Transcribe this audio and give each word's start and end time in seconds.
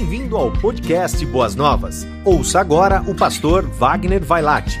Bem-vindo 0.00 0.34
ao 0.34 0.50
podcast 0.50 1.26
Boas 1.26 1.54
Novas. 1.54 2.06
Ouça 2.24 2.58
agora 2.58 3.02
o 3.02 3.14
pastor 3.14 3.68
Wagner 3.68 4.24
Vailate. 4.24 4.80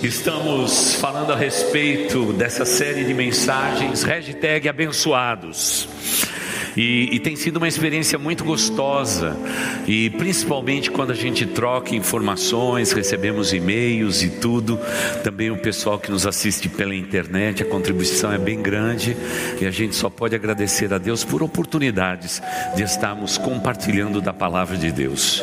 Estamos 0.00 0.94
falando 0.94 1.32
a 1.32 1.36
respeito 1.36 2.32
dessa 2.32 2.64
série 2.64 3.04
de 3.04 3.12
mensagens, 3.12 4.04
hashtag 4.04 4.68
abençoados. 4.68 5.88
E, 6.76 7.10
e, 7.12 7.20
tem 7.20 7.36
sido 7.36 7.58
uma 7.58 7.68
experiência 7.68 8.18
muito 8.18 8.44
gostosa, 8.44 9.36
e 9.86 10.08
principalmente 10.10 10.90
quando 10.90 11.10
a 11.10 11.14
gente 11.14 11.44
troca 11.44 11.94
informações, 11.94 12.92
recebemos 12.92 13.52
e-mails 13.52 14.22
e 14.22 14.30
tudo. 14.30 14.78
Também 15.22 15.50
o 15.50 15.56
pessoal 15.56 15.98
que 15.98 16.10
nos 16.10 16.26
assiste 16.26 16.68
pela 16.68 16.94
internet, 16.94 17.62
a 17.62 17.66
contribuição 17.66 18.32
é 18.32 18.38
bem 18.38 18.60
grande 18.62 19.16
e 19.60 19.66
a 19.66 19.70
gente 19.70 19.94
só 19.94 20.08
pode 20.08 20.34
agradecer 20.34 20.92
a 20.94 20.98
Deus 20.98 21.24
por 21.24 21.42
oportunidades 21.42 22.40
de 22.74 22.82
estarmos 22.82 23.36
compartilhando 23.36 24.20
da 24.20 24.32
palavra 24.32 24.76
de 24.76 24.90
Deus. 24.90 25.42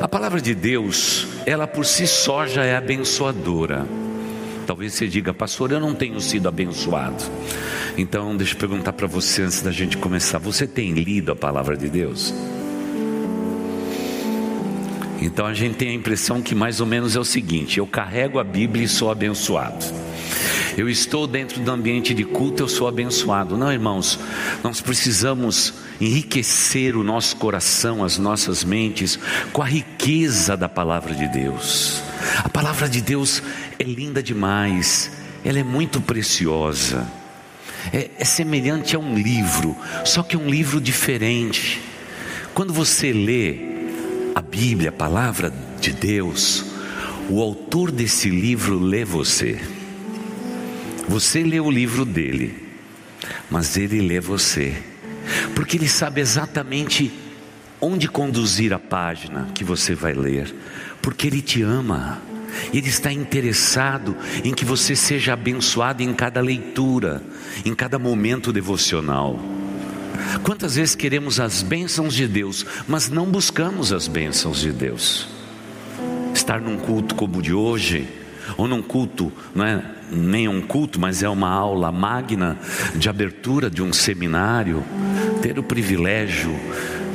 A 0.00 0.08
palavra 0.08 0.40
de 0.40 0.54
Deus, 0.54 1.26
ela 1.44 1.66
por 1.66 1.84
si 1.84 2.06
só 2.06 2.46
já 2.46 2.64
é 2.64 2.76
abençoadora. 2.76 4.07
Talvez 4.68 4.92
você 4.92 5.08
diga, 5.08 5.32
pastor, 5.32 5.72
eu 5.72 5.80
não 5.80 5.94
tenho 5.94 6.20
sido 6.20 6.46
abençoado. 6.46 7.24
Então, 7.96 8.36
deixa 8.36 8.52
eu 8.52 8.58
perguntar 8.58 8.92
para 8.92 9.06
você 9.06 9.40
antes 9.40 9.62
da 9.62 9.72
gente 9.72 9.96
começar: 9.96 10.36
você 10.36 10.66
tem 10.66 10.92
lido 10.92 11.32
a 11.32 11.34
palavra 11.34 11.74
de 11.74 11.88
Deus? 11.88 12.34
Então 15.22 15.46
a 15.46 15.54
gente 15.54 15.76
tem 15.76 15.88
a 15.88 15.94
impressão 15.94 16.42
que 16.42 16.54
mais 16.54 16.82
ou 16.82 16.86
menos 16.86 17.16
é 17.16 17.18
o 17.18 17.24
seguinte: 17.24 17.78
eu 17.78 17.86
carrego 17.86 18.38
a 18.38 18.44
Bíblia 18.44 18.84
e 18.84 18.88
sou 18.88 19.10
abençoado. 19.10 19.86
Eu 20.76 20.86
estou 20.86 21.26
dentro 21.26 21.60
do 21.60 21.70
ambiente 21.70 22.12
de 22.12 22.22
culto, 22.22 22.62
eu 22.62 22.68
sou 22.68 22.86
abençoado. 22.86 23.56
Não, 23.56 23.72
irmãos, 23.72 24.18
nós 24.62 24.82
precisamos 24.82 25.72
enriquecer 25.98 26.94
o 26.94 27.02
nosso 27.02 27.36
coração, 27.36 28.04
as 28.04 28.18
nossas 28.18 28.62
mentes, 28.62 29.18
com 29.50 29.62
a 29.62 29.66
riqueza 29.66 30.56
da 30.56 30.68
palavra 30.68 31.14
de 31.14 31.26
Deus. 31.26 32.02
A 32.44 32.48
palavra 32.48 32.88
de 32.88 33.00
Deus 33.00 33.42
é 33.78 33.84
linda 33.84 34.22
demais, 34.22 35.10
ela 35.44 35.58
é 35.58 35.64
muito 35.64 36.00
preciosa 36.00 37.18
é, 37.92 38.10
é 38.18 38.24
semelhante 38.24 38.96
a 38.96 38.98
um 38.98 39.16
livro, 39.16 39.76
só 40.04 40.22
que 40.22 40.36
é 40.36 40.38
um 40.38 40.48
livro 40.48 40.80
diferente. 40.80 41.80
Quando 42.54 42.72
você 42.72 43.12
lê 43.12 43.56
a 44.34 44.40
Bíblia, 44.40 44.90
a 44.90 44.92
palavra 44.92 45.52
de 45.80 45.92
Deus, 45.92 46.64
o 47.28 47.40
autor 47.40 47.90
desse 47.90 48.28
livro 48.28 48.78
lê 48.78 49.04
você. 49.04 49.60
Você 51.08 51.42
lê 51.42 51.60
o 51.60 51.70
livro 51.70 52.04
dele, 52.04 52.68
mas 53.50 53.76
ele 53.76 54.00
lê 54.00 54.20
você, 54.20 54.74
porque 55.54 55.76
ele 55.76 55.88
sabe 55.88 56.20
exatamente 56.20 57.10
onde 57.80 58.08
conduzir 58.08 58.72
a 58.72 58.78
página 58.78 59.48
que 59.54 59.64
você 59.64 59.94
vai 59.94 60.12
ler, 60.12 60.54
porque 61.00 61.26
ele 61.26 61.40
te 61.40 61.62
ama. 61.62 62.20
Ele 62.72 62.88
está 62.88 63.12
interessado 63.12 64.16
em 64.44 64.52
que 64.52 64.64
você 64.64 64.94
seja 64.94 65.32
abençoado 65.32 66.02
em 66.02 66.12
cada 66.12 66.40
leitura, 66.40 67.22
em 67.64 67.74
cada 67.74 67.98
momento 67.98 68.52
devocional. 68.52 69.38
Quantas 70.42 70.76
vezes 70.76 70.94
queremos 70.94 71.40
as 71.40 71.62
bênçãos 71.62 72.14
de 72.14 72.26
Deus, 72.26 72.64
mas 72.86 73.08
não 73.08 73.26
buscamos 73.26 73.92
as 73.92 74.08
bênçãos 74.08 74.60
de 74.60 74.72
Deus? 74.72 75.28
Estar 76.34 76.60
num 76.60 76.76
culto 76.76 77.14
como 77.14 77.38
o 77.38 77.42
de 77.42 77.52
hoje, 77.52 78.06
ou 78.56 78.66
num 78.66 78.82
culto, 78.82 79.32
não 79.54 79.64
é 79.64 79.82
nem 80.10 80.48
um 80.48 80.60
culto, 80.60 80.98
mas 80.98 81.22
é 81.22 81.28
uma 81.28 81.50
aula 81.50 81.92
magna 81.92 82.58
de 82.94 83.08
abertura 83.08 83.70
de 83.70 83.82
um 83.82 83.92
seminário, 83.92 84.82
ter 85.42 85.58
o 85.58 85.62
privilégio 85.62 86.54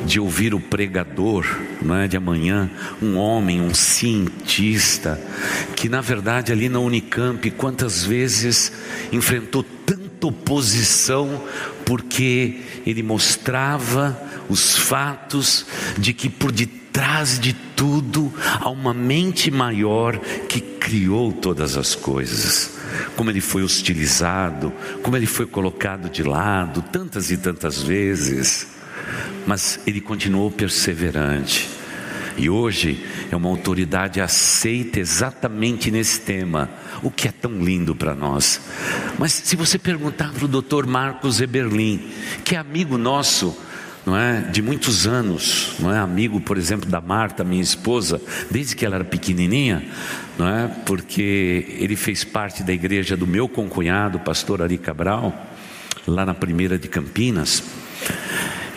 de 0.05 0.19
ouvir 0.19 0.53
o 0.53 0.59
pregador 0.59 1.45
não 1.81 1.95
é, 1.95 2.07
de 2.07 2.17
amanhã, 2.17 2.69
um 3.01 3.17
homem, 3.17 3.61
um 3.61 3.73
cientista, 3.73 5.19
que 5.75 5.89
na 5.89 6.01
verdade 6.01 6.51
ali 6.51 6.69
na 6.69 6.79
Unicamp, 6.79 7.49
quantas 7.51 8.03
vezes 8.03 8.71
enfrentou 9.11 9.63
tanta 9.85 10.27
oposição, 10.27 11.43
porque 11.85 12.61
ele 12.85 13.03
mostrava 13.03 14.17
os 14.49 14.77
fatos 14.77 15.65
de 15.97 16.13
que 16.13 16.29
por 16.29 16.51
detrás 16.51 17.39
de 17.39 17.53
tudo 17.53 18.31
há 18.59 18.69
uma 18.69 18.93
mente 18.93 19.49
maior 19.51 20.17
que 20.47 20.61
criou 20.61 21.31
todas 21.31 21.75
as 21.75 21.95
coisas. 21.95 22.71
Como 23.15 23.29
ele 23.29 23.41
foi 23.41 23.63
hostilizado, 23.63 24.71
como 25.01 25.17
ele 25.17 25.25
foi 25.25 25.45
colocado 25.45 26.09
de 26.09 26.23
lado 26.23 26.81
tantas 26.81 27.31
e 27.31 27.37
tantas 27.37 27.81
vezes 27.81 28.67
mas 29.45 29.79
ele 29.85 30.01
continuou 30.01 30.51
perseverante. 30.51 31.69
E 32.37 32.49
hoje 32.49 33.03
é 33.31 33.35
uma 33.35 33.49
autoridade 33.49 34.19
aceita 34.19 34.99
exatamente 34.99 35.91
nesse 35.91 36.21
tema, 36.21 36.69
o 37.01 37.11
que 37.11 37.27
é 37.27 37.31
tão 37.31 37.63
lindo 37.63 37.93
para 37.95 38.15
nós. 38.15 38.59
Mas 39.19 39.31
se 39.31 39.55
você 39.55 39.77
perguntar 39.77 40.31
para 40.31 40.45
o 40.45 40.47
Dr. 40.47 40.87
Marcos 40.87 41.39
Eberlin, 41.39 42.11
que 42.43 42.55
é 42.55 42.57
amigo 42.57 42.97
nosso, 42.97 43.55
não 44.05 44.17
é, 44.17 44.41
de 44.41 44.61
muitos 44.61 45.07
anos, 45.07 45.75
não 45.79 45.93
é 45.93 45.99
amigo, 45.99 46.41
por 46.41 46.57
exemplo, 46.57 46.89
da 46.89 46.99
Marta, 46.99 47.43
minha 47.43 47.61
esposa, 47.61 48.21
desde 48.51 48.75
que 48.75 48.85
ela 48.85 48.95
era 48.95 49.05
pequenininha, 49.05 49.83
não 50.37 50.47
é? 50.47 50.67
Porque 50.85 51.77
ele 51.79 51.95
fez 51.95 52.23
parte 52.23 52.63
da 52.63 52.73
igreja 52.73 53.15
do 53.15 53.27
meu 53.27 53.47
concunhado, 53.47 54.19
pastor 54.19 54.61
Ari 54.61 54.77
Cabral, 54.77 55.33
lá 56.07 56.25
na 56.25 56.33
primeira 56.33 56.77
de 56.77 56.87
Campinas. 56.87 57.63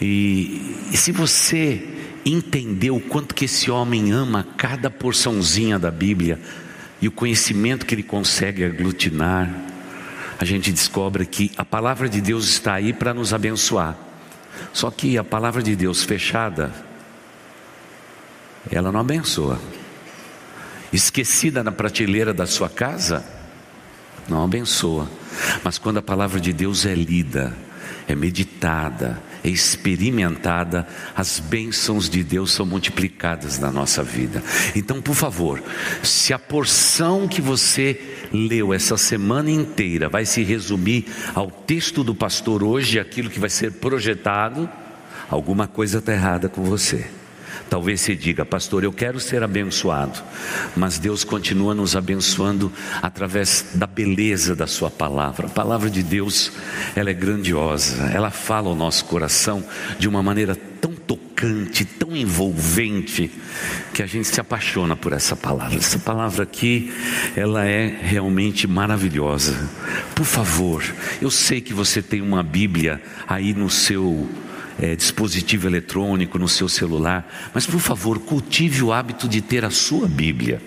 E, 0.00 0.76
e 0.92 0.96
se 0.96 1.12
você 1.12 1.82
entender 2.24 2.90
o 2.90 3.00
quanto 3.00 3.34
que 3.34 3.44
esse 3.44 3.70
homem 3.70 4.12
ama 4.12 4.46
cada 4.56 4.90
porçãozinha 4.90 5.78
da 5.78 5.90
Bíblia 5.90 6.40
e 7.00 7.08
o 7.08 7.12
conhecimento 7.12 7.86
que 7.86 7.94
ele 7.94 8.02
consegue 8.02 8.64
aglutinar, 8.64 9.54
a 10.38 10.44
gente 10.44 10.72
descobre 10.72 11.24
que 11.24 11.52
a 11.56 11.64
palavra 11.64 12.08
de 12.08 12.20
Deus 12.20 12.48
está 12.48 12.74
aí 12.74 12.92
para 12.92 13.14
nos 13.14 13.32
abençoar. 13.32 13.96
Só 14.72 14.90
que 14.90 15.16
a 15.16 15.24
palavra 15.24 15.62
de 15.62 15.74
Deus 15.74 16.02
fechada, 16.02 16.72
ela 18.70 18.92
não 18.92 19.00
abençoa. 19.00 19.60
Esquecida 20.92 21.62
na 21.62 21.72
prateleira 21.72 22.34
da 22.34 22.46
sua 22.46 22.68
casa, 22.68 23.24
não 24.28 24.44
abençoa. 24.44 25.08
Mas 25.62 25.78
quando 25.78 25.98
a 25.98 26.02
palavra 26.02 26.40
de 26.40 26.52
Deus 26.52 26.84
é 26.84 26.94
lida, 26.94 27.56
é 28.06 28.14
meditada, 28.14 29.22
é 29.46 29.50
experimentada, 29.50 30.86
as 31.14 31.38
bênçãos 31.38 32.10
de 32.10 32.24
Deus 32.24 32.50
são 32.50 32.66
multiplicadas 32.66 33.58
na 33.60 33.70
nossa 33.70 34.02
vida. 34.02 34.42
Então, 34.74 35.00
por 35.00 35.14
favor, 35.14 35.62
se 36.02 36.32
a 36.32 36.38
porção 36.38 37.28
que 37.28 37.40
você 37.40 38.00
leu 38.32 38.74
essa 38.74 38.96
semana 38.96 39.50
inteira 39.50 40.08
vai 40.08 40.26
se 40.26 40.42
resumir 40.42 41.06
ao 41.32 41.48
texto 41.48 42.02
do 42.02 42.14
pastor 42.14 42.64
hoje, 42.64 42.98
aquilo 42.98 43.30
que 43.30 43.38
vai 43.38 43.50
ser 43.50 43.72
projetado, 43.74 44.68
alguma 45.30 45.68
coisa 45.68 45.98
está 45.98 46.12
errada 46.12 46.48
com 46.48 46.64
você. 46.64 47.06
Talvez 47.68 48.00
você 48.00 48.14
diga, 48.14 48.44
pastor, 48.44 48.84
eu 48.84 48.92
quero 48.92 49.18
ser 49.18 49.42
abençoado, 49.42 50.22
mas 50.76 50.98
Deus 50.98 51.24
continua 51.24 51.74
nos 51.74 51.96
abençoando 51.96 52.72
através 53.02 53.66
da 53.74 53.86
beleza 53.86 54.54
da 54.54 54.66
Sua 54.66 54.90
palavra. 54.90 55.46
A 55.48 55.50
palavra 55.50 55.90
de 55.90 56.02
Deus, 56.02 56.52
ela 56.94 57.10
é 57.10 57.14
grandiosa, 57.14 58.10
ela 58.12 58.30
fala 58.30 58.68
ao 58.68 58.76
nosso 58.76 59.04
coração 59.06 59.64
de 59.98 60.08
uma 60.08 60.22
maneira 60.22 60.54
tão 60.80 60.92
tocante, 60.92 61.84
tão 61.84 62.14
envolvente, 62.14 63.30
que 63.92 64.02
a 64.02 64.06
gente 64.06 64.28
se 64.28 64.40
apaixona 64.40 64.94
por 64.94 65.12
essa 65.12 65.34
palavra. 65.34 65.76
Essa 65.76 65.98
palavra 65.98 66.42
aqui, 66.42 66.92
ela 67.34 67.64
é 67.64 67.86
realmente 67.86 68.66
maravilhosa. 68.66 69.68
Por 70.14 70.26
favor, 70.26 70.84
eu 71.20 71.30
sei 71.30 71.60
que 71.60 71.72
você 71.72 72.02
tem 72.02 72.20
uma 72.20 72.42
Bíblia 72.42 73.00
aí 73.26 73.54
no 73.54 73.70
seu 73.70 74.28
é, 74.80 74.94
dispositivo 74.94 75.66
eletrônico, 75.66 76.38
no 76.38 76.48
seu 76.48 76.68
celular, 76.68 77.50
mas 77.54 77.66
por 77.66 77.80
favor, 77.80 78.18
cultive 78.18 78.82
o 78.82 78.92
hábito 78.92 79.28
de 79.28 79.40
ter 79.40 79.64
a 79.64 79.70
sua 79.70 80.06
Bíblia. 80.06 80.60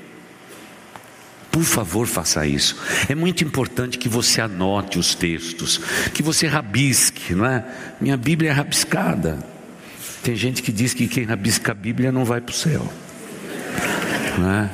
Por 1.52 1.64
favor, 1.64 2.06
faça 2.06 2.46
isso. 2.46 2.78
É 3.08 3.16
muito 3.16 3.44
importante 3.44 3.98
que 3.98 4.08
você 4.08 4.40
anote 4.40 5.00
os 5.00 5.16
textos, 5.16 5.80
que 6.14 6.22
você 6.22 6.48
rabisque, 6.48 7.34
não 7.34 7.46
é? 7.46 7.66
Minha 8.00 8.16
Bíblia 8.16 8.52
é 8.52 8.54
rabiscada. 8.54 9.40
Tem 10.22 10.36
gente 10.36 10.62
que 10.62 10.72
diz 10.72 10.94
que 10.94 11.08
quem 11.08 11.24
rabisca 11.24 11.72
a 11.72 11.76
Bíblia 11.76 12.12
não 12.12 12.24
vai 12.24 12.40
para 12.40 12.52
o 12.52 12.56
céu. 12.56 12.92
Não 14.38 14.52
é? 14.52 14.70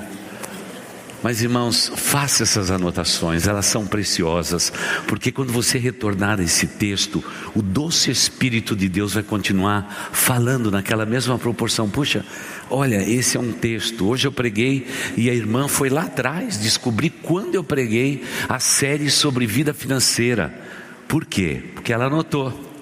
Mas 1.25 1.42
irmãos, 1.42 1.92
faça 1.95 2.44
essas 2.44 2.69
anotações, 2.69 3.48
elas 3.48 3.66
são 3.66 3.88
preciosas, 3.88 4.72
porque 5.07 5.31
quando 5.31 5.51
você 5.51 5.80
retornar 5.80 6.39
a 6.39 6.44
esse 6.44 6.68
texto, 6.68 7.24
o 7.56 7.63
doce 7.63 8.12
Espírito 8.12 8.75
de 8.75 8.88
Deus 8.88 9.16
vai 9.16 9.24
continuar 9.24 10.12
falando 10.12 10.69
naquela 10.69 11.04
mesma 11.04 11.39
proporção. 11.39 11.89
Puxa, 11.89 12.24
olha, 12.69 12.98
esse 12.98 13.38
é 13.38 13.39
um 13.39 13.51
texto. 13.51 14.07
Hoje 14.07 14.27
eu 14.27 14.31
preguei 14.31 14.86
e 15.18 15.27
a 15.27 15.33
irmã 15.33 15.68
foi 15.68 15.89
lá 15.89 16.04
atrás 16.04 16.62
descobrir 16.62 17.10
quando 17.10 17.56
eu 17.56 17.63
preguei 17.63 18.24
a 18.48 18.60
série 18.60 19.10
sobre 19.10 19.48
vida 19.48 19.74
financeira. 19.74 20.54
Por 21.07 21.25
quê? 21.25 21.60
Porque 21.74 21.92
ela 21.92 22.06
anotou. 22.06 22.75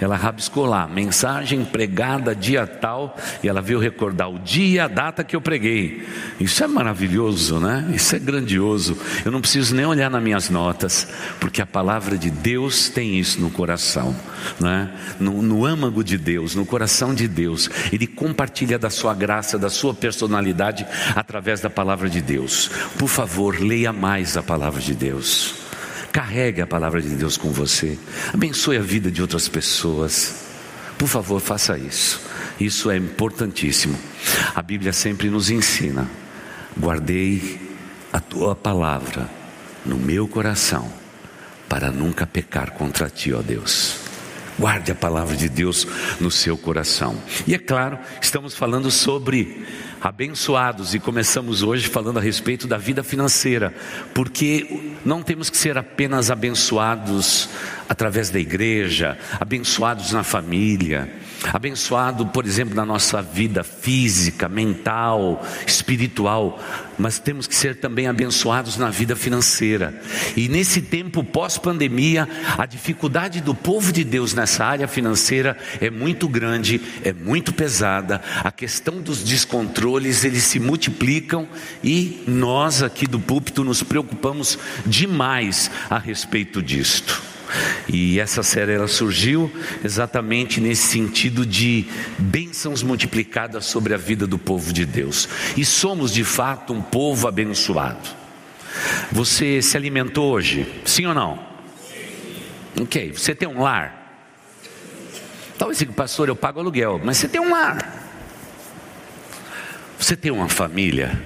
Ela 0.00 0.16
rabiscou 0.16 0.64
lá, 0.64 0.86
mensagem 0.86 1.64
pregada 1.64 2.34
dia 2.34 2.66
tal, 2.66 3.16
e 3.42 3.48
ela 3.48 3.60
veio 3.60 3.78
recordar 3.78 4.30
o 4.30 4.38
dia 4.38 4.68
e 4.68 4.78
a 4.78 4.88
data 4.88 5.24
que 5.24 5.34
eu 5.34 5.40
preguei. 5.40 6.06
Isso 6.38 6.62
é 6.62 6.66
maravilhoso, 6.66 7.58
né? 7.58 7.88
Isso 7.92 8.14
é 8.14 8.18
grandioso. 8.18 8.96
Eu 9.24 9.32
não 9.32 9.40
preciso 9.40 9.74
nem 9.74 9.84
olhar 9.84 10.10
nas 10.10 10.22
minhas 10.22 10.50
notas, 10.50 11.08
porque 11.40 11.60
a 11.60 11.66
palavra 11.66 12.16
de 12.16 12.30
Deus 12.30 12.88
tem 12.88 13.18
isso 13.18 13.40
no 13.40 13.50
coração, 13.50 14.14
né? 14.60 14.90
no, 15.18 15.42
no 15.42 15.66
âmago 15.66 16.02
de 16.04 16.16
Deus, 16.16 16.54
no 16.54 16.64
coração 16.64 17.14
de 17.14 17.26
Deus. 17.26 17.68
Ele 17.92 18.06
compartilha 18.06 18.78
da 18.78 18.90
sua 18.90 19.14
graça, 19.14 19.58
da 19.58 19.70
sua 19.70 19.94
personalidade 19.94 20.86
através 21.14 21.60
da 21.60 21.70
palavra 21.70 22.08
de 22.08 22.20
Deus. 22.20 22.70
Por 22.98 23.08
favor, 23.08 23.60
leia 23.60 23.92
mais 23.92 24.36
a 24.36 24.42
palavra 24.42 24.80
de 24.80 24.94
Deus. 24.94 25.67
Carregue 26.12 26.60
a 26.60 26.66
palavra 26.66 27.00
de 27.00 27.10
Deus 27.10 27.36
com 27.36 27.50
você. 27.50 27.98
Abençoe 28.32 28.76
a 28.76 28.82
vida 28.82 29.10
de 29.10 29.22
outras 29.22 29.48
pessoas. 29.48 30.46
Por 30.96 31.06
favor, 31.06 31.40
faça 31.40 31.78
isso. 31.78 32.20
Isso 32.58 32.90
é 32.90 32.96
importantíssimo. 32.96 33.96
A 34.54 34.62
Bíblia 34.62 34.92
sempre 34.92 35.30
nos 35.30 35.50
ensina: 35.50 36.08
guardei 36.76 37.60
a 38.12 38.20
tua 38.20 38.56
palavra 38.56 39.28
no 39.86 39.96
meu 39.96 40.26
coração, 40.26 40.90
para 41.68 41.90
nunca 41.90 42.26
pecar 42.26 42.72
contra 42.72 43.08
ti, 43.08 43.32
ó 43.32 43.42
Deus. 43.42 44.07
Guarde 44.58 44.90
a 44.90 44.94
palavra 44.94 45.36
de 45.36 45.48
Deus 45.48 45.86
no 46.18 46.30
seu 46.30 46.58
coração. 46.58 47.16
E 47.46 47.54
é 47.54 47.58
claro, 47.58 47.98
estamos 48.20 48.54
falando 48.54 48.90
sobre 48.90 49.64
abençoados 50.00 50.94
e 50.94 50.98
começamos 50.98 51.62
hoje 51.62 51.88
falando 51.88 52.18
a 52.18 52.22
respeito 52.22 52.66
da 52.66 52.76
vida 52.76 53.04
financeira, 53.04 53.72
porque 54.12 54.96
não 55.04 55.22
temos 55.22 55.48
que 55.48 55.56
ser 55.56 55.78
apenas 55.78 56.30
abençoados 56.30 57.48
através 57.88 58.30
da 58.30 58.40
igreja, 58.40 59.16
abençoados 59.38 60.12
na 60.12 60.24
família, 60.24 61.08
abençoado, 61.52 62.26
por 62.26 62.44
exemplo, 62.44 62.74
na 62.74 62.84
nossa 62.84 63.22
vida 63.22 63.62
física, 63.62 64.48
mental, 64.48 65.44
espiritual, 65.66 66.60
mas 66.98 67.18
temos 67.18 67.46
que 67.46 67.54
ser 67.54 67.76
também 67.76 68.06
abençoados 68.06 68.76
na 68.76 68.90
vida 68.90 69.14
financeira. 69.14 70.00
E 70.36 70.48
nesse 70.48 70.82
tempo 70.82 71.22
pós-pandemia, 71.22 72.28
a 72.56 72.66
dificuldade 72.66 73.40
do 73.40 73.54
povo 73.54 73.92
de 73.92 74.04
Deus 74.04 74.34
nessa 74.34 74.64
área 74.64 74.88
financeira 74.88 75.56
é 75.80 75.90
muito 75.90 76.28
grande, 76.28 76.80
é 77.04 77.12
muito 77.12 77.52
pesada. 77.52 78.20
A 78.42 78.50
questão 78.50 79.00
dos 79.00 79.22
descontroles, 79.22 80.24
eles 80.24 80.42
se 80.44 80.58
multiplicam 80.58 81.48
e 81.82 82.22
nós 82.26 82.82
aqui 82.82 83.06
do 83.06 83.20
púlpito 83.20 83.62
nos 83.62 83.82
preocupamos 83.82 84.58
demais 84.84 85.70
a 85.88 85.98
respeito 85.98 86.62
disto. 86.62 87.37
E 87.88 88.20
essa 88.20 88.42
série 88.42 88.72
ela 88.72 88.88
surgiu 88.88 89.50
exatamente 89.84 90.60
nesse 90.60 90.88
sentido 90.88 91.46
de 91.46 91.86
bênçãos 92.18 92.82
multiplicadas 92.82 93.64
sobre 93.64 93.94
a 93.94 93.96
vida 93.96 94.26
do 94.26 94.38
povo 94.38 94.72
de 94.72 94.84
Deus. 94.84 95.28
E 95.56 95.64
somos 95.64 96.12
de 96.12 96.24
fato 96.24 96.72
um 96.72 96.82
povo 96.82 97.26
abençoado. 97.26 98.08
Você 99.10 99.62
se 99.62 99.76
alimentou 99.76 100.32
hoje? 100.32 100.66
Sim 100.84 101.06
ou 101.06 101.14
não? 101.14 101.38
Ok. 102.80 103.12
Você 103.12 103.34
tem 103.34 103.48
um 103.48 103.62
lar? 103.62 103.98
Talvez 105.56 105.78
diga, 105.78 105.92
pastor, 105.92 106.28
eu 106.28 106.36
pago 106.36 106.60
aluguel, 106.60 107.00
mas 107.02 107.16
você 107.16 107.28
tem 107.28 107.40
um 107.40 107.50
lar. 107.50 108.06
Você 109.98 110.16
tem 110.16 110.30
uma 110.30 110.48
família? 110.48 111.20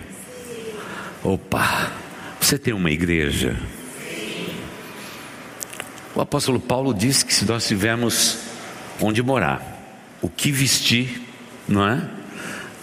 Opa, 1.22 1.92
você 2.40 2.58
tem 2.58 2.72
uma 2.72 2.90
igreja? 2.90 3.54
O 6.14 6.20
apóstolo 6.20 6.60
Paulo 6.60 6.92
diz 6.92 7.22
que 7.22 7.32
se 7.32 7.44
nós 7.46 7.66
tivermos 7.66 8.38
onde 9.00 9.22
morar, 9.22 9.60
o 10.20 10.28
que 10.28 10.52
vestir, 10.52 11.22
não 11.66 11.86
é? 11.86 12.06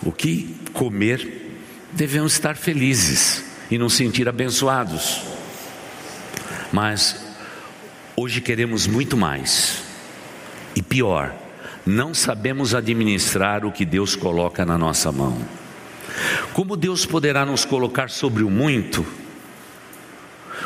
O 0.04 0.12
que 0.12 0.56
comer, 0.74 1.60
devemos 1.92 2.34
estar 2.34 2.56
felizes 2.56 3.44
e 3.70 3.78
nos 3.78 3.94
sentir 3.94 4.28
abençoados. 4.28 5.22
Mas 6.72 7.24
hoje 8.16 8.42
queremos 8.42 8.88
muito 8.88 9.16
mais. 9.16 9.84
E 10.76 10.82
pior, 10.82 11.34
não 11.86 12.14
sabemos 12.14 12.74
administrar 12.74 13.64
o 13.64 13.72
que 13.72 13.86
Deus 13.86 14.16
coloca 14.16 14.66
na 14.66 14.78
nossa 14.78 15.12
mão. 15.12 15.38
Como 16.54 16.76
Deus 16.76 17.06
poderá 17.06 17.46
nos 17.46 17.64
colocar 17.64 18.10
sobre 18.10 18.44
o 18.44 18.50
muito, 18.50 19.06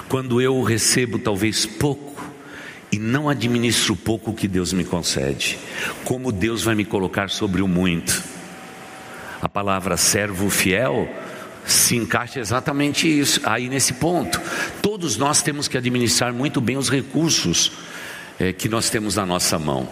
quando 0.08 0.42
eu 0.42 0.62
recebo 0.62 1.20
talvez 1.20 1.66
pouco? 1.66 2.13
E 2.94 3.00
não 3.00 3.28
administro 3.28 3.96
o 3.96 3.98
pouco 3.98 4.36
que 4.36 4.48
Deus 4.48 4.72
me 4.72 4.84
concede, 4.84 5.58
como 6.06 6.32
Deus 6.32 6.62
vai 6.62 6.76
me 6.76 6.86
colocar 6.86 7.28
sobre 7.28 7.60
o 7.64 7.68
muito? 7.68 8.24
A 9.42 9.50
palavra 9.50 9.98
servo 9.98 10.48
fiel 10.48 11.10
se 11.66 11.96
encaixa 11.96 12.40
exatamente 12.40 13.08
isso, 13.08 13.42
aí 13.46 13.68
nesse 13.68 13.94
ponto. 13.94 14.40
Todos 14.80 15.18
nós 15.18 15.42
temos 15.42 15.68
que 15.68 15.76
administrar 15.76 16.32
muito 16.32 16.62
bem 16.62 16.78
os 16.78 16.88
recursos 16.88 17.72
é, 18.40 18.54
que 18.54 18.70
nós 18.70 18.92
temos 18.92 19.16
na 19.16 19.26
nossa 19.26 19.58
mão. 19.58 19.90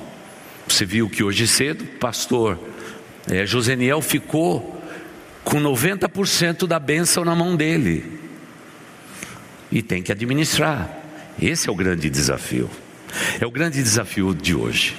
Você 0.67 0.85
viu 0.85 1.09
que 1.09 1.23
hoje 1.23 1.47
cedo, 1.47 1.83
pastor 1.99 2.59
é, 3.27 3.47
Joseniel 3.47 4.03
ficou 4.03 4.79
com 5.43 5.59
90% 5.59 6.67
da 6.67 6.77
bênção 6.77 7.25
na 7.25 7.33
mão 7.33 7.55
dele. 7.55 8.19
E 9.71 9.81
tem 9.81 10.03
que 10.03 10.11
administrar. 10.11 10.87
Esse 11.41 11.67
é 11.67 11.71
o 11.71 11.75
grande 11.75 12.07
desafio. 12.07 12.69
É 13.39 13.45
o 13.45 13.51
grande 13.51 13.81
desafio 13.81 14.33
de 14.33 14.55
hoje. 14.55 14.95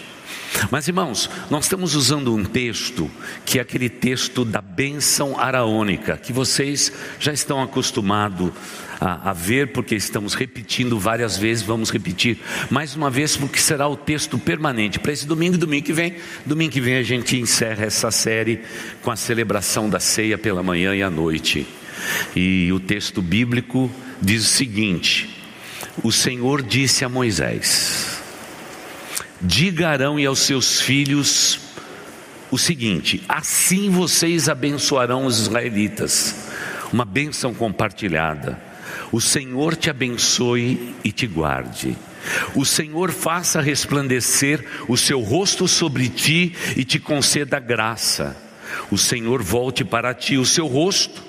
Mas 0.70 0.86
irmãos, 0.86 1.30
nós 1.50 1.64
estamos 1.64 1.94
usando 1.94 2.34
um 2.34 2.44
texto 2.44 3.10
que 3.44 3.58
é 3.58 3.62
aquele 3.62 3.88
texto 3.88 4.44
da 4.44 4.60
bênção 4.60 5.38
araônica, 5.38 6.16
que 6.16 6.32
vocês 6.32 6.92
já 7.18 7.32
estão 7.32 7.62
acostumados 7.62 8.52
a, 9.00 9.30
a, 9.30 9.32
ver, 9.32 9.72
porque 9.72 9.94
estamos 9.94 10.34
repetindo 10.34 10.98
várias 10.98 11.36
vezes, 11.36 11.64
vamos 11.64 11.90
repetir 11.90 12.38
mais 12.70 12.94
uma 12.94 13.10
vez, 13.10 13.36
porque 13.36 13.58
será 13.58 13.88
o 13.88 13.96
texto 13.96 14.38
permanente 14.38 14.98
para 14.98 15.12
esse 15.12 15.26
domingo 15.26 15.56
e 15.56 15.58
domingo 15.58 15.86
que 15.86 15.92
vem. 15.92 16.14
Domingo 16.46 16.72
que 16.72 16.80
vem 16.80 16.96
a 16.96 17.02
gente 17.02 17.36
encerra 17.36 17.84
essa 17.84 18.10
série 18.10 18.60
com 19.02 19.10
a 19.10 19.16
celebração 19.16 19.88
da 19.88 19.98
ceia 19.98 20.38
pela 20.38 20.62
manhã 20.62 20.94
e 20.94 21.02
à 21.02 21.10
noite. 21.10 21.66
E 22.36 22.70
o 22.72 22.78
texto 22.78 23.20
bíblico 23.20 23.90
diz 24.20 24.44
o 24.44 24.48
seguinte: 24.48 25.41
o 26.02 26.12
Senhor 26.12 26.62
disse 26.62 27.04
a 27.04 27.08
Moisés: 27.08 28.22
Diga 29.40 29.88
Arão 29.88 30.18
e 30.18 30.24
aos 30.24 30.38
seus 30.38 30.80
filhos 30.80 31.58
o 32.50 32.58
seguinte: 32.58 33.22
assim 33.28 33.90
vocês 33.90 34.48
abençoarão 34.48 35.26
os 35.26 35.40
israelitas, 35.40 36.48
uma 36.92 37.04
bênção 37.04 37.52
compartilhada. 37.52 38.60
O 39.10 39.20
Senhor 39.20 39.74
te 39.74 39.90
abençoe 39.90 40.94
e 41.02 41.10
te 41.10 41.26
guarde. 41.26 41.96
O 42.54 42.64
Senhor 42.64 43.10
faça 43.10 43.60
resplandecer 43.60 44.64
o 44.86 44.96
seu 44.96 45.20
rosto 45.20 45.66
sobre 45.66 46.08
ti 46.08 46.54
e 46.76 46.84
te 46.84 46.98
conceda 46.98 47.58
graça. 47.58 48.36
O 48.90 48.96
Senhor 48.96 49.42
volte 49.42 49.84
para 49.84 50.14
ti 50.14 50.36
o 50.36 50.46
seu 50.46 50.66
rosto 50.66 51.22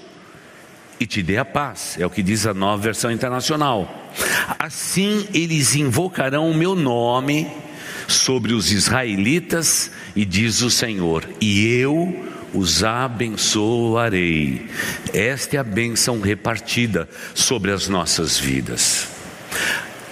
e 1.00 1.08
te 1.08 1.24
dê 1.24 1.38
a 1.38 1.46
paz. 1.46 1.98
É 2.00 2.06
o 2.06 2.10
que 2.10 2.22
diz 2.22 2.46
a 2.46 2.54
nova 2.54 2.82
versão 2.82 3.12
internacional. 3.12 4.03
Assim 4.60 5.28
eles 5.34 5.76
invocarão 5.76 6.50
o 6.50 6.54
meu 6.54 6.76
nome 6.76 7.48
sobre 8.08 8.54
os 8.54 8.72
israelitas, 8.72 9.92
e 10.16 10.26
diz 10.26 10.62
o 10.62 10.70
Senhor, 10.70 11.28
e 11.42 11.68
eu 11.68 12.32
os 12.54 12.84
abençoarei. 12.84 14.68
Esta 15.14 15.58
é 15.58 15.60
a 15.60 15.64
bênção 15.64 16.20
repartida 16.20 17.10
sobre 17.34 17.72
as 17.72 17.88
nossas 17.88 18.38
vidas. 18.38 19.08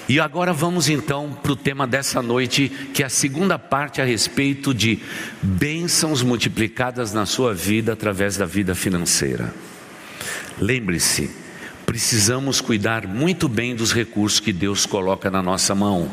E 0.10 0.20
agora 0.20 0.51
vamos 0.51 0.89
então 0.89 1.31
para 1.31 1.53
o 1.53 1.55
tema 1.55 1.88
dessa 1.88 2.22
noite, 2.22 2.70
que 2.93 3.03
é 3.03 3.05
a 3.05 3.10
segunda 3.10 3.58
parte 3.58 4.01
a 4.01 4.05
respeito 4.05 4.74
de 4.74 5.00
bênçãos 5.41 6.22
multiplicadas 6.22 7.13
na 7.13 7.25
sua 7.25 7.53
vida 7.53 7.93
através 7.93 8.36
da 8.36 8.46
vida 8.46 8.75
financeira. 8.75 9.53
Lembre-se, 10.60 11.31
precisamos 11.91 12.62
cuidar 12.62 13.05
muito 13.05 13.50
bem 13.50 13.75
dos 13.75 13.91
recursos 13.91 14.39
que 14.39 14.53
Deus 14.53 14.86
coloca 14.86 15.29
na 15.29 15.43
nossa 15.43 15.75
mão, 15.75 16.10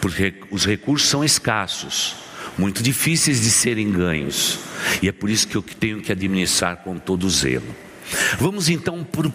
porque 0.00 0.32
os 0.50 0.64
recursos 0.64 1.06
são 1.06 1.22
escassos, 1.22 2.16
muito 2.56 2.82
difíceis 2.82 3.42
de 3.42 3.50
serem 3.50 3.92
ganhos, 3.92 4.58
e 5.02 5.08
é 5.08 5.12
por 5.12 5.28
isso 5.28 5.46
que 5.46 5.54
eu 5.54 5.60
tenho 5.60 6.00
que 6.00 6.10
administrar 6.10 6.78
com 6.78 6.96
todo 6.96 7.28
zelo. 7.28 7.76
Vamos 8.38 8.70
então 8.70 9.04
para 9.04 9.26
o 9.26 9.32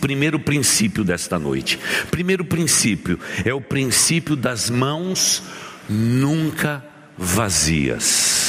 primeiro 0.00 0.40
princípio 0.40 1.04
desta 1.04 1.38
noite. 1.38 1.78
Primeiro 2.10 2.42
princípio 2.42 3.20
é 3.44 3.52
o 3.52 3.60
princípio 3.60 4.34
das 4.34 4.70
mãos 4.70 5.42
nunca 5.86 6.82
vazias. 7.18 8.39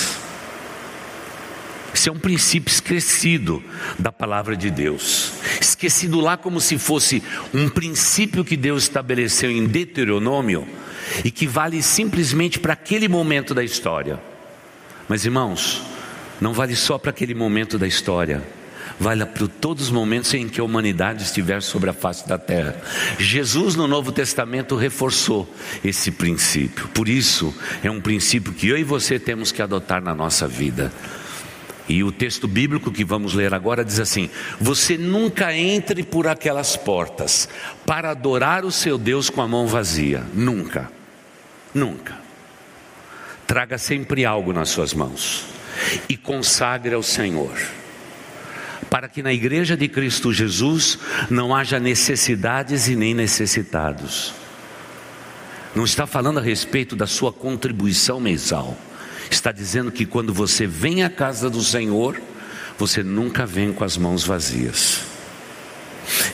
Isso 2.02 2.10
é 2.10 2.12
um 2.12 2.18
princípio 2.18 2.72
esquecido 2.72 3.64
da 4.00 4.12
palavra 4.12 4.58
de 4.58 4.72
Deus. 4.72 5.34
Esquecido 5.62 6.20
lá 6.20 6.36
como 6.36 6.60
se 6.60 6.80
fosse 6.80 7.22
um 7.54 7.70
princípio 7.70 8.44
que 8.44 8.58
Deus 8.58 8.82
estabeleceu 8.82 9.52
em 9.52 9.68
Deuteronômio, 9.68 10.68
e 11.24 11.30
que 11.30 11.46
vale 11.46 11.80
simplesmente 11.84 12.58
para 12.58 12.74
aquele 12.74 13.08
momento 13.08 13.54
da 13.54 13.64
história. 13.64 14.20
Mas 15.08 15.26
irmãos, 15.26 15.84
não 16.42 16.54
vale 16.54 16.76
só 16.76 16.98
para 16.98 17.12
aquele 17.12 17.36
momento 17.36 17.78
da 17.78 17.86
história 17.86 18.42
vale 19.00 19.26
para 19.26 19.48
todos 19.48 19.86
os 19.86 19.90
momentos 19.90 20.32
em 20.36 20.48
que 20.48 20.62
a 20.62 20.64
humanidade 20.64 21.24
estiver 21.24 21.64
sobre 21.64 21.90
a 21.90 21.94
face 21.94 22.28
da 22.28 22.38
terra. 22.38 22.80
Jesus 23.18 23.76
no 23.76 23.88
Novo 23.88 24.12
Testamento 24.12 24.76
reforçou 24.76 25.52
esse 25.84 26.12
princípio. 26.12 26.88
Por 26.90 27.10
isso, 27.10 27.52
é 27.84 27.90
um 27.90 28.00
princípio 28.00 28.54
que 28.54 28.68
eu 28.68 28.78
e 28.78 28.84
você 28.84 29.18
temos 29.18 29.52
que 29.52 29.60
adotar 29.60 30.04
na 30.04 30.14
nossa 30.14 30.48
vida. 30.48 30.94
E 31.90 32.04
o 32.04 32.12
texto 32.12 32.48
bíblico 32.48 32.92
que 32.92 33.04
vamos 33.04 33.34
ler 33.34 33.54
agora 33.54 33.84
diz 33.84 34.00
assim: 34.00 34.30
Você 34.60 34.98
nunca 34.98 35.56
entre 35.56 36.04
por 36.04 36.28
aquelas 36.28 36.76
portas 36.78 37.50
para 37.86 38.12
adorar 38.12 38.66
o 38.66 38.72
seu 38.72 38.98
Deus 38.98 39.30
com 39.30 39.42
a 39.42 39.48
mão 39.48 39.68
vazia. 39.68 40.24
Nunca. 40.34 40.92
Nunca. 41.74 42.18
Traga 43.48 43.78
sempre 43.78 44.26
algo 44.26 44.54
nas 44.54 44.70
suas 44.70 44.94
mãos 44.94 45.46
e 46.08 46.16
consagre 46.16 46.94
ao 46.94 47.04
Senhor 47.04 47.52
para 48.92 49.08
que 49.08 49.24
na 49.24 49.32
igreja 49.32 49.78
de 49.78 49.88
Cristo 49.88 50.34
Jesus 50.34 51.00
não 51.30 51.56
haja 51.56 51.80
necessidades 51.80 52.90
e 52.90 52.96
nem 52.96 53.14
necessitados. 53.14 54.34
Não 55.74 55.86
está 55.86 56.06
falando 56.06 56.40
a 56.40 56.42
respeito 56.42 56.94
da 56.94 57.08
sua 57.08 57.32
contribuição 57.32 58.20
mensal. 58.20 58.78
Está 59.32 59.52
dizendo 59.52 59.92
que 59.92 60.06
quando 60.06 60.34
você 60.34 60.68
vem 60.68 61.04
à 61.04 61.10
casa 61.10 61.50
do 61.50 61.64
Senhor, 61.64 62.22
você 62.78 63.02
nunca 63.02 63.46
vem 63.46 63.72
com 63.72 63.84
as 63.84 63.98
mãos 63.98 64.26
vazias. 64.26 65.02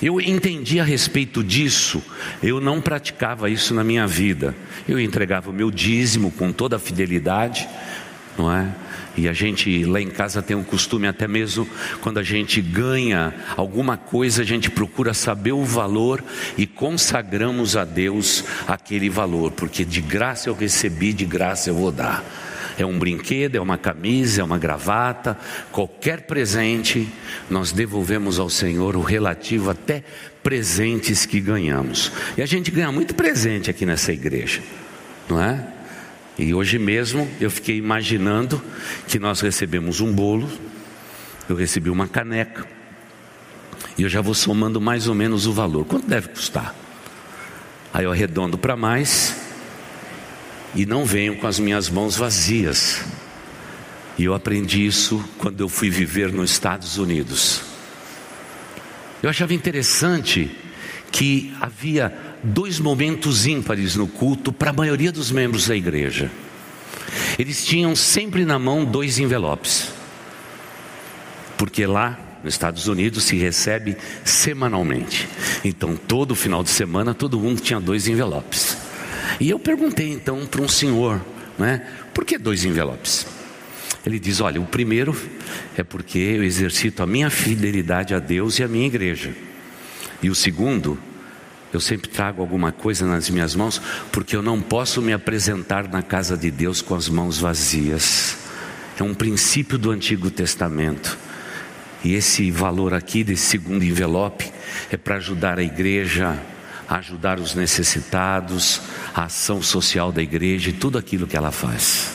Eu 0.01 0.19
entendi 0.19 0.79
a 0.79 0.83
respeito 0.83 1.43
disso, 1.43 2.01
eu 2.41 2.59
não 2.59 2.81
praticava 2.81 3.49
isso 3.49 3.73
na 3.73 3.83
minha 3.83 4.07
vida. 4.07 4.55
Eu 4.89 4.99
entregava 4.99 5.51
o 5.51 5.53
meu 5.53 5.69
dízimo 5.69 6.31
com 6.31 6.51
toda 6.51 6.77
a 6.77 6.79
fidelidade, 6.79 7.69
não 8.37 8.51
é? 8.51 8.67
E 9.15 9.27
a 9.27 9.33
gente 9.33 9.83
lá 9.85 10.01
em 10.01 10.09
casa 10.09 10.41
tem 10.41 10.55
um 10.55 10.63
costume, 10.63 11.07
até 11.07 11.27
mesmo 11.27 11.67
quando 12.01 12.17
a 12.17 12.23
gente 12.23 12.61
ganha 12.61 13.33
alguma 13.55 13.95
coisa, 13.95 14.41
a 14.41 14.45
gente 14.45 14.69
procura 14.69 15.13
saber 15.13 15.51
o 15.51 15.63
valor 15.63 16.23
e 16.57 16.65
consagramos 16.65 17.75
a 17.75 17.85
Deus 17.85 18.43
aquele 18.67 19.09
valor, 19.09 19.51
porque 19.51 19.85
de 19.85 20.01
graça 20.01 20.49
eu 20.49 20.55
recebi, 20.55 21.13
de 21.13 21.25
graça 21.25 21.69
eu 21.69 21.75
vou 21.75 21.91
dar. 21.91 22.23
É 22.77 22.85
um 22.85 22.97
brinquedo, 22.99 23.55
é 23.55 23.59
uma 23.59 23.77
camisa, 23.77 24.41
é 24.41 24.43
uma 24.43 24.59
gravata, 24.59 25.37
qualquer 25.71 26.21
presente, 26.21 27.09
nós 27.49 27.71
devolvemos 27.71 28.37
ao 28.37 28.49
Senhor 28.49 28.95
o 28.95 29.01
relativo 29.01 29.69
até 29.69 30.03
presentes 30.43 31.25
que 31.25 31.39
ganhamos. 31.39 32.11
E 32.37 32.41
a 32.41 32.45
gente 32.45 32.69
ganha 32.69 32.91
muito 32.91 33.15
presente 33.15 33.69
aqui 33.69 33.85
nessa 33.85 34.13
igreja, 34.13 34.61
não 35.27 35.41
é? 35.41 35.65
E 36.37 36.53
hoje 36.53 36.77
mesmo 36.77 37.27
eu 37.41 37.49
fiquei 37.49 37.77
imaginando 37.77 38.61
que 39.07 39.17
nós 39.17 39.41
recebemos 39.41 39.99
um 39.99 40.13
bolo, 40.13 40.47
eu 41.49 41.55
recebi 41.55 41.89
uma 41.89 42.07
caneca, 42.07 42.65
e 43.97 44.03
eu 44.03 44.09
já 44.09 44.21
vou 44.21 44.35
somando 44.35 44.79
mais 44.79 45.07
ou 45.07 45.15
menos 45.15 45.47
o 45.47 45.51
valor. 45.51 45.83
Quanto 45.85 46.07
deve 46.07 46.27
custar? 46.27 46.75
Aí 47.91 48.05
eu 48.05 48.11
arredondo 48.11 48.55
para 48.55 48.75
mais 48.75 49.46
e 50.77 50.85
não 50.85 51.03
venho 51.03 51.35
com 51.37 51.47
as 51.47 51.59
minhas 51.59 51.89
mãos 51.89 52.15
vazias. 52.15 53.01
E 54.15 54.23
eu 54.23 54.35
aprendi 54.35 54.85
isso 54.85 55.27
quando 55.39 55.59
eu 55.59 55.67
fui 55.67 55.89
viver 55.89 56.31
nos 56.31 56.51
Estados 56.51 56.99
Unidos. 56.99 57.61
Eu 59.23 59.27
achava 59.27 59.55
interessante 59.55 60.55
que 61.11 61.51
havia 61.59 62.15
dois 62.43 62.79
momentos 62.79 63.47
ímpares 63.47 63.95
no 63.95 64.07
culto 64.07 64.53
para 64.53 64.69
a 64.69 64.73
maioria 64.73 65.11
dos 65.11 65.31
membros 65.31 65.67
da 65.67 65.75
igreja. 65.75 66.29
Eles 67.39 67.65
tinham 67.65 67.95
sempre 67.95 68.45
na 68.45 68.59
mão 68.59 68.85
dois 68.85 69.17
envelopes, 69.17 69.91
porque 71.57 71.87
lá 71.87 72.19
nos 72.43 72.53
Estados 72.53 72.87
Unidos 72.87 73.23
se 73.23 73.35
recebe 73.35 73.97
semanalmente. 74.23 75.27
Então, 75.65 75.97
todo 75.97 76.35
final 76.35 76.63
de 76.63 76.69
semana, 76.69 77.15
todo 77.15 77.39
mundo 77.39 77.61
tinha 77.61 77.79
dois 77.79 78.07
envelopes. 78.07 78.86
E 79.39 79.49
eu 79.49 79.59
perguntei 79.59 80.11
então 80.11 80.45
para 80.45 80.61
um 80.61 80.67
senhor, 80.67 81.21
né, 81.57 81.85
por 82.13 82.25
que 82.25 82.37
dois 82.37 82.63
envelopes? 82.65 83.25
Ele 84.05 84.19
diz: 84.19 84.39
Olha, 84.39 84.61
o 84.61 84.65
primeiro 84.65 85.15
é 85.77 85.83
porque 85.83 86.17
eu 86.17 86.43
exercito 86.43 87.03
a 87.03 87.05
minha 87.05 87.29
fidelidade 87.29 88.13
a 88.13 88.19
Deus 88.19 88.59
e 88.59 88.63
à 88.63 88.67
minha 88.67 88.87
igreja. 88.87 89.33
E 90.21 90.29
o 90.29 90.35
segundo 90.35 90.97
eu 91.73 91.81
sempre 91.81 92.09
trago 92.09 92.41
alguma 92.41 92.71
coisa 92.71 93.05
nas 93.05 93.29
minhas 93.29 93.53
mãos, 93.53 93.81
porque 94.11 94.35
eu 94.35 94.41
não 94.41 94.61
posso 94.61 95.01
me 95.01 95.11
apresentar 95.11 95.87
na 95.89 96.01
casa 96.01 96.37
de 96.37 96.49
Deus 96.49 96.81
com 96.81 96.95
as 96.95 97.09
mãos 97.09 97.37
vazias. 97.37 98.37
É 98.97 99.03
um 99.03 99.13
princípio 99.13 99.77
do 99.77 99.91
Antigo 99.91 100.31
Testamento. 100.31 101.17
E 102.03 102.13
esse 102.13 102.49
valor 102.49 102.93
aqui, 102.93 103.23
desse 103.23 103.43
segundo 103.43 103.83
envelope, 103.83 104.51
é 104.89 104.95
para 104.95 105.15
ajudar 105.15 105.59
a 105.59 105.63
igreja, 105.63 106.39
ajudar 106.89 107.39
os 107.39 107.53
necessitados, 107.53 108.81
a 109.13 109.25
ação 109.25 109.61
social 109.61 110.11
da 110.11 110.21
igreja 110.21 110.69
e 110.69 110.73
tudo 110.73 110.97
aquilo 110.97 111.27
que 111.27 111.35
ela 111.35 111.51
faz. 111.51 112.11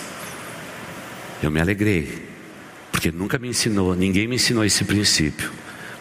Eu 1.43 1.51
me 1.51 1.61
alegrei, 1.61 2.29
porque 2.91 3.11
nunca 3.11 3.39
me 3.39 3.49
ensinou, 3.49 3.95
ninguém 3.95 4.27
me 4.27 4.37
ensinou 4.37 4.65
esse 4.65 4.85
princípio. 4.85 5.51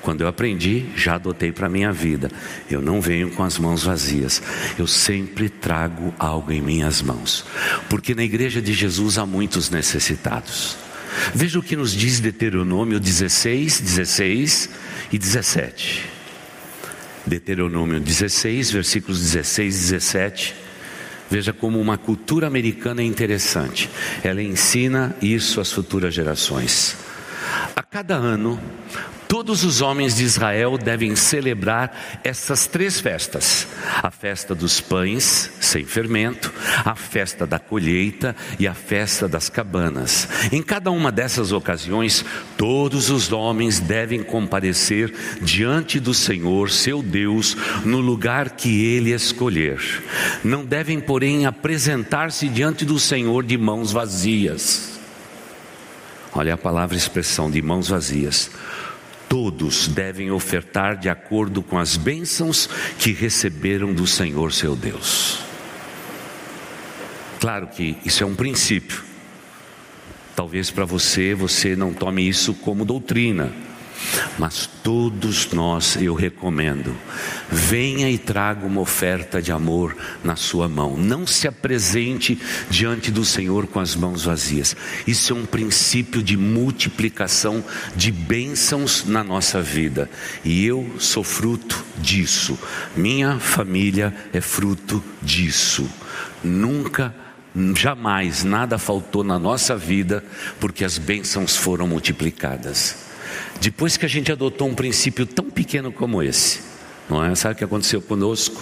Quando 0.01 0.22
eu 0.22 0.28
aprendi, 0.28 0.86
já 0.96 1.16
adotei 1.16 1.51
para 1.51 1.68
a 1.68 1.70
minha 1.70 1.92
vida. 1.92 2.32
Eu 2.70 2.82
não 2.82 3.00
venho 3.00 3.30
com 3.32 3.44
as 3.44 3.60
mãos 3.60 3.84
vazias. 3.84 4.42
Eu 4.78 4.88
sempre 4.88 5.48
trago 5.48 6.13
algo 6.18 6.51
em 6.51 6.60
minhas 6.60 7.04
mãos. 7.04 7.46
Porque 7.88 8.16
na 8.16 8.24
igreja 8.24 8.62
de 8.62 8.74
Jesus 8.74 9.20
há 9.20 9.25
muitos 9.28 9.70
necessitados. 9.70 10.75
Veja 11.36 11.60
o 11.60 11.63
que 11.63 11.75
nos 11.75 11.92
diz 11.92 12.20
Deuteronômio 12.20 13.00
16, 13.00 13.80
16 13.80 14.70
e 15.12 15.20
17. 15.20 16.21
Deuteronômio 17.32 17.98
16, 17.98 18.72
versículos 18.72 19.22
16 19.22 19.76
e 19.76 19.80
17. 19.80 20.56
Veja 21.30 21.54
como 21.54 21.80
uma 21.80 21.98
cultura 21.98 22.46
americana 22.46 23.02
é 23.02 23.06
interessante. 23.06 23.90
Ela 24.22 24.42
ensina 24.42 25.16
isso 25.22 25.62
às 25.62 25.72
futuras 25.72 26.14
gerações. 26.14 26.98
A 27.74 27.82
cada 27.82 28.16
ano, 28.16 28.60
Todos 29.32 29.64
os 29.64 29.80
homens 29.80 30.18
de 30.18 30.26
Israel 30.26 30.78
devem 30.78 31.16
celebrar 31.16 32.20
essas 32.22 32.68
três 32.68 33.00
festas: 33.00 33.66
a 34.04 34.12
festa 34.12 34.54
dos 34.54 34.82
pães 34.82 35.50
sem 35.62 35.86
fermento, 35.86 36.54
a 36.84 36.96
festa 36.96 37.48
da 37.48 37.58
colheita 37.58 38.36
e 38.60 38.68
a 38.68 38.74
festa 38.74 39.30
das 39.30 39.48
cabanas. 39.48 40.28
Em 40.52 40.62
cada 40.62 40.92
uma 40.92 41.14
dessas 41.14 41.54
ocasiões, 41.54 42.26
todos 42.58 43.10
os 43.10 43.32
homens 43.32 43.80
devem 43.80 44.22
comparecer 44.22 45.14
diante 45.42 45.98
do 45.98 46.14
Senhor, 46.14 46.70
seu 46.70 47.02
Deus, 47.02 47.56
no 47.86 48.02
lugar 48.02 48.50
que 48.50 48.84
ele 48.84 49.12
escolher. 49.14 49.80
Não 50.44 50.66
devem, 50.66 51.00
porém, 51.00 51.46
apresentar-se 51.46 52.50
diante 52.50 52.84
do 52.84 53.00
Senhor 53.00 53.46
de 53.46 53.58
mãos 53.58 53.94
vazias. 53.94 55.00
Olha 56.34 56.56
a 56.56 56.58
palavra 56.58 56.98
expressão 56.98 57.50
de 57.50 57.62
mãos 57.62 57.88
vazias 57.88 58.52
todos 59.32 59.88
devem 59.88 60.30
ofertar 60.30 60.98
de 60.98 61.08
acordo 61.08 61.64
com 61.64 61.80
as 61.80 61.96
bênçãos 61.96 62.68
que 63.00 63.14
receberam 63.14 63.94
do 63.94 64.06
Senhor 64.06 64.52
seu 64.52 64.76
Deus. 64.76 65.40
Claro 67.40 67.68
que 67.68 67.96
isso 68.04 68.26
é 68.26 68.28
um 68.28 68.36
princípio. 68.36 69.02
Talvez 70.36 70.70
para 70.70 70.84
você, 70.84 71.34
você 71.34 71.78
não 71.78 71.94
tome 71.94 72.28
isso 72.28 72.54
como 72.56 72.84
doutrina 72.84 73.54
mas 74.38 74.70
todos 74.84 75.51
nós 75.51 75.96
eu 75.96 76.13
recomendo, 76.13 76.96
venha 77.50 78.10
e 78.10 78.17
traga 78.17 78.65
uma 78.65 78.81
oferta 78.81 79.41
de 79.41 79.51
amor 79.51 79.96
na 80.24 80.36
sua 80.36 80.67
mão. 80.67 80.98
Não 80.98 81.27
se 81.27 81.48
apresente 81.48 82.39
diante 82.70 83.12
do 83.12 83.24
Senhor 83.24 83.67
com 83.67 83.79
as 83.79 83.96
mãos 83.96 84.25
vazias. 84.25 84.75
Isso 85.05 85.34
é 85.34 85.36
um 85.36 85.46
princípio 85.46 86.24
de 86.24 86.38
multiplicação 86.38 87.63
de 87.96 88.12
bênçãos 88.12 89.05
na 89.05 89.24
nossa 89.24 89.62
vida. 89.62 90.10
E 90.43 90.65
eu 90.65 90.96
sou 91.00 91.24
fruto 91.24 91.84
disso. 91.98 92.58
Minha 92.96 93.39
família 93.39 94.13
é 94.34 94.41
fruto 94.41 95.03
disso. 95.22 95.89
Nunca 96.43 97.13
Jamais 97.75 98.46
nada 98.46 98.77
faltou 98.77 99.25
na 99.25 99.38
nossa 99.38 99.75
vida, 99.75 100.24
porque 100.58 100.86
as 100.86 100.98
bênçãos 100.98 101.58
foram 101.58 101.86
multiplicadas. 101.86 103.11
Depois 103.62 103.96
que 103.96 104.08
a 104.08 104.10
gente 104.10 104.32
adotou 104.32 104.68
um 104.68 104.74
princípio 104.74 105.24
tão 105.24 105.46
pequeno 105.48 105.91
como 105.91 106.24
esse, 106.24 106.62
não 107.08 107.24
é? 107.24 107.36
Sabe 107.36 107.53
o 107.53 107.58
que 107.60 107.63
aconteceu 107.63 108.01
conosco? 108.01 108.60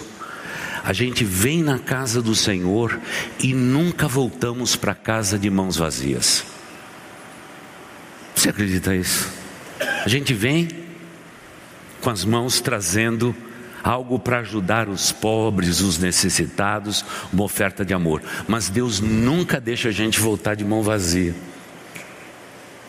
A 0.84 0.92
gente 0.92 1.24
vem 1.24 1.62
na 1.62 1.78
casa 1.78 2.20
do 2.20 2.34
Senhor 2.34 3.00
e 3.42 3.54
nunca 3.54 4.06
voltamos 4.06 4.76
para 4.76 4.94
casa 4.94 5.38
de 5.38 5.48
mãos 5.48 5.78
vazias. 5.78 6.44
Você 8.34 8.50
acredita 8.50 8.94
isso? 8.94 9.26
A 10.04 10.08
gente 10.08 10.34
vem 10.34 10.68
com 12.02 12.10
as 12.10 12.22
mãos 12.22 12.60
trazendo 12.60 13.34
algo 13.82 14.18
para 14.18 14.40
ajudar 14.40 14.86
os 14.86 15.12
pobres, 15.12 15.80
os 15.80 15.98
necessitados, 15.98 17.02
uma 17.32 17.44
oferta 17.44 17.86
de 17.86 17.94
amor. 17.94 18.22
Mas 18.46 18.68
Deus 18.68 19.00
nunca 19.00 19.58
deixa 19.58 19.88
a 19.88 19.92
gente 19.92 20.20
voltar 20.20 20.56
de 20.56 20.64
mão 20.64 20.82
vazia. 20.82 21.34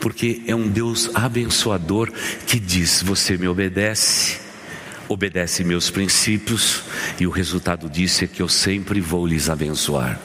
Porque 0.02 0.42
é 0.48 0.54
um 0.54 0.68
Deus 0.68 1.08
abençoador 1.14 2.12
que 2.44 2.58
diz: 2.58 3.02
Você 3.04 3.38
me 3.38 3.46
obedece, 3.46 4.40
obedece 5.08 5.62
meus 5.62 5.90
princípios, 5.90 6.82
e 7.20 7.26
o 7.26 7.30
resultado 7.30 7.88
disso 7.88 8.24
é 8.24 8.26
que 8.26 8.42
eu 8.42 8.48
sempre 8.48 9.00
vou 9.00 9.24
lhes 9.24 9.48
abençoar. 9.48 10.20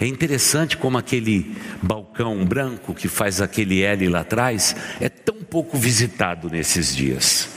É 0.00 0.06
interessante 0.08 0.76
como 0.76 0.98
aquele 0.98 1.56
balcão 1.80 2.44
branco 2.44 2.92
que 2.92 3.06
faz 3.06 3.40
aquele 3.40 3.82
L 3.82 4.08
lá 4.08 4.22
atrás 4.22 4.74
é 5.00 5.08
tão 5.08 5.36
pouco 5.36 5.78
visitado 5.78 6.50
nesses 6.50 6.96
dias. 6.96 7.48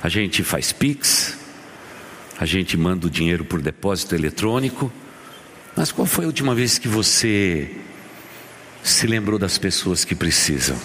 A 0.00 0.08
gente 0.08 0.44
faz 0.44 0.70
Pix, 0.70 1.36
a 2.38 2.46
gente 2.46 2.76
manda 2.76 3.08
o 3.08 3.10
dinheiro 3.10 3.44
por 3.44 3.60
depósito 3.60 4.14
eletrônico, 4.14 4.92
mas 5.76 5.90
qual 5.90 6.06
foi 6.06 6.24
a 6.24 6.28
última 6.28 6.54
vez 6.54 6.78
que 6.78 6.86
você 6.86 7.68
se 8.82 9.06
lembrou 9.06 9.38
das 9.38 9.58
pessoas 9.58 10.04
que 10.04 10.14
precisam? 10.14 10.76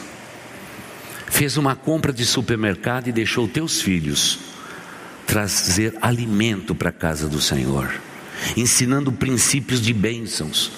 Fez 1.27 1.57
uma 1.57 1.75
compra 1.75 2.13
de 2.13 2.25
supermercado 2.25 3.07
e 3.07 3.11
deixou 3.11 3.47
teus 3.47 3.81
filhos 3.81 4.39
trazer 5.25 5.95
alimento 6.01 6.75
para 6.75 6.89
a 6.89 6.93
casa 6.93 7.27
do 7.27 7.41
Senhor, 7.41 7.93
ensinando 8.55 9.11
princípios 9.11 9.81
de 9.81 9.93
bênçãos 9.93 10.71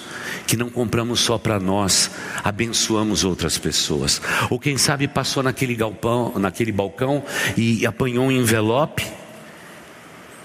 que 0.48 0.56
não 0.56 0.70
compramos 0.70 1.20
só 1.20 1.36
para 1.36 1.60
nós, 1.60 2.10
abençoamos 2.42 3.22
outras 3.22 3.58
pessoas. 3.58 4.20
Ou 4.48 4.58
quem 4.58 4.78
sabe 4.78 5.06
passou 5.06 5.42
naquele 5.42 5.74
galpão, 5.74 6.32
naquele 6.38 6.72
balcão 6.72 7.22
e 7.54 7.84
apanhou 7.84 8.24
um 8.24 8.32
envelope 8.32 9.06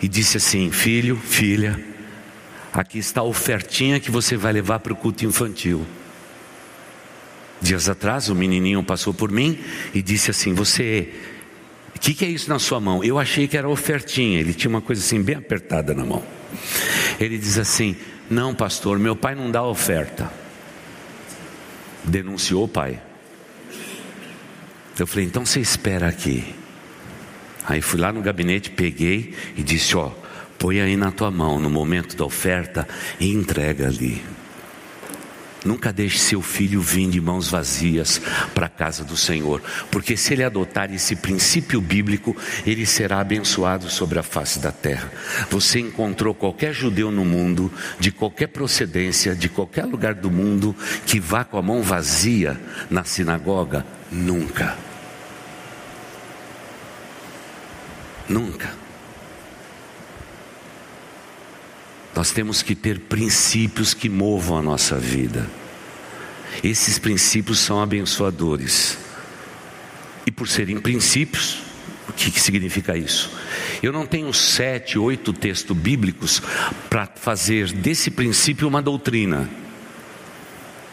e 0.01 0.07
disse 0.09 0.35
assim: 0.35 0.69
"Filho, 0.71 1.15
filha, 1.15 1.81
aqui 2.73 2.99
está 2.99 3.21
a 3.21 3.23
ofertinha 3.23 3.97
que 3.97 4.11
você 4.11 4.35
vai 4.35 4.51
levar 4.51 4.79
para 4.79 4.91
o 4.91 4.95
culto 4.95 5.25
infantil." 5.25 5.85
Dias 7.63 7.89
atrás, 7.89 8.29
o 8.29 8.35
menininho 8.35 8.83
passou 8.83 9.13
por 9.13 9.31
mim 9.31 9.57
e 9.95 10.01
disse 10.01 10.29
assim: 10.29 10.53
"Você 10.53 11.09
o 11.95 11.99
que, 11.99 12.13
que, 12.13 12.25
é 12.25 12.27
isso 12.27 12.49
na 12.49 12.59
sua 12.59 12.81
mão? 12.81 13.01
Eu 13.03 13.17
achei 13.17 13.47
que 13.47 13.57
era 13.57 13.69
ofertinha. 13.69 14.39
Ele 14.39 14.53
tinha 14.53 14.69
uma 14.69 14.81
coisa 14.81 15.01
assim 15.01 15.21
bem 15.21 15.37
apertada 15.37 15.93
na 15.93 16.03
mão. 16.03 16.21
Ele 17.17 17.37
diz 17.37 17.57
assim: 17.57 17.95
não, 18.29 18.53
pastor, 18.53 18.99
meu 18.99 19.15
pai 19.15 19.35
não 19.35 19.49
dá 19.49 19.63
oferta. 19.63 20.31
Denunciou 22.03 22.65
o 22.65 22.67
pai. 22.67 23.01
Eu 24.99 25.07
falei, 25.07 25.25
então 25.25 25.45
você 25.45 25.59
espera 25.59 26.07
aqui. 26.07 26.43
Aí 27.65 27.81
fui 27.81 27.99
lá 27.99 28.11
no 28.11 28.21
gabinete, 28.21 28.69
peguei 28.69 29.33
e 29.55 29.63
disse: 29.63 29.95
Ó, 29.95 30.11
põe 30.59 30.81
aí 30.81 30.97
na 30.97 31.11
tua 31.11 31.31
mão 31.31 31.59
no 31.59 31.69
momento 31.69 32.15
da 32.15 32.25
oferta 32.25 32.87
e 33.19 33.31
entrega 33.31 33.87
ali. 33.87 34.21
Nunca 35.65 35.93
deixe 35.93 36.19
seu 36.19 36.41
filho 36.41 36.81
vir 36.81 37.09
de 37.09 37.21
mãos 37.21 37.49
vazias 37.49 38.21
para 38.53 38.65
a 38.65 38.69
casa 38.69 39.03
do 39.03 39.15
Senhor, 39.15 39.61
porque 39.89 40.17
se 40.17 40.33
ele 40.33 40.43
adotar 40.43 40.93
esse 40.93 41.15
princípio 41.15 41.79
bíblico, 41.79 42.35
ele 42.65 42.85
será 42.85 43.19
abençoado 43.19 43.89
sobre 43.89 44.19
a 44.19 44.23
face 44.23 44.59
da 44.59 44.71
terra. 44.71 45.11
Você 45.49 45.79
encontrou 45.79 46.33
qualquer 46.33 46.73
judeu 46.73 47.11
no 47.11 47.23
mundo, 47.23 47.71
de 47.99 48.11
qualquer 48.11 48.47
procedência, 48.47 49.35
de 49.35 49.47
qualquer 49.47 49.85
lugar 49.85 50.13
do 50.13 50.29
mundo, 50.29 50.75
que 51.05 51.19
vá 51.19 51.43
com 51.43 51.57
a 51.57 51.61
mão 51.61 51.81
vazia 51.81 52.59
na 52.89 53.03
sinagoga? 53.03 53.85
Nunca. 54.11 54.77
Nunca. 58.27 58.82
Nós 62.15 62.31
temos 62.31 62.61
que 62.61 62.75
ter 62.75 62.99
princípios 62.99 63.93
que 63.93 64.07
movam 64.07 64.57
a 64.57 64.61
nossa 64.61 64.97
vida. 64.97 65.49
Esses 66.63 66.99
princípios 66.99 67.59
são 67.59 67.81
abençoadores. 67.81 68.97
E 70.25 70.31
por 70.31 70.47
serem 70.47 70.79
princípios, 70.79 71.63
o 72.07 72.13
que, 72.13 72.29
que 72.29 72.39
significa 72.39 72.95
isso? 72.95 73.31
Eu 73.81 73.91
não 73.91 74.05
tenho 74.05 74.31
sete, 74.33 74.99
oito 74.99 75.33
textos 75.33 75.75
bíblicos 75.75 76.41
para 76.89 77.07
fazer 77.07 77.71
desse 77.71 78.11
princípio 78.11 78.67
uma 78.67 78.81
doutrina. 78.81 79.49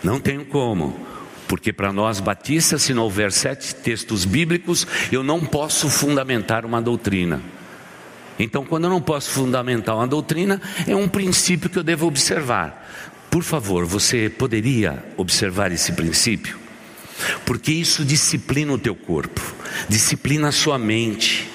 Não 0.03 0.19
tenho 0.19 0.45
como. 0.47 0.99
Porque 1.47 1.73
para 1.73 1.93
nós 1.93 2.21
batistas, 2.21 2.83
se 2.83 2.95
não 2.95 3.03
houver 3.03 3.33
sete 3.33 3.75
textos 3.75 4.25
bíblicos, 4.25 4.87
eu 5.13 5.23
não 5.23 5.45
posso 5.45 5.91
fundamentar 5.91 6.65
uma 6.65 6.81
doutrina. 6.81 7.43
Então, 8.43 8.65
quando 8.65 8.85
eu 8.85 8.91
não 8.91 9.03
posso 9.03 9.31
fundamentar 9.31 9.95
uma 9.95 10.07
doutrina, 10.07 10.61
é 10.87 10.97
um 10.97 11.07
princípio 11.07 11.69
que 11.69 11.79
eu 11.79 11.83
devo 11.83 12.07
observar. 12.07 12.89
Por 13.31 13.43
favor, 13.43 13.85
você 13.85 14.31
poderia 14.31 15.05
observar 15.17 15.71
esse 15.71 15.93
princípio? 15.93 16.59
Porque 17.45 17.71
isso 17.71 18.03
disciplina 18.03 18.73
o 18.73 18.79
teu 18.79 18.95
corpo, 18.95 19.43
disciplina 19.89 20.49
a 20.49 20.53
sua 20.53 20.79
mente, 20.79 21.51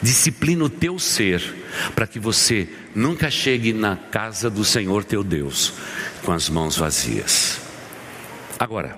disciplina 0.00 0.64
o 0.64 0.70
teu 0.70 0.96
ser, 0.96 1.42
para 1.96 2.06
que 2.06 2.20
você 2.20 2.68
nunca 2.94 3.28
chegue 3.30 3.72
na 3.72 3.96
casa 3.96 4.48
do 4.48 4.64
Senhor 4.64 5.04
teu 5.04 5.24
Deus 5.24 5.74
com 6.24 6.30
as 6.30 6.48
mãos 6.48 6.76
vazias. 6.76 7.60
Agora, 8.60 8.96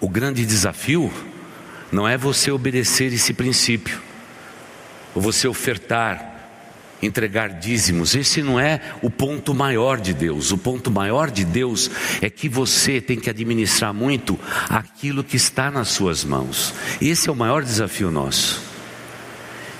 o 0.00 0.08
grande 0.08 0.46
desafio 0.46 1.12
não 1.90 2.06
é 2.06 2.16
você 2.16 2.52
obedecer 2.52 3.12
esse 3.12 3.34
princípio, 3.34 4.00
ou 5.12 5.20
você 5.20 5.48
ofertar 5.48 6.37
entregar 7.02 7.48
dízimos. 7.48 8.14
Esse 8.14 8.42
não 8.42 8.58
é 8.58 8.80
o 9.02 9.10
ponto 9.10 9.54
maior 9.54 10.00
de 10.00 10.12
Deus. 10.12 10.50
O 10.52 10.58
ponto 10.58 10.90
maior 10.90 11.30
de 11.30 11.44
Deus 11.44 11.90
é 12.20 12.28
que 12.28 12.48
você 12.48 13.00
tem 13.00 13.18
que 13.18 13.30
administrar 13.30 13.94
muito 13.94 14.38
aquilo 14.68 15.24
que 15.24 15.36
está 15.36 15.70
nas 15.70 15.88
suas 15.88 16.24
mãos. 16.24 16.74
Esse 17.00 17.28
é 17.28 17.32
o 17.32 17.36
maior 17.36 17.62
desafio 17.62 18.10
nosso. 18.10 18.62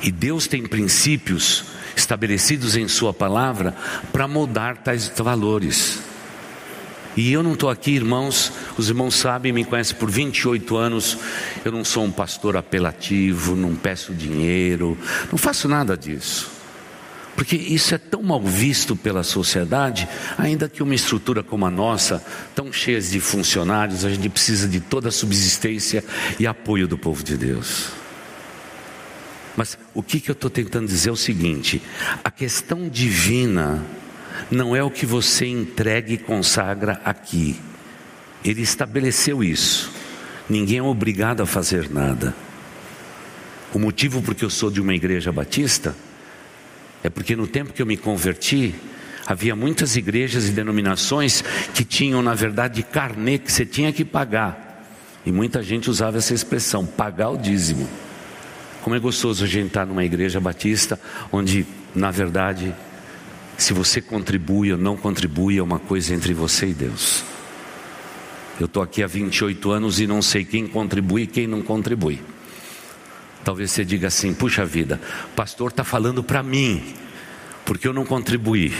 E 0.02 0.12
Deus 0.12 0.46
tem 0.46 0.62
princípios 0.64 1.64
estabelecidos 1.96 2.76
em 2.76 2.86
Sua 2.86 3.12
palavra 3.12 3.74
para 4.12 4.28
mudar 4.28 4.76
tais 4.76 5.10
valores. 5.16 6.00
E 7.16 7.32
eu 7.32 7.42
não 7.42 7.54
estou 7.54 7.68
aqui, 7.68 7.90
irmãos, 7.90 8.52
os 8.76 8.88
irmãos 8.88 9.16
sabem, 9.16 9.52
me 9.52 9.64
conhecem 9.64 9.96
por 9.96 10.08
28 10.08 10.76
anos. 10.76 11.18
Eu 11.64 11.72
não 11.72 11.84
sou 11.84 12.04
um 12.04 12.12
pastor 12.12 12.56
apelativo, 12.56 13.56
não 13.56 13.74
peço 13.74 14.14
dinheiro, 14.14 14.96
não 15.28 15.36
faço 15.36 15.66
nada 15.66 15.96
disso. 15.96 16.57
Porque 17.38 17.54
isso 17.54 17.94
é 17.94 17.98
tão 17.98 18.20
mal 18.20 18.42
visto 18.42 18.96
pela 18.96 19.22
sociedade, 19.22 20.08
ainda 20.36 20.68
que 20.68 20.82
uma 20.82 20.92
estrutura 20.92 21.40
como 21.40 21.64
a 21.64 21.70
nossa, 21.70 22.20
tão 22.52 22.72
cheia 22.72 23.00
de 23.00 23.20
funcionários, 23.20 24.04
a 24.04 24.10
gente 24.10 24.28
precisa 24.28 24.66
de 24.66 24.80
toda 24.80 25.08
a 25.08 25.12
subsistência 25.12 26.02
e 26.36 26.48
apoio 26.48 26.88
do 26.88 26.98
povo 26.98 27.22
de 27.22 27.36
Deus. 27.36 27.90
Mas 29.56 29.78
o 29.94 30.02
que, 30.02 30.18
que 30.18 30.28
eu 30.28 30.32
estou 30.32 30.50
tentando 30.50 30.88
dizer 30.88 31.10
é 31.10 31.12
o 31.12 31.16
seguinte: 31.16 31.80
a 32.24 32.30
questão 32.30 32.88
divina 32.88 33.86
não 34.50 34.74
é 34.74 34.82
o 34.82 34.90
que 34.90 35.06
você 35.06 35.46
entrega 35.46 36.12
e 36.12 36.18
consagra 36.18 37.00
aqui. 37.04 37.56
Ele 38.44 38.62
estabeleceu 38.62 39.44
isso. 39.44 39.92
Ninguém 40.50 40.78
é 40.78 40.82
obrigado 40.82 41.40
a 41.40 41.46
fazer 41.46 41.88
nada. 41.88 42.34
O 43.72 43.78
motivo 43.78 44.22
porque 44.22 44.44
eu 44.44 44.50
sou 44.50 44.72
de 44.72 44.80
uma 44.80 44.92
igreja 44.92 45.30
batista 45.30 45.94
é 47.02 47.10
porque 47.10 47.36
no 47.36 47.46
tempo 47.46 47.72
que 47.72 47.80
eu 47.80 47.86
me 47.86 47.96
converti, 47.96 48.74
havia 49.26 49.54
muitas 49.54 49.96
igrejas 49.96 50.48
e 50.48 50.52
denominações 50.52 51.42
que 51.74 51.84
tinham, 51.84 52.22
na 52.22 52.34
verdade, 52.34 52.82
carnê 52.82 53.38
que 53.38 53.52
você 53.52 53.64
tinha 53.66 53.92
que 53.92 54.04
pagar. 54.04 54.86
E 55.24 55.30
muita 55.30 55.62
gente 55.62 55.90
usava 55.90 56.18
essa 56.18 56.32
expressão, 56.32 56.86
pagar 56.86 57.30
o 57.30 57.36
dízimo. 57.36 57.88
Como 58.82 58.96
é 58.96 58.98
gostoso 58.98 59.44
a 59.44 59.46
gente 59.46 59.66
estar 59.66 59.84
numa 59.84 60.04
igreja 60.04 60.40
batista, 60.40 60.98
onde, 61.30 61.66
na 61.94 62.10
verdade, 62.10 62.74
se 63.58 63.72
você 63.74 64.00
contribui 64.00 64.72
ou 64.72 64.78
não 64.78 64.96
contribui, 64.96 65.58
é 65.58 65.62
uma 65.62 65.78
coisa 65.78 66.14
entre 66.14 66.32
você 66.32 66.68
e 66.68 66.72
Deus. 66.72 67.24
Eu 68.58 68.66
estou 68.66 68.82
aqui 68.82 69.02
há 69.02 69.06
28 69.06 69.70
anos 69.70 70.00
e 70.00 70.06
não 70.06 70.22
sei 70.22 70.44
quem 70.44 70.66
contribui 70.66 71.22
e 71.22 71.26
quem 71.26 71.46
não 71.46 71.60
contribui. 71.60 72.20
Talvez 73.44 73.70
você 73.70 73.84
diga 73.84 74.08
assim: 74.08 74.34
puxa 74.34 74.64
vida, 74.64 75.00
pastor 75.34 75.70
está 75.70 75.84
falando 75.84 76.22
para 76.22 76.42
mim, 76.42 76.94
porque 77.64 77.86
eu 77.86 77.92
não 77.92 78.04
contribuí. 78.04 78.72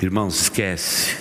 Irmãos, 0.00 0.42
esquece. 0.42 1.16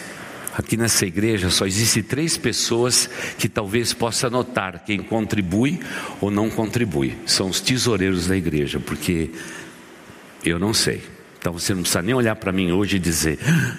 Aqui 0.58 0.76
nessa 0.76 1.06
igreja 1.06 1.50
só 1.50 1.66
existem 1.66 2.04
três 2.04 2.38
pessoas 2.38 3.10
que 3.38 3.48
talvez 3.48 3.94
possa 3.94 4.30
notar 4.30 4.84
quem 4.84 5.02
contribui 5.02 5.80
ou 6.20 6.30
não 6.30 6.50
contribui. 6.50 7.18
São 7.26 7.50
os 7.50 7.62
tesoureiros 7.62 8.28
da 8.28 8.36
igreja, 8.36 8.80
porque 8.80 9.32
eu 10.44 10.60
não 10.60 10.74
sei. 10.74 11.02
Então 11.40 11.54
você 11.54 11.74
não 11.74 11.82
precisa 11.82 12.02
nem 12.02 12.14
olhar 12.14 12.36
para 12.36 12.52
mim 12.52 12.72
hoje 12.72 12.98
e 12.98 13.00
dizer: 13.00 13.40
ah, 13.48 13.78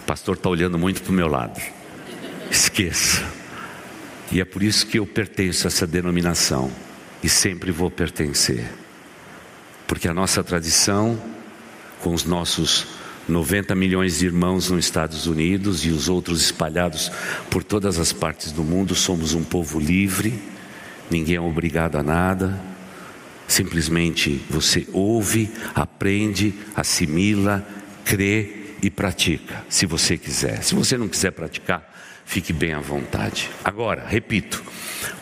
o 0.00 0.06
pastor 0.06 0.36
está 0.36 0.48
olhando 0.48 0.78
muito 0.78 1.02
para 1.02 1.10
o 1.10 1.14
meu 1.14 1.26
lado. 1.26 1.60
Esqueça. 2.50 3.24
E 4.30 4.40
é 4.40 4.44
por 4.44 4.62
isso 4.62 4.86
que 4.86 4.98
eu 4.98 5.06
pertenço 5.06 5.66
a 5.66 5.68
essa 5.68 5.86
denominação 5.86 6.70
e 7.22 7.28
sempre 7.28 7.70
vou 7.70 7.90
pertencer. 7.90 8.64
porque 9.86 10.06
a 10.06 10.14
nossa 10.14 10.44
tradição, 10.44 11.20
com 12.00 12.14
os 12.14 12.24
nossos 12.24 12.86
90 13.28 13.74
milhões 13.74 14.20
de 14.20 14.26
irmãos 14.26 14.70
nos 14.70 14.84
Estados 14.84 15.26
Unidos 15.26 15.84
e 15.84 15.90
os 15.90 16.08
outros 16.08 16.40
espalhados 16.42 17.10
por 17.50 17.64
todas 17.64 17.98
as 17.98 18.12
partes 18.12 18.52
do 18.52 18.62
mundo, 18.62 18.94
somos 18.94 19.34
um 19.34 19.42
povo 19.42 19.80
livre, 19.80 20.40
ninguém 21.10 21.34
é 21.34 21.40
obrigado 21.40 21.96
a 21.96 22.04
nada, 22.04 22.60
simplesmente 23.48 24.40
você 24.48 24.86
ouve, 24.92 25.50
aprende, 25.74 26.54
assimila, 26.76 27.66
crê 28.04 28.74
e 28.82 28.90
pratica, 28.90 29.64
se 29.68 29.86
você 29.86 30.16
quiser. 30.16 30.62
Se 30.62 30.74
você 30.74 30.96
não 30.96 31.08
quiser 31.08 31.32
praticar, 31.32 31.90
fique 32.30 32.52
bem 32.52 32.72
à 32.72 32.78
vontade. 32.78 33.50
Agora, 33.64 34.04
repito, 34.06 34.62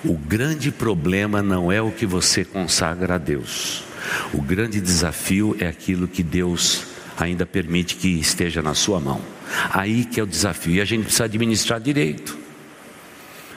o 0.05 0.13
grande 0.13 0.71
problema 0.71 1.43
não 1.43 1.73
é 1.73 1.81
o 1.81 1.91
que 1.91 2.05
você 2.05 2.45
consagra 2.45 3.15
a 3.15 3.19
Deus. 3.19 3.83
O 4.31 4.43
grande 4.43 4.79
desafio 4.79 5.57
é 5.59 5.67
aquilo 5.67 6.07
que 6.07 6.23
Deus 6.23 6.85
ainda 7.19 7.47
permite 7.47 7.97
que 7.97 8.09
esteja 8.21 8.61
na 8.61 8.75
sua 8.75 9.01
mão. 9.01 9.23
Aí 9.71 10.05
que 10.05 10.21
é 10.21 10.23
o 10.23 10.27
desafio, 10.27 10.75
e 10.75 10.81
a 10.83 10.85
gente 10.85 11.05
precisa 11.05 11.25
administrar 11.25 11.81
direito. 11.81 12.37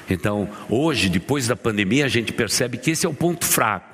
Então, 0.10 0.50
hoje, 0.70 1.10
depois 1.10 1.46
da 1.46 1.56
pandemia, 1.56 2.06
a 2.06 2.10
gente 2.10 2.32
percebe 2.32 2.78
que 2.78 2.92
esse 2.92 3.06
é 3.06 3.10
o 3.10 3.14
ponto 3.14 3.46
fraco. 3.46 3.91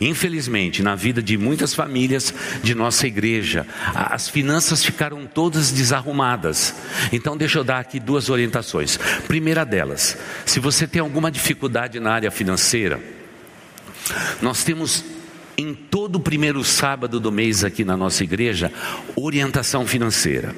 Infelizmente, 0.00 0.82
na 0.82 0.94
vida 0.94 1.22
de 1.22 1.36
muitas 1.36 1.74
famílias 1.74 2.32
de 2.62 2.74
nossa 2.74 3.06
igreja, 3.06 3.66
as 3.94 4.30
finanças 4.30 4.82
ficaram 4.82 5.26
todas 5.26 5.70
desarrumadas. 5.70 6.74
Então, 7.12 7.36
deixa 7.36 7.58
eu 7.58 7.64
dar 7.64 7.80
aqui 7.80 8.00
duas 8.00 8.30
orientações. 8.30 8.96
Primeira 9.28 9.62
delas, 9.62 10.16
se 10.46 10.58
você 10.58 10.86
tem 10.86 11.02
alguma 11.02 11.30
dificuldade 11.30 12.00
na 12.00 12.12
área 12.12 12.30
financeira, 12.30 12.98
nós 14.40 14.64
temos 14.64 15.04
em 15.58 15.74
todo 15.74 16.16
o 16.16 16.20
primeiro 16.20 16.64
sábado 16.64 17.20
do 17.20 17.30
mês 17.30 17.62
aqui 17.62 17.84
na 17.84 17.94
nossa 17.94 18.24
igreja 18.24 18.72
orientação 19.14 19.86
financeira. 19.86 20.56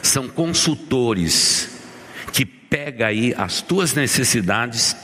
São 0.00 0.28
consultores 0.28 1.70
que 2.32 2.46
pega 2.46 3.08
aí 3.08 3.34
as 3.36 3.60
tuas 3.60 3.94
necessidades 3.94 4.94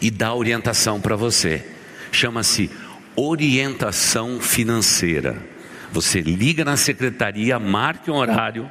e 0.00 0.08
dá 0.08 0.32
orientação 0.32 1.00
para 1.00 1.16
você 1.16 1.71
chama-se 2.16 2.70
orientação 3.16 4.40
financeira. 4.40 5.36
Você 5.92 6.20
liga 6.20 6.64
na 6.64 6.76
secretaria, 6.76 7.58
marque 7.58 8.10
um 8.10 8.14
horário. 8.14 8.68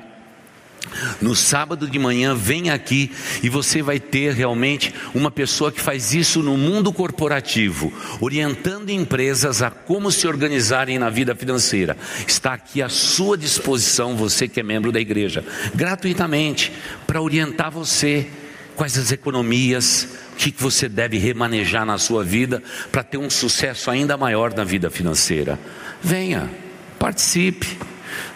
No 1.22 1.36
sábado 1.36 1.88
de 1.88 2.00
manhã, 2.00 2.34
vem 2.34 2.72
aqui 2.72 3.12
e 3.44 3.48
você 3.48 3.84
vai 3.84 4.00
ter 4.00 4.34
realmente 4.34 4.94
uma 5.14 5.30
pessoa 5.30 5.72
que 5.72 5.80
faz 5.80 6.14
isso 6.14 6.42
no 6.42 6.58
mundo 6.58 6.92
corporativo, 6.92 7.94
orientando 8.20 8.90
empresas 8.90 9.62
a 9.62 9.70
como 9.70 10.12
se 10.12 10.28
organizarem 10.28 10.98
na 10.98 11.10
vida 11.10 11.36
financeira. 11.36 11.96
Está 12.28 12.54
aqui 12.54 12.82
à 12.82 12.90
sua 12.90 13.38
disposição, 13.38 14.18
você 14.18 14.48
que 14.48 14.60
é 14.60 14.64
membro 14.64 14.92
da 14.92 15.00
igreja, 15.00 15.46
gratuitamente, 15.74 16.74
para 17.06 17.22
orientar 17.22 17.72
você 17.72 18.28
quais 18.76 18.98
as 18.98 19.12
economias, 19.12 20.08
o 20.34 20.36
que 20.36 20.54
você 20.58 20.90
deve 20.90 21.18
remanejar 21.18 21.86
na 21.86 21.98
sua 21.98 22.24
vida 22.24 22.62
para 22.92 23.04
ter 23.04 23.18
um 23.18 23.30
sucesso 23.30 23.92
ainda 23.92 24.18
maior 24.18 24.54
na 24.54 24.64
vida 24.64 24.90
financeira. 24.90 25.60
Venha, 26.02 26.50
participe. 26.98 27.78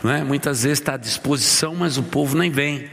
Não 0.04 0.12
é? 0.12 0.24
Muitas 0.24 0.64
vezes 0.64 0.80
está 0.80 0.94
à 0.94 0.98
disposição, 0.98 1.76
mas 1.76 1.98
o 1.98 2.04
povo 2.04 2.38
nem 2.38 2.50
vem. 2.52 2.90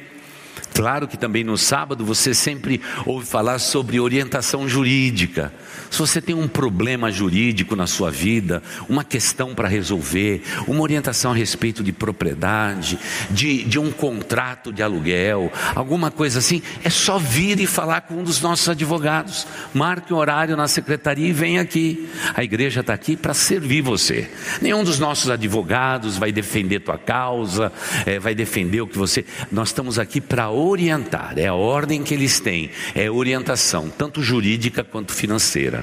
Claro 0.74 1.07
que 1.07 1.16
também 1.16 1.44
no 1.44 1.59
sábado 1.59 2.05
você 2.05 2.35
sempre 2.35 2.81
ouve 3.05 3.26
falar 3.26 3.59
sobre 3.59 4.00
orientação 4.00 4.68
jurídica. 4.68 5.52
Se 5.92 5.98
você 5.98 6.22
tem 6.22 6.35
um 6.35 6.48
problema 6.48 7.12
jurídico 7.12 7.76
na 7.76 7.87
sua 7.87 8.11
vida, 8.11 8.62
uma 8.88 9.05
questão 9.05 9.55
para 9.55 9.68
resolver, 9.68 10.42
uma 10.66 10.81
orientação 10.81 11.33
a 11.33 11.35
respeito 11.35 11.85
de 11.85 11.92
propriedade, 11.92 12.98
de, 13.31 13.62
de 13.64 13.78
um 13.78 13.92
contrato 13.92 14.72
de 14.72 14.83
aluguel, 14.83 15.52
alguma 15.74 16.11
coisa 16.11 16.38
assim, 16.38 16.62
é 16.83 16.88
só 16.88 17.18
vir 17.18 17.61
e 17.61 17.66
falar 17.66 18.00
com 18.00 18.14
um 18.14 18.24
dos 18.24 18.40
nossos 18.40 18.70
advogados. 18.70 19.46
Marque 19.74 20.14
um 20.14 20.16
horário 20.16 20.57
na 20.57 20.66
secretaria 20.66 21.28
e 21.28 21.33
vem 21.33 21.59
aqui. 21.59 22.09
A 22.33 22.42
igreja 22.42 22.81
está 22.81 22.94
aqui 22.94 23.14
para 23.14 23.35
servir 23.35 23.83
você. 23.83 24.31
Nenhum 24.62 24.83
dos 24.85 24.98
nossos 24.98 25.28
advogados 25.28 26.16
vai 26.16 26.33
defender 26.33 26.81
tua 26.81 26.96
causa, 26.96 27.70
é, 28.07 28.18
vai 28.18 28.35
defender 28.35 28.81
o 28.81 28.87
que 28.87 28.96
você. 28.96 29.26
Nós 29.50 29.68
estamos 29.68 29.98
aqui 29.98 30.22
para 30.22 30.50
orientar, 30.50 31.35
é 31.37 31.48
a 31.48 31.55
ordem 31.55 32.02
que 32.02 32.14
eles 32.14 32.40
têm, 32.40 32.70
é 32.94 33.11
orientação, 33.11 33.90
tanto 33.90 34.22
jurídica 34.22 34.83
quanto 34.83 35.12
financeira. 35.12 35.82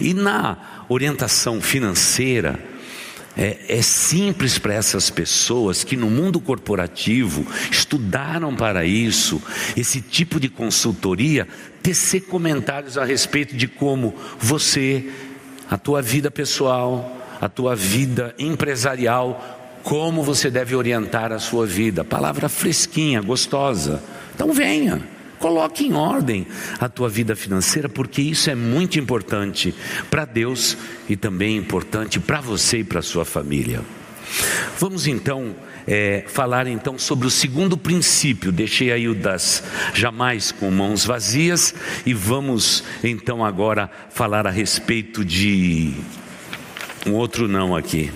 E 0.00 0.14
na 0.14 0.84
orientação 0.88 1.60
financeira, 1.60 2.58
é, 3.36 3.56
é, 3.68 3.82
simples 3.82 4.58
para 4.58 4.74
essas 4.74 5.08
pessoas 5.08 5.84
que 5.84 5.96
no 5.96 6.10
mundo 6.10 6.40
corporativo 6.40 7.46
estudaram 7.70 8.54
para 8.54 8.84
isso, 8.84 9.40
esse 9.76 10.00
tipo 10.00 10.40
de 10.40 10.48
consultoria, 10.48 11.46
tecer 11.82 12.22
comentários 12.22 12.98
a 12.98 13.04
respeito 13.04 13.56
de 13.56 13.68
como 13.68 14.14
você, 14.38 15.08
a 15.70 15.78
tua 15.78 16.02
vida 16.02 16.30
pessoal, 16.30 17.16
a 17.40 17.48
tua 17.48 17.76
vida 17.76 18.34
empresarial, 18.38 19.80
como 19.82 20.22
você 20.22 20.50
deve 20.50 20.74
orientar 20.74 21.32
a 21.32 21.38
sua 21.38 21.66
vida. 21.66 22.04
Palavra 22.04 22.48
fresquinha, 22.48 23.22
gostosa. 23.22 24.02
Então 24.34 24.52
venha. 24.52 25.19
Coloque 25.40 25.86
em 25.86 25.94
ordem 25.94 26.46
a 26.78 26.86
tua 26.86 27.08
vida 27.08 27.34
financeira, 27.34 27.88
porque 27.88 28.20
isso 28.20 28.50
é 28.50 28.54
muito 28.54 28.98
importante 28.98 29.74
para 30.10 30.26
Deus 30.26 30.76
e 31.08 31.16
também 31.16 31.56
importante 31.56 32.20
para 32.20 32.42
você 32.42 32.80
e 32.80 32.84
para 32.84 33.00
sua 33.00 33.24
família. 33.24 33.80
Vamos 34.78 35.06
então 35.06 35.56
é, 35.86 36.24
falar 36.28 36.66
então 36.66 36.98
sobre 36.98 37.26
o 37.26 37.30
segundo 37.30 37.78
princípio. 37.78 38.52
Deixei 38.52 38.92
aí 38.92 39.08
o 39.08 39.14
das 39.14 39.64
jamais 39.94 40.52
com 40.52 40.70
mãos 40.70 41.06
vazias 41.06 41.74
e 42.04 42.12
vamos 42.12 42.84
então 43.02 43.42
agora 43.42 43.90
falar 44.10 44.46
a 44.46 44.50
respeito 44.50 45.24
de 45.24 45.94
um 47.06 47.12
outro 47.12 47.48
não 47.48 47.74
aqui. 47.74 48.12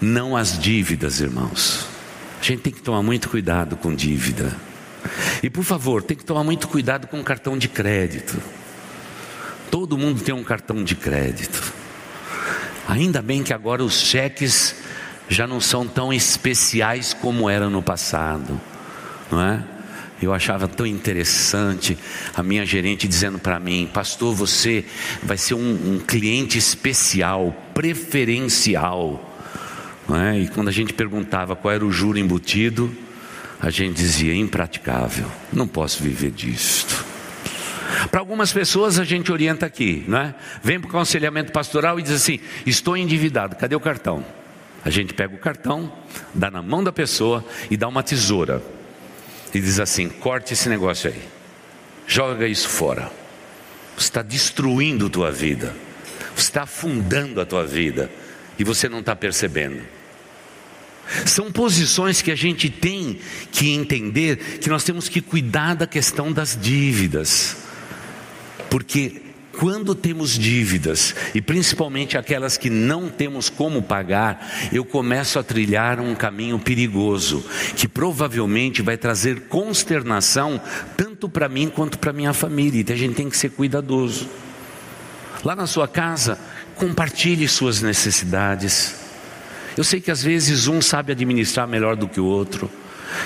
Não 0.00 0.36
as 0.36 0.56
dívidas, 0.56 1.20
irmãos. 1.20 1.88
A 2.40 2.44
gente 2.44 2.60
tem 2.60 2.72
que 2.72 2.82
tomar 2.82 3.02
muito 3.02 3.28
cuidado 3.28 3.76
com 3.76 3.92
dívida. 3.92 4.65
E 5.42 5.50
por 5.50 5.64
favor, 5.64 6.02
tem 6.02 6.16
que 6.16 6.24
tomar 6.24 6.44
muito 6.44 6.68
cuidado 6.68 7.06
com 7.06 7.20
o 7.20 7.24
cartão 7.24 7.56
de 7.56 7.68
crédito. 7.68 8.40
Todo 9.70 9.98
mundo 9.98 10.22
tem 10.22 10.34
um 10.34 10.44
cartão 10.44 10.82
de 10.82 10.94
crédito. 10.94 11.72
Ainda 12.88 13.20
bem 13.20 13.42
que 13.42 13.52
agora 13.52 13.82
os 13.82 14.00
cheques 14.00 14.76
já 15.28 15.46
não 15.46 15.60
são 15.60 15.86
tão 15.86 16.12
especiais 16.12 17.12
como 17.12 17.50
eram 17.50 17.68
no 17.68 17.82
passado, 17.82 18.60
não 19.30 19.40
é? 19.42 19.64
Eu 20.22 20.32
achava 20.32 20.66
tão 20.66 20.86
interessante 20.86 21.98
a 22.34 22.42
minha 22.42 22.64
gerente 22.64 23.06
dizendo 23.06 23.38
para 23.38 23.60
mim, 23.60 23.90
pastor, 23.92 24.34
você 24.34 24.84
vai 25.22 25.36
ser 25.36 25.54
um, 25.54 25.94
um 25.94 25.98
cliente 25.98 26.56
especial, 26.56 27.54
preferencial. 27.74 29.34
É? 30.08 30.38
E 30.38 30.48
quando 30.48 30.68
a 30.68 30.72
gente 30.72 30.94
perguntava 30.94 31.54
qual 31.54 31.74
era 31.74 31.84
o 31.84 31.90
juro 31.90 32.16
embutido, 32.16 32.90
a 33.60 33.70
gente 33.70 33.96
dizia 33.96 34.34
impraticável, 34.34 35.26
não 35.52 35.66
posso 35.66 36.02
viver 36.02 36.30
disto. 36.30 37.04
Para 38.10 38.20
algumas 38.20 38.52
pessoas 38.52 38.98
a 38.98 39.04
gente 39.04 39.32
orienta 39.32 39.66
aqui, 39.66 40.04
não 40.06 40.18
é? 40.18 40.34
Vem 40.62 40.78
para 40.78 40.88
o 40.88 40.90
aconselhamento 40.90 41.52
pastoral 41.52 41.98
e 41.98 42.02
diz 42.02 42.12
assim: 42.12 42.40
estou 42.66 42.96
endividado, 42.96 43.56
cadê 43.56 43.74
o 43.74 43.80
cartão? 43.80 44.24
A 44.84 44.90
gente 44.90 45.14
pega 45.14 45.34
o 45.34 45.38
cartão, 45.38 45.92
dá 46.34 46.50
na 46.50 46.62
mão 46.62 46.84
da 46.84 46.92
pessoa 46.92 47.44
e 47.70 47.76
dá 47.76 47.88
uma 47.88 48.02
tesoura. 48.02 48.62
E 49.54 49.60
diz 49.60 49.80
assim: 49.80 50.08
corte 50.08 50.52
esse 50.52 50.68
negócio 50.68 51.10
aí, 51.10 51.20
joga 52.06 52.46
isso 52.46 52.68
fora. 52.68 53.10
Você 53.96 54.08
está 54.08 54.22
destruindo 54.22 55.06
a 55.06 55.10
tua 55.10 55.32
vida, 55.32 55.74
você 56.34 56.48
está 56.48 56.62
afundando 56.62 57.40
a 57.40 57.46
tua 57.46 57.64
vida 57.64 58.10
e 58.58 58.64
você 58.64 58.88
não 58.88 59.00
está 59.00 59.16
percebendo. 59.16 59.95
São 61.24 61.50
posições 61.50 62.22
que 62.22 62.30
a 62.30 62.36
gente 62.36 62.68
tem 62.68 63.18
que 63.52 63.70
entender 63.70 64.36
que 64.60 64.68
nós 64.68 64.84
temos 64.84 65.08
que 65.08 65.20
cuidar 65.20 65.74
da 65.74 65.86
questão 65.86 66.32
das 66.32 66.58
dívidas. 66.60 67.56
Porque 68.68 69.22
quando 69.58 69.94
temos 69.94 70.38
dívidas, 70.38 71.14
e 71.34 71.40
principalmente 71.40 72.18
aquelas 72.18 72.58
que 72.58 72.68
não 72.68 73.08
temos 73.08 73.48
como 73.48 73.82
pagar, 73.82 74.68
eu 74.70 74.84
começo 74.84 75.38
a 75.38 75.42
trilhar 75.42 75.98
um 75.98 76.14
caminho 76.14 76.58
perigoso, 76.58 77.44
que 77.74 77.88
provavelmente 77.88 78.82
vai 78.82 78.96
trazer 78.96 79.42
consternação 79.48 80.60
tanto 80.96 81.28
para 81.28 81.48
mim 81.48 81.68
quanto 81.68 81.98
para 81.98 82.12
minha 82.12 82.34
família. 82.34 82.80
Então 82.80 82.94
a 82.94 82.98
gente 82.98 83.14
tem 83.14 83.30
que 83.30 83.36
ser 83.36 83.50
cuidadoso. 83.50 84.28
Lá 85.42 85.56
na 85.56 85.66
sua 85.66 85.88
casa, 85.88 86.38
compartilhe 86.74 87.48
suas 87.48 87.80
necessidades. 87.80 89.05
Eu 89.76 89.84
sei 89.84 90.00
que 90.00 90.10
às 90.10 90.22
vezes 90.22 90.66
um 90.68 90.80
sabe 90.80 91.12
administrar 91.12 91.68
melhor 91.68 91.96
do 91.96 92.08
que 92.08 92.20
o 92.20 92.24
outro. 92.24 92.70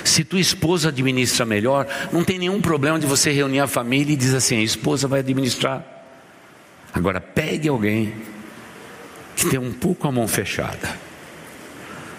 Se 0.04 0.24
tua 0.24 0.40
esposa 0.40 0.88
administra 0.88 1.46
melhor, 1.46 1.86
não 2.12 2.24
tem 2.24 2.38
nenhum 2.38 2.60
problema 2.60 2.98
de 2.98 3.06
você 3.06 3.30
reunir 3.30 3.60
a 3.60 3.66
família 3.66 4.12
e 4.12 4.16
dizer 4.16 4.36
assim: 4.36 4.56
a 4.58 4.62
esposa 4.62 5.06
vai 5.06 5.20
administrar. 5.20 5.84
Agora 6.92 7.20
pegue 7.20 7.68
alguém 7.68 8.14
que 9.36 9.46
tem 9.46 9.58
um 9.58 9.72
pouco 9.72 10.08
a 10.08 10.12
mão 10.12 10.26
fechada. 10.26 10.88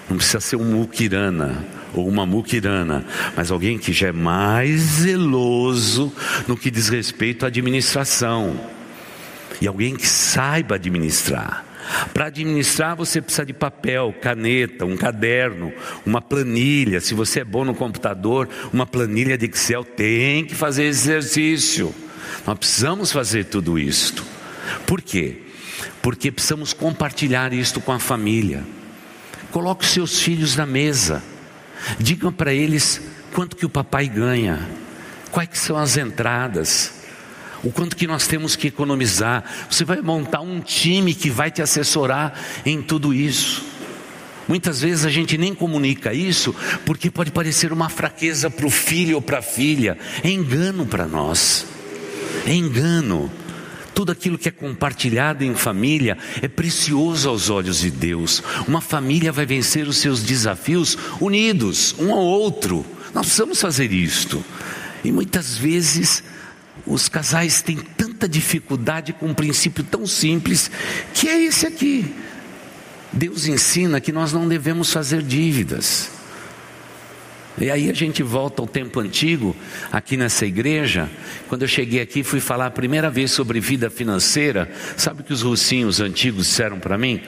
Não 0.10 0.18
precisa 0.18 0.40
ser 0.40 0.56
um 0.56 0.64
muquirana 0.64 1.64
ou 1.94 2.08
uma 2.08 2.26
muquirana, 2.26 3.06
mas 3.36 3.52
alguém 3.52 3.78
que 3.78 3.94
já 3.94 4.08
é 4.08 4.12
mais 4.12 4.80
zeloso 4.80 6.12
no 6.48 6.58
que 6.58 6.72
diz 6.72 6.90
respeito 6.90 7.46
à 7.46 7.48
administração. 7.48 8.60
E 9.60 9.68
alguém 9.68 9.96
que 9.96 10.08
saiba 10.08 10.76
administrar. 10.76 11.66
Para 12.14 12.28
administrar, 12.28 12.96
você 12.96 13.22
precisa 13.22 13.46
de 13.46 13.54
papel, 13.54 14.14
caneta, 14.22 14.86
um 14.86 14.96
caderno, 14.96 15.74
uma 16.06 16.22
planilha. 16.22 17.00
Se 17.00 17.14
você 17.14 17.42
é 17.42 17.44
bom 17.44 17.66
no 17.66 17.74
computador, 17.74 18.48
uma 18.72 18.86
planilha 18.86 19.38
de 19.38 19.46
Excel. 19.46 19.84
Tem 19.84 20.46
que 20.46 20.56
fazer 20.56 20.84
exercício. 20.84 21.94
Nós 22.46 22.58
precisamos 22.58 23.12
fazer 23.12 23.46
tudo 23.46 23.78
isto. 23.78 24.26
Por 24.86 25.02
quê? 25.02 25.42
Porque 26.02 26.32
precisamos 26.32 26.74
compartilhar 26.74 27.54
isto 27.54 27.82
com 27.82 27.92
a 27.92 28.00
família. 28.00 28.64
Coloque 29.52 29.84
os 29.84 29.92
seus 29.92 30.22
filhos 30.22 30.56
na 30.56 30.66
mesa. 30.66 31.22
Diga 32.00 32.32
para 32.32 32.54
eles 32.54 33.02
quanto 33.34 33.56
que 33.56 33.66
o 33.66 33.70
papai 33.70 34.08
ganha, 34.08 34.68
quais 35.32 35.50
são 35.54 35.78
as 35.78 35.98
entradas, 35.98 37.01
o 37.64 37.72
quanto 37.72 37.96
que 37.96 38.08
nós 38.08 38.28
temos 38.28 38.56
que 38.56 38.68
economizar. 38.68 39.44
Você 39.70 39.84
vai 39.84 40.02
montar 40.02 40.42
um 40.42 40.60
time 40.60 41.14
que 41.14 41.30
vai 41.30 41.52
te 41.52 41.62
assessorar 41.62 42.34
em 42.66 42.82
tudo 42.82 43.14
isso. 43.14 43.64
Muitas 44.48 44.82
vezes 44.82 45.06
a 45.06 45.10
gente 45.10 45.38
nem 45.38 45.54
comunica 45.54 46.14
isso 46.14 46.54
porque 46.86 47.10
pode 47.10 47.32
parecer 47.32 47.72
uma 47.72 47.90
fraqueza 47.90 48.50
para 48.50 48.66
o 48.66 48.72
filho 48.72 49.16
ou 49.16 49.22
para 49.22 49.40
a 49.40 49.42
filha. 49.42 49.98
É 50.24 50.30
engano 50.30 50.86
para 50.86 51.08
nós. 51.08 51.66
É 52.46 52.54
engano. 52.54 53.32
Tudo 53.94 54.12
aquilo 54.12 54.38
que 54.38 54.50
é 54.50 54.52
compartilhado 54.52 55.44
em 55.44 55.54
família 55.54 56.18
é 56.42 56.48
precioso 56.48 57.30
aos 57.30 57.50
olhos 57.50 57.82
de 57.82 57.92
Deus. 57.92 58.42
Uma 58.68 58.82
família 58.82 59.32
vai 59.32 59.46
vencer 59.46 59.88
os 59.88 59.98
seus 59.98 60.24
desafios 60.24 60.98
unidos, 61.20 61.94
um 62.00 62.12
ao 62.12 62.24
outro. 62.24 62.86
Nós 63.14 63.28
precisamos 63.28 63.62
fazer 63.62 63.92
isto. 63.92 64.44
E 65.04 65.12
muitas 65.12 65.58
vezes 65.58 66.24
os 66.86 67.10
casais 67.10 67.62
têm 67.62 67.78
tanta 67.78 68.28
dificuldade 68.28 69.14
com 69.14 69.28
um 69.28 69.34
princípio 69.34 69.84
tão 69.84 70.06
simples, 70.06 70.70
que 71.14 71.28
é 71.28 71.44
esse 71.44 71.66
aqui. 71.66 72.14
Deus 73.12 73.46
ensina 73.46 74.00
que 74.00 74.12
nós 74.12 74.32
não 74.32 74.48
devemos 74.48 74.92
fazer 74.92 75.22
dívidas. 75.22 76.10
E 77.60 77.70
aí 77.70 77.90
a 77.90 77.94
gente 77.94 78.24
volta 78.24 78.62
ao 78.62 78.68
tempo 78.68 79.00
antigo, 79.00 79.56
aqui 79.92 80.16
nessa 80.16 80.46
igreja. 80.46 81.10
Quando 81.50 81.64
eu 81.64 81.68
cheguei 81.68 82.02
aqui, 82.02 82.24
fui 82.24 82.40
falar 82.40 82.68
a 82.68 82.72
primeira 82.72 83.10
vez 83.10 83.32
sobre 83.32 83.60
vida 83.60 83.90
financeira. 83.90 84.72
Sabe 84.96 85.22
o 85.22 85.24
que 85.24 85.34
os 85.34 85.42
russinhos 85.42 86.00
antigos 86.00 86.48
disseram 86.48 86.80
para 86.80 86.98
mim? 86.98 87.22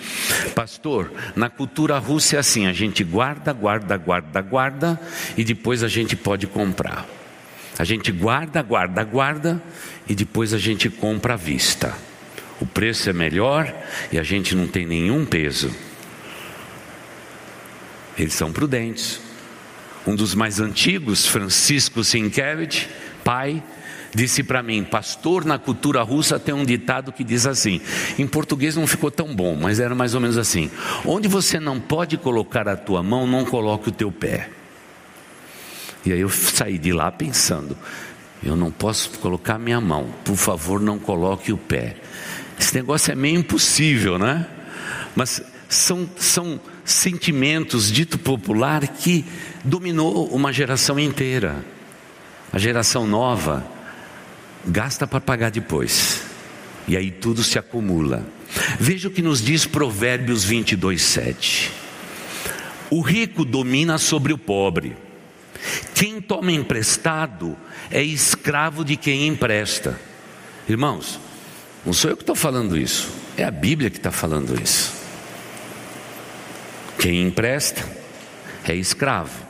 Pastor, 0.56 1.12
na 1.36 1.50
cultura 1.50 1.98
russa 2.00 2.38
é 2.38 2.40
assim: 2.40 2.66
a 2.66 2.74
gente 2.74 3.04
guarda, 3.04 3.52
guarda, 3.52 3.98
guarda, 3.98 4.42
guarda, 4.42 5.00
e 5.38 5.44
depois 5.44 5.84
a 5.84 5.88
gente 5.88 6.16
pode 6.16 6.48
comprar. 6.48 7.23
A 7.78 7.84
gente 7.84 8.12
guarda, 8.12 8.62
guarda, 8.62 9.04
guarda, 9.04 9.64
e 10.08 10.14
depois 10.14 10.54
a 10.54 10.58
gente 10.58 10.90
compra 10.90 11.34
à 11.34 11.38
vista. 11.38 11.96
O 12.62 12.66
preço 12.66 13.10
é 13.10 13.14
melhor 13.14 13.74
e 14.12 14.20
a 14.20 14.24
gente 14.24 14.56
não 14.56 14.68
tem 14.68 14.86
nenhum 14.86 15.26
peso. 15.26 15.74
Eles 18.18 18.34
são 18.34 18.52
prudentes. 18.52 19.20
Um 20.06 20.16
dos 20.16 20.36
mais 20.36 20.60
antigos, 20.60 21.26
Francisco 21.26 22.04
Sienkiewicz, 22.04 22.88
pai, 23.24 23.64
disse 24.14 24.44
para 24.44 24.62
mim: 24.62 24.84
Pastor, 24.84 25.44
na 25.46 25.58
cultura 25.58 26.04
russa 26.04 26.40
tem 26.40 26.54
um 26.54 26.66
ditado 26.66 27.12
que 27.12 27.24
diz 27.24 27.46
assim. 27.46 27.82
Em 28.20 28.28
português 28.28 28.76
não 28.76 28.86
ficou 28.86 29.10
tão 29.10 29.34
bom, 29.36 29.56
mas 29.56 29.80
era 29.80 29.96
mais 29.96 30.14
ou 30.14 30.22
menos 30.22 30.38
assim: 30.38 30.70
Onde 31.06 31.28
você 31.28 31.60
não 31.60 31.80
pode 31.80 32.18
colocar 32.18 32.68
a 32.68 32.76
tua 32.76 33.02
mão, 33.02 33.26
não 33.26 33.46
coloque 33.46 33.90
o 33.90 33.92
teu 33.92 34.12
pé. 34.12 34.50
E 36.06 36.12
aí 36.12 36.20
eu 36.20 36.30
saí 36.30 36.78
de 36.78 36.92
lá 36.92 37.12
pensando: 37.12 37.78
Eu 38.44 38.56
não 38.56 38.72
posso 38.72 39.10
colocar 39.20 39.58
minha 39.58 39.80
mão, 39.80 40.14
por 40.24 40.36
favor, 40.36 40.80
não 40.80 41.00
coloque 41.00 41.52
o 41.52 41.58
pé. 41.58 41.96
Esse 42.60 42.76
negócio 42.76 43.12
é 43.12 43.16
meio 43.16 43.40
impossível, 43.40 44.18
né? 44.18 44.48
Mas 45.16 45.42
são, 45.70 46.10
são 46.18 46.60
sentimentos 46.86 47.92
dito 47.92 48.18
popular 48.18 48.88
que 48.88 49.26
dominou 49.64 50.28
uma 50.28 50.52
geração 50.52 51.00
inteira. 51.00 51.64
A 52.52 52.60
geração 52.60 53.08
nova 53.08 53.66
gasta 54.66 55.08
para 55.08 55.20
pagar 55.20 55.50
depois. 55.50 56.24
E 56.88 56.96
aí 56.96 57.12
tudo 57.12 57.44
se 57.44 57.58
acumula. 57.58 58.26
Veja 58.80 59.08
o 59.08 59.12
que 59.12 59.22
nos 59.22 59.42
diz 59.42 59.66
Provérbios 59.66 60.44
22, 60.44 61.02
7. 61.02 61.72
O 62.90 63.02
rico 63.02 63.44
domina 63.44 63.98
sobre 63.98 64.34
o 64.34 64.38
pobre. 64.38 64.96
Quem 66.04 66.20
toma 66.20 66.52
emprestado 66.52 67.56
é 67.90 68.04
escravo 68.04 68.84
de 68.84 68.98
quem 68.98 69.26
empresta. 69.26 69.98
Irmãos, 70.68 71.18
não 71.86 71.94
sou 71.94 72.12
eu 72.12 72.18
que 72.18 72.24
estou 72.24 72.36
falando 72.36 72.78
isso, 72.78 73.10
é 73.38 73.46
a 73.46 73.50
Bíblia 73.50 73.90
que 73.90 73.96
está 73.96 74.12
falando 74.12 74.62
isso. 74.62 74.94
Quem 77.00 77.22
empresta 77.22 77.90
é 78.68 78.76
escravo. 78.76 79.48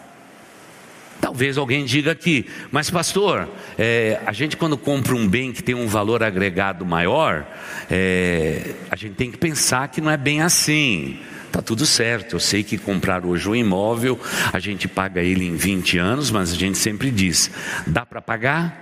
Talvez 1.20 1.58
alguém 1.58 1.86
diga 1.86 2.12
aqui, 2.12 2.46
mas 2.72 2.88
pastor, 2.88 3.50
é, 3.76 4.22
a 4.24 4.32
gente 4.32 4.56
quando 4.56 4.78
compra 4.78 5.16
um 5.16 5.28
bem 5.28 5.52
que 5.52 5.64
tem 5.64 5.74
um 5.74 5.88
valor 5.88 6.22
agregado 6.22 6.86
maior, 6.86 7.48
é, 7.90 8.76
a 8.92 8.96
gente 8.96 9.16
tem 9.16 9.32
que 9.32 9.40
pensar 9.40 9.88
que 9.88 10.00
não 10.00 10.12
é 10.12 10.18
bem 10.18 10.44
assim. 10.44 11.20
Tá 11.54 11.62
tudo 11.62 11.86
certo, 11.86 12.38
eu 12.38 12.40
sei 12.40 12.64
que 12.64 12.80
comprar 12.80 13.24
hoje 13.24 13.48
um 13.48 13.56
imóvel, 13.56 14.20
a 14.52 14.58
gente 14.58 14.88
paga 14.88 15.22
ele 15.22 15.46
em 15.46 15.56
20 15.56 16.00
anos, 16.00 16.32
mas 16.32 16.52
a 16.52 16.56
gente 16.56 16.80
sempre 16.80 17.12
diz: 17.12 17.52
dá 17.86 18.04
para 18.04 18.20
pagar? 18.20 18.82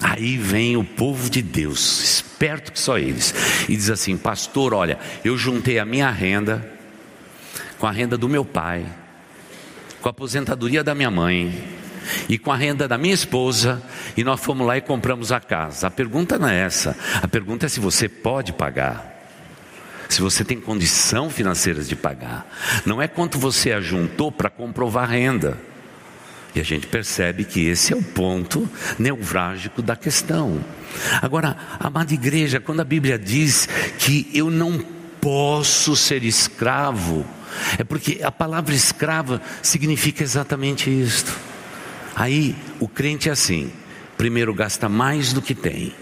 Aí 0.00 0.36
vem 0.36 0.76
o 0.76 0.82
povo 0.82 1.30
de 1.30 1.40
Deus, 1.40 2.02
esperto 2.02 2.72
que 2.72 2.80
só 2.80 2.98
eles, 2.98 3.32
e 3.68 3.76
diz 3.76 3.88
assim: 3.88 4.16
Pastor, 4.16 4.74
olha, 4.74 4.98
eu 5.24 5.38
juntei 5.38 5.78
a 5.78 5.84
minha 5.84 6.10
renda, 6.10 6.68
com 7.78 7.86
a 7.86 7.92
renda 7.92 8.18
do 8.18 8.28
meu 8.28 8.44
pai, 8.44 8.84
com 10.02 10.08
a 10.08 10.10
aposentadoria 10.10 10.82
da 10.82 10.92
minha 10.92 11.08
mãe 11.10 11.68
e 12.28 12.36
com 12.36 12.50
a 12.50 12.56
renda 12.56 12.88
da 12.88 12.98
minha 12.98 13.14
esposa, 13.14 13.80
e 14.16 14.24
nós 14.24 14.40
fomos 14.40 14.66
lá 14.66 14.76
e 14.76 14.80
compramos 14.80 15.30
a 15.30 15.38
casa. 15.38 15.86
A 15.86 15.90
pergunta 15.90 16.36
não 16.36 16.48
é 16.48 16.62
essa, 16.62 16.96
a 17.22 17.28
pergunta 17.28 17.66
é 17.66 17.68
se 17.68 17.78
você 17.78 18.08
pode 18.08 18.52
pagar. 18.54 19.19
Se 20.10 20.20
você 20.20 20.44
tem 20.44 20.60
condição 20.60 21.30
financeira 21.30 21.84
de 21.84 21.94
pagar, 21.94 22.44
não 22.84 23.00
é 23.00 23.06
quanto 23.06 23.38
você 23.38 23.70
ajuntou 23.70 24.32
para 24.32 24.50
comprovar 24.50 25.08
renda. 25.08 25.56
E 26.52 26.58
a 26.58 26.64
gente 26.64 26.88
percebe 26.88 27.44
que 27.44 27.64
esse 27.68 27.92
é 27.92 27.96
o 27.96 28.02
ponto 28.02 28.68
neurálgico 28.98 29.80
da 29.80 29.94
questão. 29.94 30.64
Agora, 31.22 31.56
amada 31.78 32.12
igreja, 32.12 32.58
quando 32.58 32.80
a 32.80 32.84
Bíblia 32.84 33.16
diz 33.16 33.68
que 34.00 34.28
eu 34.34 34.50
não 34.50 34.84
posso 35.20 35.94
ser 35.94 36.24
escravo, 36.24 37.24
é 37.78 37.84
porque 37.84 38.18
a 38.20 38.32
palavra 38.32 38.74
escrava 38.74 39.40
significa 39.62 40.24
exatamente 40.24 40.90
isto. 40.90 41.38
Aí 42.16 42.56
o 42.80 42.88
crente 42.88 43.28
é 43.28 43.32
assim: 43.32 43.70
primeiro 44.18 44.52
gasta 44.52 44.88
mais 44.88 45.32
do 45.32 45.40
que 45.40 45.54
tem, 45.54 45.94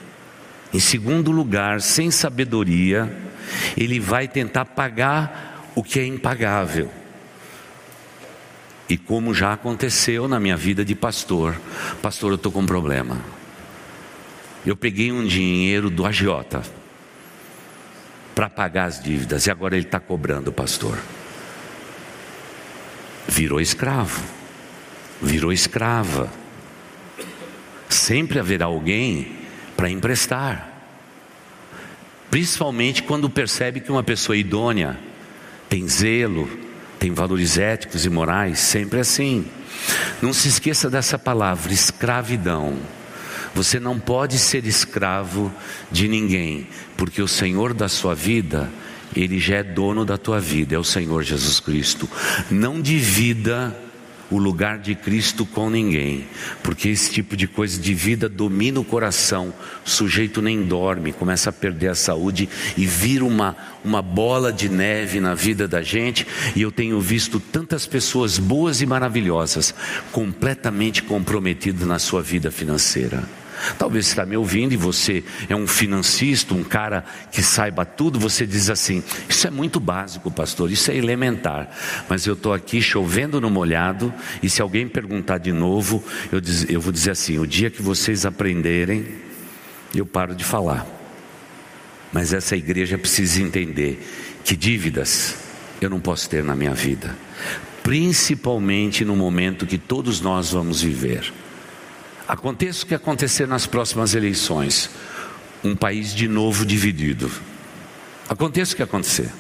em 0.72 0.80
segundo 0.80 1.30
lugar, 1.30 1.82
sem 1.82 2.10
sabedoria, 2.10 3.27
ele 3.76 4.00
vai 4.00 4.28
tentar 4.28 4.64
pagar 4.64 5.70
o 5.74 5.82
que 5.82 6.00
é 6.00 6.04
impagável. 6.04 6.90
E 8.88 8.96
como 8.96 9.34
já 9.34 9.52
aconteceu 9.52 10.26
na 10.26 10.40
minha 10.40 10.56
vida 10.56 10.84
de 10.84 10.94
pastor, 10.94 11.60
pastor, 12.00 12.30
eu 12.30 12.36
estou 12.36 12.50
com 12.50 12.60
um 12.60 12.66
problema. 12.66 13.20
Eu 14.64 14.76
peguei 14.76 15.12
um 15.12 15.26
dinheiro 15.26 15.90
do 15.90 16.06
agiota 16.06 16.62
para 18.34 18.48
pagar 18.48 18.84
as 18.84 19.02
dívidas 19.02 19.46
e 19.46 19.50
agora 19.50 19.76
ele 19.76 19.86
está 19.86 20.00
cobrando, 20.00 20.52
pastor 20.52 20.98
virou 23.28 23.60
escravo, 23.60 24.22
virou 25.20 25.52
escrava. 25.52 26.28
Sempre 27.88 28.38
haverá 28.38 28.66
alguém 28.66 29.36
para 29.76 29.90
emprestar, 29.90 30.77
principalmente 32.30 33.02
quando 33.02 33.30
percebe 33.30 33.80
que 33.80 33.90
uma 33.90 34.02
pessoa 34.02 34.36
idônea 34.36 34.98
tem 35.68 35.86
zelo, 35.88 36.48
tem 36.98 37.12
valores 37.12 37.58
éticos 37.58 38.04
e 38.04 38.10
morais, 38.10 38.58
sempre 38.58 39.00
assim. 39.00 39.46
Não 40.20 40.32
se 40.32 40.48
esqueça 40.48 40.90
dessa 40.90 41.18
palavra, 41.18 41.72
escravidão. 41.72 42.78
Você 43.54 43.80
não 43.80 43.98
pode 43.98 44.38
ser 44.38 44.66
escravo 44.66 45.52
de 45.90 46.08
ninguém, 46.08 46.66
porque 46.96 47.22
o 47.22 47.28
Senhor 47.28 47.72
da 47.72 47.88
sua 47.88 48.14
vida 48.14 48.70
ele 49.16 49.38
já 49.38 49.56
é 49.56 49.62
dono 49.62 50.04
da 50.04 50.18
tua 50.18 50.38
vida, 50.38 50.74
é 50.74 50.78
o 50.78 50.84
Senhor 50.84 51.22
Jesus 51.22 51.60
Cristo. 51.60 52.08
Não 52.50 52.80
divida 52.80 53.76
o 54.30 54.38
lugar 54.38 54.78
de 54.78 54.94
Cristo 54.94 55.46
com 55.46 55.70
ninguém, 55.70 56.26
porque 56.62 56.88
esse 56.88 57.10
tipo 57.10 57.36
de 57.36 57.46
coisa 57.46 57.80
de 57.80 57.94
vida 57.94 58.28
domina 58.28 58.78
o 58.80 58.84
coração, 58.84 59.52
o 59.86 59.88
sujeito 59.88 60.42
nem 60.42 60.62
dorme, 60.62 61.12
começa 61.12 61.50
a 61.50 61.52
perder 61.52 61.88
a 61.88 61.94
saúde 61.94 62.48
e 62.76 62.84
vira 62.84 63.24
uma, 63.24 63.56
uma 63.84 64.02
bola 64.02 64.52
de 64.52 64.68
neve 64.68 65.20
na 65.20 65.34
vida 65.34 65.66
da 65.66 65.82
gente. 65.82 66.26
E 66.54 66.62
eu 66.62 66.70
tenho 66.70 67.00
visto 67.00 67.40
tantas 67.40 67.86
pessoas 67.86 68.38
boas 68.38 68.80
e 68.80 68.86
maravilhosas 68.86 69.74
completamente 70.12 71.02
comprometidas 71.02 71.86
na 71.86 71.98
sua 71.98 72.22
vida 72.22 72.50
financeira. 72.50 73.24
Talvez 73.78 74.06
você 74.06 74.12
está 74.12 74.26
me 74.26 74.36
ouvindo 74.36 74.72
e 74.72 74.76
você 74.76 75.24
é 75.48 75.54
um 75.54 75.66
financista, 75.66 76.54
um 76.54 76.64
cara 76.64 77.04
que 77.32 77.42
saiba 77.42 77.84
tudo, 77.84 78.18
você 78.18 78.46
diz 78.46 78.70
assim: 78.70 79.02
Isso 79.28 79.46
é 79.46 79.50
muito 79.50 79.80
básico, 79.80 80.30
pastor, 80.30 80.70
isso 80.70 80.90
é 80.90 80.96
elementar. 80.96 81.70
Mas 82.08 82.26
eu 82.26 82.34
estou 82.34 82.52
aqui 82.52 82.80
chovendo 82.80 83.40
no 83.40 83.50
molhado, 83.50 84.12
e 84.42 84.48
se 84.48 84.62
alguém 84.62 84.88
perguntar 84.88 85.38
de 85.38 85.52
novo, 85.52 86.02
eu, 86.30 86.40
diz, 86.40 86.66
eu 86.68 86.80
vou 86.80 86.92
dizer 86.92 87.12
assim: 87.12 87.38
O 87.38 87.46
dia 87.46 87.70
que 87.70 87.82
vocês 87.82 88.24
aprenderem, 88.24 89.06
eu 89.94 90.06
paro 90.06 90.34
de 90.34 90.44
falar. 90.44 90.86
Mas 92.12 92.32
essa 92.32 92.56
igreja 92.56 92.96
precisa 92.96 93.42
entender 93.42 94.00
que 94.44 94.56
dívidas 94.56 95.36
eu 95.80 95.90
não 95.90 96.00
posso 96.00 96.28
ter 96.28 96.42
na 96.42 96.56
minha 96.56 96.74
vida, 96.74 97.14
principalmente 97.82 99.04
no 99.04 99.14
momento 99.14 99.66
que 99.66 99.78
todos 99.78 100.20
nós 100.20 100.52
vamos 100.52 100.82
viver. 100.82 101.32
Aconteça 102.28 102.84
o 102.84 102.86
que 102.86 102.94
acontecer 102.94 103.48
nas 103.48 103.64
próximas 103.64 104.14
eleições, 104.14 104.90
um 105.64 105.74
país 105.74 106.14
de 106.14 106.28
novo 106.28 106.66
dividido. 106.66 107.30
Aconteça 108.28 108.74
o 108.74 108.76
que 108.76 108.82
acontecer. 108.82 109.30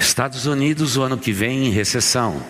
Estados 0.00 0.46
Unidos, 0.46 0.96
o 0.96 1.02
ano 1.02 1.16
que 1.16 1.32
vem, 1.32 1.68
em 1.68 1.70
recessão. 1.70 2.44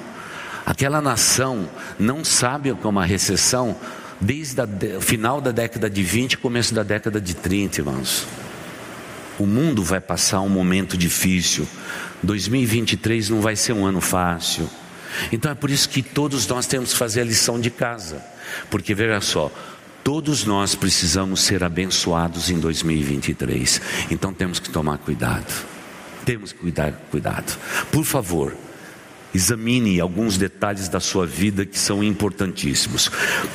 Aquela 0.64 1.02
nação 1.02 1.68
não 1.98 2.24
sabe 2.24 2.72
o 2.72 2.76
que 2.76 2.86
é 2.86 2.88
uma 2.88 3.04
recessão 3.04 3.76
desde 4.18 4.62
o 4.96 5.00
final 5.02 5.38
da 5.38 5.50
década 5.50 5.90
de 5.90 6.02
20 6.02 6.38
começo 6.38 6.74
da 6.74 6.82
década 6.82 7.20
de 7.20 7.34
30, 7.34 7.82
irmãos. 7.82 8.26
O 9.38 9.44
mundo 9.44 9.84
vai 9.84 10.00
passar 10.00 10.40
um 10.40 10.48
momento 10.48 10.96
difícil. 10.96 11.68
2023 12.22 13.28
não 13.28 13.42
vai 13.42 13.54
ser 13.54 13.74
um 13.74 13.84
ano 13.84 14.00
fácil. 14.00 14.66
Então 15.32 15.50
é 15.50 15.54
por 15.54 15.70
isso 15.70 15.88
que 15.88 16.02
todos 16.02 16.46
nós 16.46 16.66
temos 16.66 16.92
que 16.92 16.98
fazer 16.98 17.22
a 17.22 17.24
lição 17.24 17.60
de 17.60 17.70
casa, 17.70 18.24
porque 18.70 18.94
veja 18.94 19.20
só, 19.20 19.52
todos 20.02 20.44
nós 20.44 20.74
precisamos 20.74 21.40
ser 21.40 21.64
abençoados 21.64 22.50
em 22.50 22.58
2023, 22.58 23.80
então 24.10 24.32
temos 24.32 24.58
que 24.58 24.70
tomar 24.70 24.98
cuidado, 24.98 25.52
temos 26.24 26.52
que 26.52 26.58
cuidar, 26.58 26.92
cuidado. 27.10 27.58
Por 27.90 28.04
favor, 28.04 28.56
examine 29.34 30.00
alguns 30.00 30.36
detalhes 30.38 30.88
da 30.88 31.00
sua 31.00 31.26
vida 31.26 31.64
que 31.66 31.78
são 31.78 32.02
importantíssimos. 32.04 33.10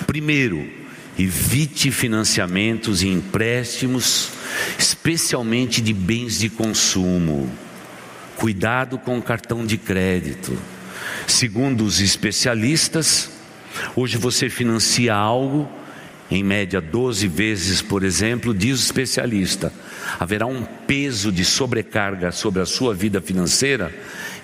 Primeiro, 0.05 0.69
evite 1.17 1.91
financiamentos 1.91 3.01
e 3.01 3.07
empréstimos, 3.07 4.31
especialmente 4.77 5.81
de 5.81 5.93
bens 5.93 6.39
de 6.39 6.49
consumo. 6.49 7.49
Cuidado 8.35 8.97
com 8.97 9.17
o 9.17 9.21
cartão 9.21 9.65
de 9.65 9.77
crédito. 9.77 10.57
Segundo 11.27 11.83
os 11.83 11.99
especialistas, 11.99 13.29
hoje 13.95 14.17
você 14.17 14.49
financia 14.49 15.13
algo, 15.13 15.69
em 16.31 16.43
média 16.43 16.79
12 16.79 17.27
vezes, 17.27 17.81
por 17.81 18.03
exemplo, 18.03 18.53
diz 18.53 18.79
o 18.79 18.83
especialista, 18.83 19.73
haverá 20.19 20.45
um 20.45 20.63
peso 20.63 21.31
de 21.31 21.43
sobrecarga 21.43 22.31
sobre 22.31 22.61
a 22.61 22.65
sua 22.65 22.93
vida 22.93 23.19
financeira, 23.19 23.93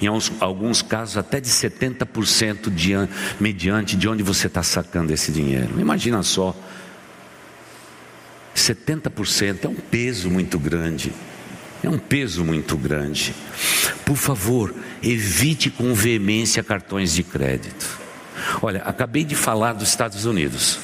em 0.02 0.08
alguns 0.40 0.82
casos 0.82 1.18
até 1.18 1.40
de 1.40 1.48
70% 1.48 2.74
de, 2.74 2.94
mediante 3.40 3.96
de 3.96 4.08
onde 4.08 4.24
você 4.24 4.48
está 4.48 4.64
sacando 4.64 5.14
esse 5.14 5.32
dinheiro. 5.32 5.80
Imagina 5.80 6.24
só, 6.24 6.56
70% 8.56 9.66
é 9.66 9.68
um 9.68 9.76
peso 9.76 10.30
muito 10.30 10.58
grande. 10.58 11.12
É 11.86 11.90
um 11.90 12.00
peso 12.00 12.44
muito 12.44 12.76
grande. 12.76 13.36
Por 14.04 14.18
favor, 14.18 14.74
evite 15.04 15.70
com 15.70 15.94
veemência 15.94 16.64
cartões 16.64 17.14
de 17.14 17.22
crédito. 17.22 18.00
Olha, 18.60 18.82
acabei 18.82 19.24
de 19.24 19.36
falar 19.36 19.74
dos 19.74 19.90
Estados 19.90 20.26
Unidos. 20.26 20.80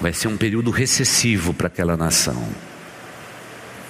Vai 0.00 0.14
ser 0.14 0.28
um 0.28 0.36
período 0.38 0.70
recessivo 0.70 1.52
para 1.52 1.66
aquela 1.66 1.94
nação. 1.94 2.42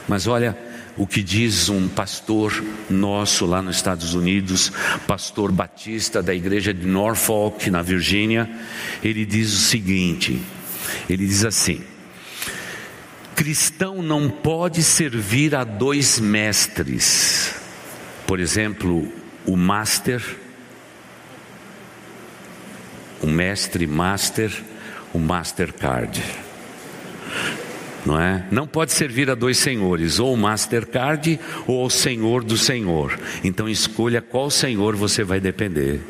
Mas 0.08 0.26
olha 0.26 0.58
o 0.96 1.06
que 1.06 1.22
diz 1.22 1.68
um 1.68 1.86
pastor 1.86 2.64
nosso 2.90 3.46
lá 3.46 3.62
nos 3.62 3.76
Estados 3.76 4.12
Unidos, 4.12 4.72
pastor 5.06 5.52
batista 5.52 6.20
da 6.20 6.34
igreja 6.34 6.74
de 6.74 6.84
Norfolk, 6.84 7.70
na 7.70 7.80
Virgínia. 7.80 8.50
Ele 9.04 9.24
diz 9.24 9.52
o 9.52 9.58
seguinte: 9.58 10.42
ele 11.08 11.28
diz 11.28 11.44
assim 11.44 11.80
cristão 13.36 14.02
não 14.02 14.30
pode 14.30 14.82
servir 14.82 15.54
a 15.54 15.62
dois 15.62 16.18
mestres. 16.18 17.54
Por 18.26 18.40
exemplo, 18.40 19.12
o 19.44 19.56
master, 19.56 20.22
o 23.20 23.26
mestre 23.26 23.86
master, 23.86 24.50
o 25.12 25.18
mastercard. 25.18 26.24
Não 28.06 28.18
é? 28.18 28.46
Não 28.50 28.66
pode 28.66 28.92
servir 28.92 29.30
a 29.30 29.34
dois 29.34 29.58
senhores, 29.58 30.18
ou 30.18 30.32
o 30.32 30.36
mastercard 30.36 31.38
ou 31.66 31.84
o 31.84 31.90
senhor 31.90 32.42
do 32.42 32.56
senhor. 32.56 33.18
Então 33.44 33.68
escolha 33.68 34.22
qual 34.22 34.50
senhor 34.50 34.96
você 34.96 35.22
vai 35.22 35.40
depender. 35.40 36.00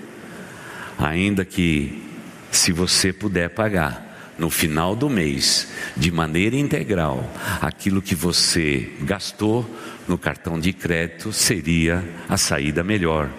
Ainda 0.96 1.44
que 1.44 2.06
se 2.52 2.70
você 2.70 3.12
puder 3.12 3.50
pagar 3.50 4.05
no 4.38 4.50
final 4.50 4.94
do 4.94 5.08
mês, 5.08 5.68
de 5.96 6.10
maneira 6.10 6.56
integral, 6.56 7.28
aquilo 7.60 8.02
que 8.02 8.14
você 8.14 8.90
gastou 9.02 9.68
no 10.06 10.18
cartão 10.18 10.58
de 10.60 10.72
crédito 10.72 11.32
seria 11.32 12.04
a 12.28 12.36
saída 12.36 12.84
melhor. 12.84 13.30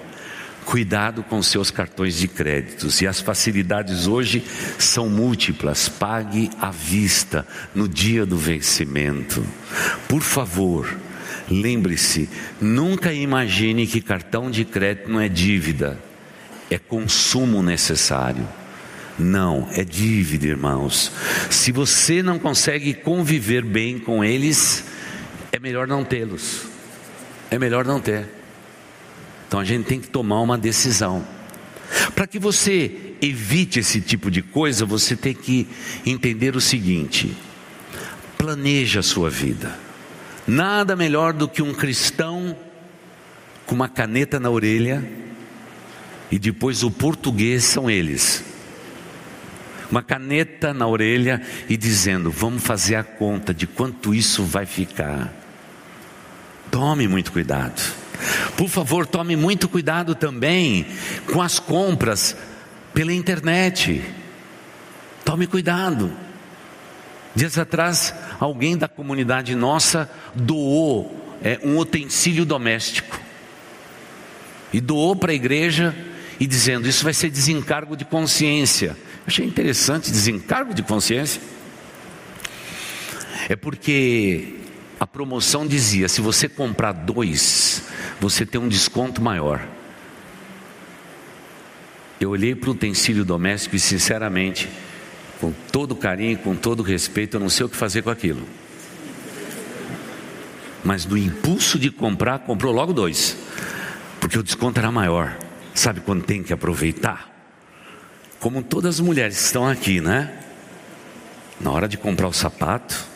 Cuidado 0.65 1.23
com 1.23 1.41
seus 1.41 1.71
cartões 1.71 2.17
de 2.17 2.27
créditos 2.27 3.01
e 3.01 3.07
as 3.07 3.21
facilidades 3.21 4.05
hoje 4.05 4.43
são 4.77 5.07
múltiplas. 5.07 5.87
Pague 5.87 6.49
à 6.59 6.71
vista 6.71 7.47
no 7.73 7.87
dia 7.87 8.25
do 8.25 8.37
vencimento. 8.37 9.45
Por 10.09 10.21
favor, 10.21 10.93
lembre-se, 11.49 12.27
nunca 12.59 13.13
imagine 13.13 13.87
que 13.87 14.01
cartão 14.01 14.51
de 14.51 14.65
crédito 14.65 15.09
não 15.09 15.21
é 15.21 15.29
dívida, 15.29 15.97
é 16.69 16.77
consumo 16.77 17.63
necessário. 17.63 18.45
Não, 19.17 19.67
é 19.71 19.83
dívida, 19.83 20.45
irmãos. 20.45 21.11
Se 21.49 21.71
você 21.71 22.21
não 22.21 22.37
consegue 22.37 22.93
conviver 22.93 23.63
bem 23.63 23.97
com 23.97 24.23
eles, 24.23 24.83
é 25.51 25.59
melhor 25.59 25.87
não 25.87 26.05
tê-los. 26.05 26.67
É 27.49 27.57
melhor 27.57 27.83
não 27.83 27.99
ter. 27.99 28.27
Então 29.47 29.59
a 29.59 29.65
gente 29.65 29.85
tem 29.85 29.99
que 29.99 30.07
tomar 30.07 30.41
uma 30.41 30.57
decisão. 30.57 31.25
Para 32.13 32.27
que 32.27 32.37
você 32.37 33.15
evite 33.19 33.79
esse 33.79 34.01
tipo 34.01 34.29
de 34.29 34.43
coisa, 34.43 34.85
você 34.85 35.15
tem 35.15 35.33
que 35.33 35.67
entender 36.05 36.55
o 36.55 36.61
seguinte: 36.61 37.35
planeja 38.37 38.99
a 38.99 39.03
sua 39.03 39.31
vida. 39.31 39.79
Nada 40.45 40.95
melhor 40.95 41.33
do 41.33 41.47
que 41.47 41.61
um 41.61 41.73
cristão 41.73 42.55
com 43.65 43.73
uma 43.73 43.89
caneta 43.89 44.39
na 44.39 44.49
orelha 44.49 45.03
e 46.31 46.37
depois 46.37 46.83
o 46.83 46.91
português 46.91 47.63
são 47.63 47.89
eles 47.89 48.46
uma 49.91 50.01
caneta 50.01 50.73
na 50.73 50.87
orelha 50.87 51.41
e 51.69 51.77
dizendo: 51.77 52.31
Vamos 52.31 52.63
fazer 52.63 52.95
a 52.95 53.03
conta 53.03 53.53
de 53.53 53.65
quanto 53.65 54.13
isso 54.13 54.43
vai 54.43 54.65
ficar. 54.65 55.33
Tome 56.69 57.07
muito 57.07 57.31
cuidado. 57.31 57.81
Por 58.57 58.67
favor, 58.67 59.05
tome 59.05 59.35
muito 59.35 59.69
cuidado 59.69 60.15
também 60.15 60.85
com 61.31 61.41
as 61.41 61.59
compras 61.59 62.35
pela 62.93 63.13
internet. 63.13 64.03
Tome 65.23 65.47
cuidado. 65.47 66.11
Dias 67.35 67.57
atrás, 67.57 68.13
alguém 68.39 68.75
da 68.75 68.87
comunidade 68.87 69.53
nossa 69.53 70.09
doou 70.33 71.37
é, 71.43 71.59
um 71.63 71.77
utensílio 71.77 72.45
doméstico 72.45 73.19
e 74.73 74.81
doou 74.81 75.15
para 75.15 75.31
a 75.31 75.35
igreja 75.35 75.95
e 76.39 76.47
dizendo: 76.47 76.87
Isso 76.87 77.03
vai 77.03 77.13
ser 77.13 77.29
desencargo 77.29 77.95
de 77.95 78.05
consciência. 78.05 78.97
Achei 79.27 79.45
interessante, 79.45 80.09
desencargo 80.09 80.73
de 80.73 80.81
consciência. 80.81 81.41
É 83.49 83.57
porque 83.57 84.55
a 84.97 85.05
promoção 85.05 85.67
dizia: 85.67 86.07
se 86.07 86.21
você 86.21 86.47
comprar 86.47 86.93
dois, 86.93 87.83
você 88.21 88.45
tem 88.45 88.59
um 88.59 88.69
desconto 88.69 89.21
maior. 89.21 89.67
Eu 92.21 92.29
olhei 92.29 92.55
para 92.55 92.69
o 92.69 92.71
utensílio 92.71 93.25
doméstico 93.25 93.75
e, 93.75 93.79
sinceramente, 93.79 94.69
com 95.41 95.51
todo 95.73 95.93
carinho, 95.93 96.37
com 96.37 96.55
todo 96.55 96.81
respeito, 96.81 97.35
eu 97.35 97.41
não 97.41 97.49
sei 97.49 97.65
o 97.65 97.69
que 97.69 97.75
fazer 97.75 98.03
com 98.03 98.09
aquilo. 98.09 98.47
Mas 100.85 101.05
no 101.05 101.17
impulso 101.17 101.77
de 101.77 101.91
comprar, 101.91 102.39
comprou 102.39 102.73
logo 102.73 102.93
dois, 102.93 103.37
porque 104.21 104.39
o 104.39 104.41
desconto 104.41 104.79
era 104.79 104.89
maior. 104.89 105.37
Sabe 105.75 105.99
quando 105.99 106.23
tem 106.23 106.41
que 106.41 106.53
aproveitar? 106.53 107.36
Como 108.39 108.61
todas 108.61 108.95
as 108.95 108.99
mulheres 108.99 109.39
estão 109.39 109.67
aqui, 109.67 109.99
né? 109.99 110.31
Na 111.59 111.71
hora 111.71 111.87
de 111.87 111.97
comprar 111.97 112.27
o 112.27 112.33
sapato, 112.33 113.07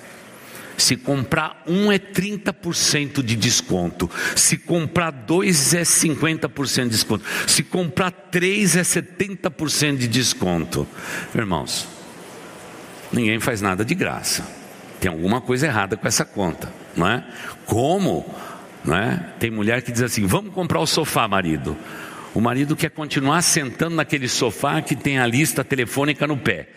se 0.82 0.98
comprar 0.98 1.62
um 1.68 1.92
é 1.92 2.00
30% 2.00 3.22
de 3.22 3.36
desconto. 3.36 4.10
Se 4.36 4.58
comprar 4.58 5.12
dois 5.12 5.74
é 5.74 5.84
50% 5.84 6.84
de 6.84 6.90
desconto. 6.90 7.24
Se 7.46 7.62
comprar 7.64 8.12
três 8.12 8.76
é 8.76 8.82
70% 8.82 9.98
de 9.98 10.08
desconto. 10.08 10.88
Irmãos, 11.36 11.88
ninguém 13.14 13.40
faz 13.40 13.62
nada 13.62 13.86
de 13.86 13.94
graça. 13.94 14.44
Tem 15.00 15.10
alguma 15.12 15.40
coisa 15.40 15.68
errada 15.68 15.96
com 15.96 16.08
essa 16.08 16.26
conta, 16.26 16.72
não 16.96 17.08
é? 17.08 17.24
Como? 17.66 18.26
Não 18.84 18.96
é? 18.96 19.34
Tem 19.40 19.52
mulher 19.52 19.82
que 19.84 19.92
diz 19.92 20.02
assim: 20.02 20.26
vamos 20.26 20.54
comprar 20.54 20.80
o 20.80 20.88
sofá, 20.88 21.28
marido. 21.28 21.78
O 22.34 22.40
marido 22.40 22.76
quer 22.76 22.90
continuar 22.90 23.42
sentando 23.42 23.96
naquele 23.96 24.28
sofá 24.28 24.82
que 24.82 24.96
tem 24.96 25.20
a 25.20 25.28
lista 25.28 25.64
telefônica 25.64 26.26
no 26.26 26.38
pé. 26.38 26.70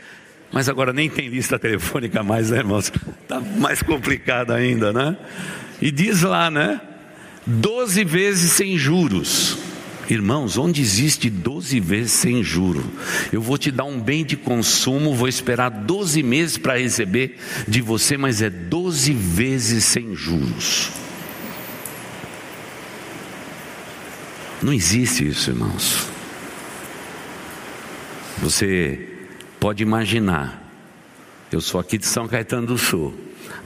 Mas 0.53 0.69
agora 0.69 0.93
nem 0.93 1.09
tem 1.09 1.29
lista 1.29 1.59
telefônica 1.59 2.23
mais, 2.23 2.51
né, 2.51 2.59
irmãos? 2.59 2.93
Está 3.23 3.41
mais 3.59 3.83
complicado 3.83 4.53
ainda, 4.53 4.93
né? 4.93 5.17
E 5.81 5.91
diz 5.91 6.23
lá, 6.23 6.51
né? 6.51 6.81
Doze 7.47 8.05
vezes 8.05 8.53
sem 8.53 8.77
juros. 8.79 9.59
Irmãos, 10.09 10.59
onde 10.59 10.83
existe 10.83 11.31
12 11.31 11.81
vezes 11.81 12.13
sem 12.13 12.43
juro? 12.43 12.85
Eu 13.33 13.41
vou 13.41 13.57
te 13.57 13.71
dar 13.71 13.85
um 13.85 13.99
bem 13.99 14.25
de 14.25 14.37
consumo, 14.37 15.15
vou 15.15 15.29
esperar 15.29 15.71
12 15.71 16.23
meses 16.23 16.59
para 16.59 16.79
receber 16.79 17.39
de 17.67 17.81
você, 17.81 18.17
mas 18.17 18.43
é 18.43 18.51
12 18.51 19.13
vezes 19.13 19.85
sem 19.85 20.15
juros. 20.15 21.04
Não 24.65 24.73
existe 24.73 25.29
isso, 25.29 25.51
irmãos. 25.51 26.09
Você 28.39 28.99
pode 29.61 29.83
imaginar. 29.83 30.59
Eu 31.53 31.61
sou 31.61 31.79
aqui 31.79 31.99
de 31.99 32.07
São 32.07 32.27
Caetano 32.27 32.69
do 32.69 32.79
Sul, 32.79 33.15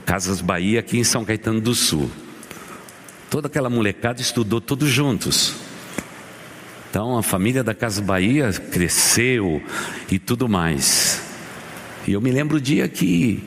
Casas 0.05 0.41
Bahia 0.41 0.81
aqui 0.81 0.97
em 0.97 1.05
São 1.05 1.23
Caetano 1.23 1.61
do 1.61 1.73
Sul. 1.73 2.11
Toda 3.29 3.47
aquela 3.47 3.69
molecada 3.69 4.19
estudou 4.19 4.59
todos 4.59 4.89
juntos. 4.89 5.55
Então 6.89 7.17
a 7.17 7.23
família 7.23 7.63
da 7.63 7.73
Casa 7.73 8.01
Bahia 8.01 8.51
cresceu 8.51 9.63
e 10.11 10.19
tudo 10.19 10.49
mais. 10.49 11.23
E 12.05 12.11
eu 12.11 12.19
me 12.19 12.29
lembro 12.29 12.57
o 12.57 12.61
dia 12.61 12.89
que 12.89 13.41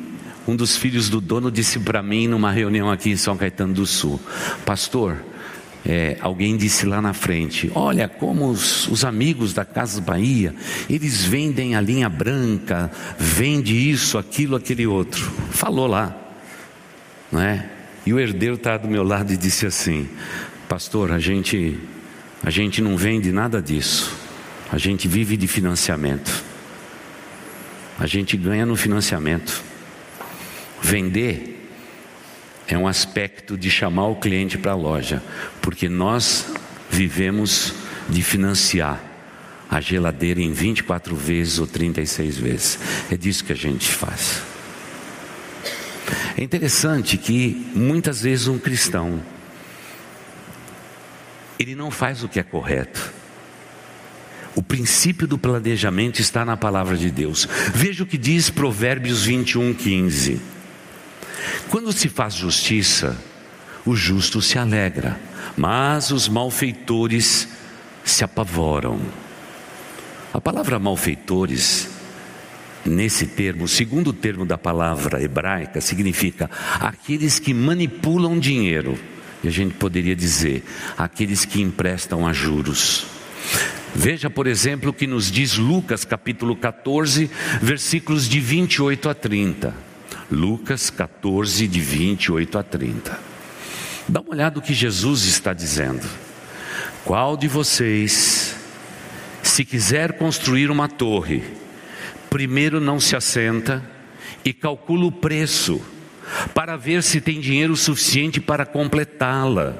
um 0.49 0.57
dos 0.57 0.75
filhos 0.75 1.11
do 1.11 1.21
dono 1.21 1.51
disse 1.51 1.79
para 1.79 2.03
mim 2.03 2.27
numa 2.29 2.51
reunião 2.51 2.91
aqui 2.91 3.11
em 3.11 3.17
São 3.17 3.37
Caetano 3.37 3.75
do 3.75 3.85
Sul: 3.85 4.19
Pastor, 4.65 5.19
é, 5.85 6.17
alguém 6.21 6.57
disse 6.57 6.87
lá 6.87 7.03
na 7.03 7.13
frente: 7.13 7.71
Olha 7.75 8.09
como 8.09 8.49
os, 8.49 8.87
os, 8.89 9.05
amigos 9.05 9.53
da 9.53 9.65
Casa 9.65 10.01
Bahia, 10.01 10.55
eles 10.89 11.25
vendem 11.25 11.75
a 11.75 11.81
linha 11.81 12.09
branca, 12.09 12.91
vende 13.19 13.75
isso, 13.91 14.17
aquilo, 14.17 14.55
aquele 14.55 14.87
outro. 14.87 15.31
Falou 15.51 15.89
lá, 15.89 16.17
não 17.31 17.41
é? 17.41 17.69
E 18.07 18.13
o 18.13 18.21
herdeiro 18.21 18.55
está 18.55 18.77
do 18.77 18.87
meu 18.87 19.03
lado 19.03 19.33
e 19.33 19.37
disse 19.37 19.67
assim: 19.67 20.09
Pastor, 20.69 21.11
a 21.11 21.19
gente, 21.19 21.77
a 22.45 22.51
gente 22.51 22.81
não 22.81 22.97
vende 22.97 23.33
nada 23.33 23.61
disso, 23.61 24.17
a 24.71 24.79
gente 24.79 25.09
vive 25.09 25.37
de 25.37 25.49
financiamento, 25.49 26.45
a 27.99 28.07
gente 28.07 28.37
ganha 28.37 28.65
no 28.65 28.77
financiamento. 28.77 29.63
Vender 30.81 31.52
é 32.67 32.77
um 32.77 32.87
aspecto 32.87 33.57
de 33.57 33.71
chamar 33.71 34.07
o 34.07 34.17
cliente 34.17 34.57
para 34.57 34.73
a 34.73 34.77
loja, 34.77 35.23
porque 35.61 35.89
nós 35.89 36.47
vivemos 36.91 37.75
de 38.09 38.23
financiar 38.23 39.01
a 39.71 39.81
geladeira 39.81 40.41
em 40.41 40.53
24 40.53 41.17
vezes 41.17 41.59
ou 41.59 41.67
36 41.67 42.37
vezes. 42.37 42.79
É 43.11 43.17
disso 43.17 43.45
que 43.45 43.53
a 43.53 43.57
gente 43.57 43.89
faz. 43.89 44.43
É 46.37 46.43
interessante 46.43 47.17
que 47.17 47.71
muitas 47.75 48.23
vezes 48.23 48.49
um 48.49 48.59
cristão 48.59 49.23
ele 51.59 51.75
não 51.75 51.91
faz 51.91 52.23
o 52.25 52.29
que 52.29 52.41
é 52.41 52.43
correto. 52.43 53.13
O 54.55 54.63
princípio 54.63 55.27
do 55.27 55.39
planejamento 55.39 56.21
está 56.21 56.45
na 56.45 56.57
palavra 56.57 56.97
de 56.97 57.11
Deus. 57.11 57.49
Veja 57.73 58.03
o 58.03 58.07
que 58.07 58.19
diz 58.19 58.51
Provérbios 58.51 59.25
21, 59.25 59.73
15. 59.73 60.41
Quando 61.71 61.93
se 61.93 62.09
faz 62.09 62.35
justiça, 62.35 63.17
o 63.85 63.97
justo 63.97 64.41
se 64.41 64.59
alegra, 64.59 65.19
mas 65.57 66.11
os 66.11 66.29
malfeitores 66.29 67.49
se 68.05 68.25
apavoram. 68.25 69.01
A 70.33 70.41
palavra 70.41 70.79
malfeitores, 70.79 71.89
nesse 72.85 73.27
termo, 73.27 73.65
o 73.65 73.69
segundo 73.69 74.13
termo 74.13 74.47
da 74.47 74.57
palavra 74.57 75.23
hebraica, 75.23 75.81
significa 75.81 76.51
aqueles 76.81 77.39
que 77.39 77.53
manipulam 77.53 78.39
dinheiro. 78.39 78.99
E 79.43 79.49
a 79.49 79.51
gente 79.51 79.75
poderia 79.75 80.15
dizer, 80.15 80.65
aqueles 80.97 81.45
que 81.45 81.61
emprestam 81.61 82.27
a 82.27 82.33
juros. 82.33 83.07
Veja, 83.95 84.31
por 84.31 84.47
exemplo, 84.47 84.91
o 84.91 84.93
que 84.93 85.07
nos 85.07 85.31
diz 85.31 85.59
Lucas 85.59 86.05
capítulo 86.05 86.57
14, 86.57 87.29
versículos 87.61 88.29
de 88.29 88.41
28 88.41 89.11
a 89.11 89.15
30. 89.15 89.92
Lucas 90.31 90.91
14, 90.91 91.67
de 91.67 91.81
28 91.81 92.59
a 92.59 92.63
30. 92.63 93.21
Dá 94.09 94.21
uma 94.21 94.31
olhada 94.31 94.57
no 94.57 94.63
que 94.63 94.75
Jesus 94.75 95.25
está 95.25 95.53
dizendo. 95.53 96.07
Qual 97.05 97.37
de 97.37 97.49
vocês, 97.49 98.57
se 99.43 99.65
quiser 99.65 100.15
construir 100.15 100.71
uma 100.71 100.89
torre, 100.89 101.43
primeiro 102.31 102.81
não 102.81 102.99
se 102.99 103.17
assenta 103.17 103.83
e 104.45 104.53
calcula 104.53 105.07
o 105.07 105.13
preço, 105.13 105.81
para 106.55 106.77
ver 106.77 107.03
se 107.03 107.21
tem 107.21 107.41
dinheiro 107.41 107.77
suficiente 107.77 108.41
para 108.41 108.65
completá-la? 108.65 109.75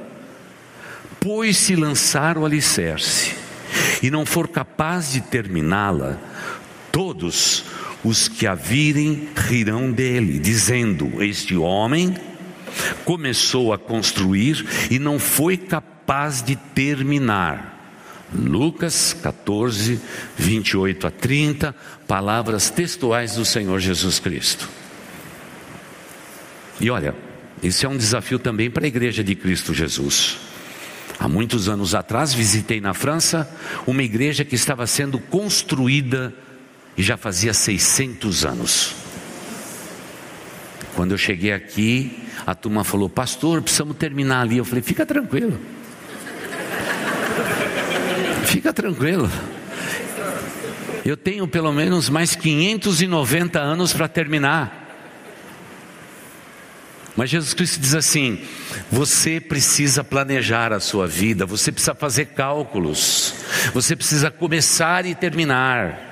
Pois 1.19 1.57
se 1.57 1.77
lançar 1.77 2.37
o 2.37 2.45
alicerce 2.45 3.35
e 4.03 4.11
não 4.11 4.27
for 4.27 4.49
capaz 4.49 5.13
de 5.13 5.21
terminá-la, 5.21 6.19
todos 6.91 7.65
os 8.05 8.29
que 8.29 8.47
a 8.47 8.55
virem 8.55 9.29
rirão 9.37 9.91
dele, 9.91 10.39
dizendo: 10.39 11.23
Este 11.23 11.57
homem 11.57 12.15
começou 13.05 13.73
a 13.73 13.79
construir 13.79 14.65
e 14.91 14.99
não 14.99 15.19
foi 15.19 15.57
capaz 15.57 16.43
de 16.43 16.57
terminar. 16.57 17.71
Lucas 18.35 19.15
14, 19.23 20.01
28 20.39 21.07
a 21.07 21.11
30, 21.11 21.75
palavras 22.09 22.71
textuais 22.71 23.37
do 23.37 23.45
Senhor 23.45 23.79
Jesus 23.79 24.19
Cristo. 24.19 24.69
E 26.81 26.91
olha, 26.91 27.15
esse 27.63 27.85
é 27.85 27.89
um 27.89 27.97
desafio 27.97 28.39
também 28.39 28.71
para 28.71 28.85
a 28.85 28.89
igreja 28.89 29.23
de 29.23 29.35
Cristo 29.35 29.75
Jesus. 29.75 30.39
Há 31.19 31.29
muitos 31.29 31.69
anos 31.69 31.95
atrás 31.95 32.33
visitei 32.33 32.81
na 32.81 32.95
França 32.95 33.49
uma 33.87 34.03
igreja 34.03 34.45
que 34.45 34.55
estava 34.55 34.87
sendo 34.87 35.19
construída 35.19 36.35
e 36.97 37.03
já 37.03 37.17
fazia 37.17 37.55
600 37.55 38.45
anos. 38.45 38.95
Quando 40.95 41.13
eu 41.13 41.19
cheguei 41.19 41.53
aqui, 41.53 42.23
a 42.47 42.55
turma 42.55 42.85
falou: 42.85 43.09
Pastor, 43.09 43.63
precisamos 43.63 43.97
terminar 43.97 44.43
ali. 44.43 44.59
Eu 44.59 44.65
falei: 44.65 44.83
Fica 44.83 45.07
tranquilo. 45.07 45.59
Fica 48.45 48.73
tranquilo. 48.73 49.31
Eu 51.05 51.17
tenho 51.17 51.49
pelo 51.49 51.73
menos 51.73 52.09
mais 52.09 52.37
590 52.37 53.59
anos 53.59 53.93
para 53.93 54.07
terminar. 54.07 54.81
Mas 57.17 57.31
Jesus 57.31 57.55
Cristo 57.55 57.81
diz 57.81 57.95
assim: 57.95 58.41
você 58.91 59.41
precisa 59.41 60.05
planejar 60.05 60.73
a 60.73 60.81
sua 60.81 61.07
vida, 61.07 61.45
você 61.45 61.73
precisa 61.73 61.95
fazer 61.95 62.27
cálculos, 62.27 63.35
você 63.73 63.97
precisa 63.97 64.31
começar 64.31 65.05
e 65.07 65.15
terminar. 65.15 66.12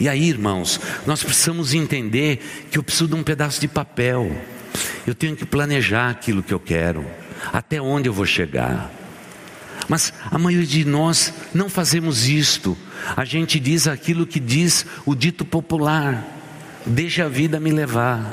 E 0.00 0.08
aí, 0.08 0.28
irmãos, 0.28 0.80
nós 1.06 1.22
precisamos 1.22 1.74
entender 1.74 2.40
que 2.70 2.78
eu 2.78 2.82
preciso 2.82 3.08
de 3.08 3.14
um 3.14 3.22
pedaço 3.22 3.60
de 3.60 3.68
papel. 3.68 4.30
Eu 5.06 5.14
tenho 5.14 5.34
que 5.34 5.44
planejar 5.44 6.10
aquilo 6.10 6.42
que 6.42 6.54
eu 6.54 6.60
quero, 6.60 7.04
até 7.52 7.80
onde 7.80 8.08
eu 8.08 8.12
vou 8.12 8.26
chegar. 8.26 8.92
Mas 9.88 10.12
a 10.30 10.38
maioria 10.38 10.66
de 10.66 10.84
nós 10.84 11.32
não 11.52 11.68
fazemos 11.68 12.28
isto. 12.28 12.76
A 13.16 13.24
gente 13.24 13.58
diz 13.58 13.88
aquilo 13.88 14.26
que 14.26 14.38
diz 14.38 14.84
o 15.06 15.14
dito 15.14 15.44
popular: 15.44 16.24
deixa 16.84 17.24
a 17.24 17.28
vida 17.28 17.58
me 17.58 17.72
levar, 17.72 18.30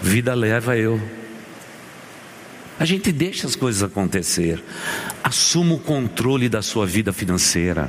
vida 0.00 0.34
leva 0.34 0.76
eu. 0.76 1.00
A 2.80 2.84
gente 2.84 3.12
deixa 3.12 3.46
as 3.46 3.54
coisas 3.54 3.82
acontecer. 3.82 4.62
Assuma 5.22 5.74
o 5.74 5.78
controle 5.78 6.48
da 6.48 6.62
sua 6.62 6.86
vida 6.86 7.12
financeira. 7.12 7.88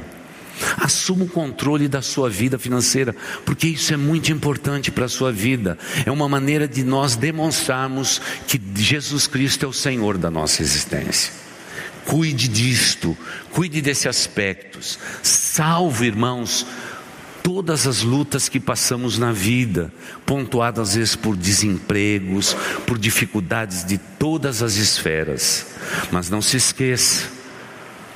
Assuma 0.78 1.26
o 1.26 1.30
controle 1.30 1.88
da 1.88 2.02
sua 2.02 2.30
vida 2.30 2.58
financeira, 2.58 3.16
porque 3.46 3.68
isso 3.68 3.94
é 3.94 3.98
muito 3.98 4.32
importante 4.32 4.92
para 4.92 5.06
a 5.06 5.10
sua 5.10 5.32
vida. 5.32 5.78
É 6.06 6.12
uma 6.12 6.30
maneira 6.30 6.68
de 6.68 6.84
nós 6.84 7.16
demonstrarmos 7.16 8.22
que 8.48 8.62
Jesus 8.76 9.28
Cristo 9.28 9.66
é 9.66 9.68
o 9.68 9.74
Senhor 9.74 10.18
da 10.18 10.30
nossa 10.30 10.62
existência. 10.62 11.34
Cuide 12.06 12.48
disto, 12.48 13.18
cuide 13.52 13.82
desses 13.82 14.08
aspectos. 14.08 15.00
Salve, 15.22 16.08
irmãos, 16.08 16.66
todas 17.42 17.88
as 17.88 18.02
lutas 18.02 18.50
que 18.50 18.60
passamos 18.60 19.18
na 19.18 19.32
vida, 19.32 19.92
pontuadas 20.26 20.90
às 20.90 20.96
vezes 20.96 21.16
por 21.16 21.36
desempregos, 21.36 22.56
por 22.86 22.98
dificuldades 22.98 23.86
de 23.86 23.98
todas 23.98 24.62
as 24.62 24.76
esferas. 24.76 25.66
Mas 26.12 26.30
não 26.30 26.42
se 26.42 26.58
esqueça, 26.58 27.28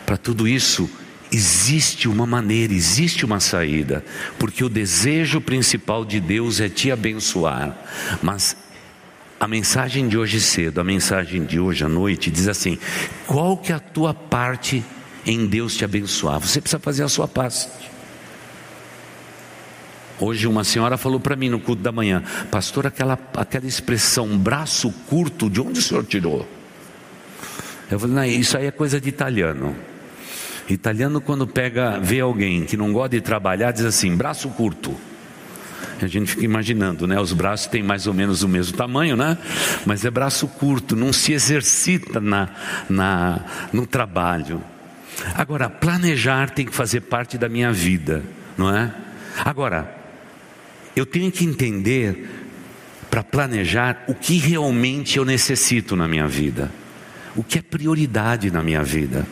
para 0.05 0.17
tudo 0.17 0.47
isso 0.47 0.89
existe 1.31 2.07
uma 2.07 2.25
maneira, 2.25 2.73
existe 2.73 3.25
uma 3.25 3.39
saída, 3.39 4.03
porque 4.39 4.63
o 4.63 4.69
desejo 4.69 5.41
principal 5.41 6.05
de 6.05 6.19
Deus 6.19 6.59
é 6.59 6.69
te 6.69 6.91
abençoar, 6.91 7.77
mas 8.21 8.55
a 9.39 9.47
mensagem 9.47 10.07
de 10.07 10.17
hoje 10.17 10.41
cedo, 10.41 10.81
a 10.81 10.83
mensagem 10.83 11.45
de 11.45 11.59
hoje 11.59 11.83
à 11.83 11.89
noite 11.89 12.31
diz 12.31 12.47
assim: 12.47 12.77
qual 13.25 13.57
que 13.57 13.71
é 13.71 13.75
a 13.75 13.79
tua 13.79 14.13
parte 14.13 14.83
em 15.25 15.45
Deus 15.45 15.75
te 15.75 15.85
abençoar? 15.85 16.39
Você 16.39 16.59
precisa 16.59 16.79
fazer 16.79 17.03
a 17.03 17.09
sua 17.09 17.27
parte. 17.27 17.67
Hoje 20.19 20.47
uma 20.47 20.63
senhora 20.63 20.97
falou 20.97 21.19
para 21.19 21.35
mim 21.35 21.49
no 21.49 21.59
culto 21.59 21.83
da 21.83 21.91
manhã, 21.91 22.23
pastor, 22.49 22.87
aquela, 22.87 23.19
aquela 23.35 23.67
expressão 23.67 24.35
braço 24.35 24.91
curto, 25.07 25.47
de 25.47 25.61
onde 25.61 25.77
o 25.77 25.81
senhor 25.81 26.03
tirou? 26.05 26.47
Eu 27.89 27.99
falei, 27.99 28.15
não, 28.15 28.25
isso 28.25 28.57
aí 28.57 28.65
é 28.65 28.71
coisa 28.71 28.99
de 28.99 29.07
italiano. 29.07 29.75
Italiano 30.69 31.21
quando 31.21 31.47
pega, 31.47 31.99
vê 31.99 32.19
alguém 32.19 32.65
que 32.65 32.75
não 32.75 32.91
gosta 32.91 33.09
de 33.09 33.21
trabalhar, 33.21 33.71
diz 33.71 33.85
assim, 33.85 34.15
braço 34.15 34.49
curto. 34.49 34.95
A 36.01 36.07
gente 36.07 36.29
fica 36.29 36.45
imaginando, 36.45 37.07
né? 37.07 37.19
Os 37.19 37.33
braços 37.33 37.67
têm 37.67 37.81
mais 37.81 38.05
ou 38.05 38.13
menos 38.13 38.43
o 38.43 38.47
mesmo 38.47 38.77
tamanho, 38.77 39.15
né? 39.15 39.37
Mas 39.85 40.05
é 40.05 40.11
braço 40.11 40.47
curto, 40.47 40.95
não 40.95 41.11
se 41.11 41.33
exercita 41.33 42.19
na, 42.19 42.49
na, 42.89 43.45
no 43.73 43.87
trabalho. 43.87 44.61
Agora, 45.33 45.69
planejar 45.69 46.51
tem 46.51 46.65
que 46.65 46.73
fazer 46.73 47.01
parte 47.01 47.37
da 47.37 47.49
minha 47.49 47.71
vida, 47.71 48.21
não 48.57 48.75
é? 48.75 48.93
Agora, 49.43 49.91
eu 50.95 51.05
tenho 51.05 51.31
que 51.31 51.45
entender, 51.45 52.29
para 53.09 53.23
planejar, 53.23 54.03
o 54.07 54.13
que 54.13 54.37
realmente 54.37 55.17
eu 55.17 55.25
necessito 55.25 55.95
na 55.95 56.07
minha 56.07 56.27
vida, 56.27 56.71
o 57.35 57.43
que 57.43 57.57
é 57.57 57.61
prioridade 57.61 58.51
na 58.51 58.61
minha 58.61 58.83
vida. 58.83 59.25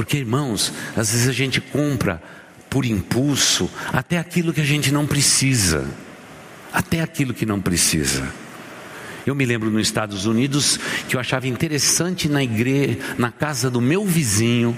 Porque, 0.00 0.16
irmãos, 0.16 0.72
às 0.96 1.12
vezes 1.12 1.28
a 1.28 1.32
gente 1.32 1.60
compra 1.60 2.22
por 2.70 2.86
impulso, 2.86 3.70
até 3.92 4.16
aquilo 4.16 4.50
que 4.50 4.62
a 4.62 4.64
gente 4.64 4.90
não 4.90 5.06
precisa. 5.06 5.86
Até 6.72 7.02
aquilo 7.02 7.34
que 7.34 7.44
não 7.44 7.60
precisa. 7.60 8.26
Eu 9.26 9.34
me 9.34 9.44
lembro 9.44 9.70
nos 9.70 9.82
Estados 9.82 10.24
Unidos 10.24 10.80
que 11.06 11.16
eu 11.16 11.20
achava 11.20 11.46
interessante 11.46 12.30
na 12.30 12.42
igreja, 12.42 12.98
na 13.18 13.30
casa 13.30 13.70
do 13.70 13.78
meu 13.78 14.06
vizinho, 14.06 14.74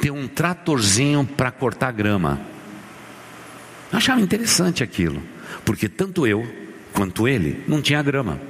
ter 0.00 0.10
um 0.10 0.26
tratorzinho 0.26 1.22
para 1.26 1.50
cortar 1.50 1.92
grama. 1.92 2.40
Eu 3.92 3.98
achava 3.98 4.22
interessante 4.22 4.82
aquilo, 4.82 5.22
porque 5.66 5.86
tanto 5.86 6.26
eu 6.26 6.50
quanto 6.94 7.28
ele 7.28 7.62
não 7.68 7.82
tinha 7.82 8.02
grama. 8.02 8.40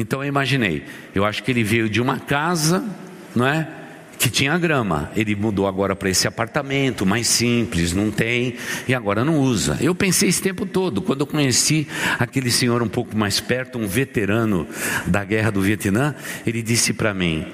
Então 0.00 0.22
eu 0.22 0.28
imaginei, 0.28 0.82
eu 1.14 1.26
acho 1.26 1.42
que 1.42 1.50
ele 1.50 1.62
veio 1.62 1.88
de 1.88 2.00
uma 2.00 2.18
casa, 2.18 2.82
não 3.36 3.46
é? 3.46 3.68
que 4.18 4.28
tinha 4.28 4.56
grama. 4.58 5.10
Ele 5.16 5.34
mudou 5.34 5.66
agora 5.66 5.96
para 5.96 6.10
esse 6.10 6.28
apartamento 6.28 7.06
mais 7.06 7.26
simples, 7.26 7.94
não 7.94 8.10
tem, 8.10 8.54
e 8.86 8.94
agora 8.94 9.24
não 9.24 9.38
usa. 9.38 9.78
Eu 9.80 9.94
pensei 9.94 10.28
esse 10.28 10.42
tempo 10.42 10.66
todo, 10.66 11.00
quando 11.00 11.20
eu 11.20 11.26
conheci 11.26 11.88
aquele 12.18 12.50
senhor 12.50 12.82
um 12.82 12.88
pouco 12.88 13.16
mais 13.16 13.40
perto, 13.40 13.78
um 13.78 13.86
veterano 13.86 14.66
da 15.06 15.24
guerra 15.24 15.50
do 15.50 15.62
Vietnã, 15.62 16.14
ele 16.46 16.60
disse 16.60 16.92
para 16.92 17.14
mim: 17.14 17.46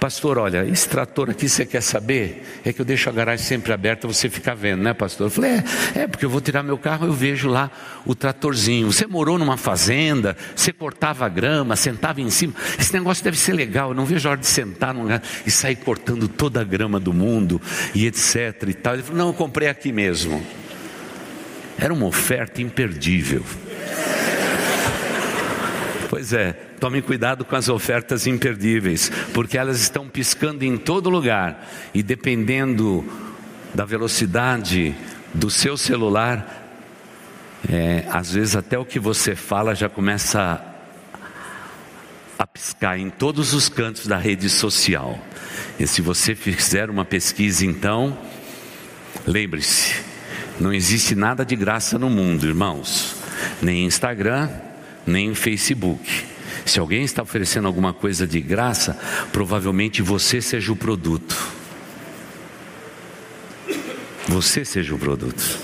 Pastor, 0.00 0.38
olha, 0.38 0.66
esse 0.66 0.88
trator 0.88 1.28
aqui 1.28 1.46
você 1.46 1.66
quer 1.66 1.82
saber? 1.82 2.42
É 2.64 2.72
que 2.72 2.80
eu 2.80 2.86
deixo 2.86 3.10
a 3.10 3.12
garagem 3.12 3.44
sempre 3.44 3.70
aberta, 3.70 4.08
você 4.08 4.30
fica 4.30 4.54
vendo, 4.54 4.82
né, 4.82 4.94
pastor? 4.94 5.26
Eu 5.26 5.30
falei, 5.30 5.50
é, 5.50 5.64
é, 5.94 6.06
porque 6.06 6.24
eu 6.24 6.30
vou 6.30 6.40
tirar 6.40 6.62
meu 6.62 6.78
carro, 6.78 7.06
eu 7.06 7.12
vejo 7.12 7.50
lá 7.50 7.70
o 8.06 8.14
tratorzinho. 8.14 8.90
Você 8.90 9.06
morou 9.06 9.38
numa 9.38 9.58
fazenda, 9.58 10.34
você 10.56 10.72
cortava 10.72 11.28
grama, 11.28 11.76
sentava 11.76 12.18
em 12.18 12.30
cima. 12.30 12.54
Esse 12.78 12.94
negócio 12.94 13.22
deve 13.22 13.38
ser 13.38 13.52
legal, 13.52 13.90
eu 13.90 13.94
não 13.94 14.06
vejo 14.06 14.26
a 14.26 14.30
hora 14.32 14.40
de 14.40 14.46
sentar 14.46 14.94
num 14.94 15.02
lugar 15.02 15.22
e 15.44 15.50
sair 15.50 15.76
cortando 15.76 16.26
toda 16.28 16.62
a 16.62 16.64
grama 16.64 16.98
do 16.98 17.12
mundo 17.12 17.60
e 17.94 18.06
etc 18.06 18.56
e 18.68 18.74
tal. 18.74 18.94
Ele 18.94 19.02
falou, 19.02 19.18
não, 19.18 19.26
eu 19.28 19.34
comprei 19.34 19.68
aqui 19.68 19.92
mesmo. 19.92 20.42
Era 21.76 21.92
uma 21.92 22.06
oferta 22.06 22.62
imperdível. 22.62 23.44
Pois 26.10 26.32
é, 26.32 26.54
tome 26.80 27.00
cuidado 27.00 27.44
com 27.44 27.54
as 27.54 27.68
ofertas 27.68 28.26
imperdíveis, 28.26 29.12
porque 29.32 29.56
elas 29.56 29.80
estão 29.80 30.08
piscando 30.08 30.64
em 30.64 30.76
todo 30.76 31.08
lugar 31.08 31.64
e 31.94 32.02
dependendo 32.02 33.04
da 33.72 33.84
velocidade 33.84 34.92
do 35.32 35.48
seu 35.48 35.76
celular, 35.76 36.66
é, 37.70 38.04
às 38.10 38.32
vezes 38.32 38.56
até 38.56 38.76
o 38.76 38.84
que 38.84 38.98
você 38.98 39.36
fala 39.36 39.72
já 39.72 39.88
começa 39.88 40.60
a, 42.36 42.42
a 42.42 42.44
piscar 42.44 42.98
em 42.98 43.08
todos 43.08 43.54
os 43.54 43.68
cantos 43.68 44.08
da 44.08 44.18
rede 44.18 44.50
social. 44.50 45.16
E 45.78 45.86
se 45.86 46.02
você 46.02 46.34
fizer 46.34 46.90
uma 46.90 47.04
pesquisa, 47.04 47.64
então, 47.64 48.18
lembre-se, 49.24 49.94
não 50.58 50.72
existe 50.72 51.14
nada 51.14 51.44
de 51.44 51.54
graça 51.54 52.00
no 52.00 52.10
mundo, 52.10 52.48
irmãos, 52.48 53.14
nem 53.62 53.84
Instagram 53.84 54.48
nem 55.06 55.34
Facebook. 55.34 56.24
Se 56.64 56.78
alguém 56.78 57.04
está 57.04 57.22
oferecendo 57.22 57.66
alguma 57.66 57.92
coisa 57.92 58.26
de 58.26 58.40
graça, 58.40 58.98
provavelmente 59.32 60.02
você 60.02 60.40
seja 60.40 60.72
o 60.72 60.76
produto. 60.76 61.36
Você 64.28 64.64
seja 64.64 64.94
o 64.94 64.98
produto. 64.98 65.58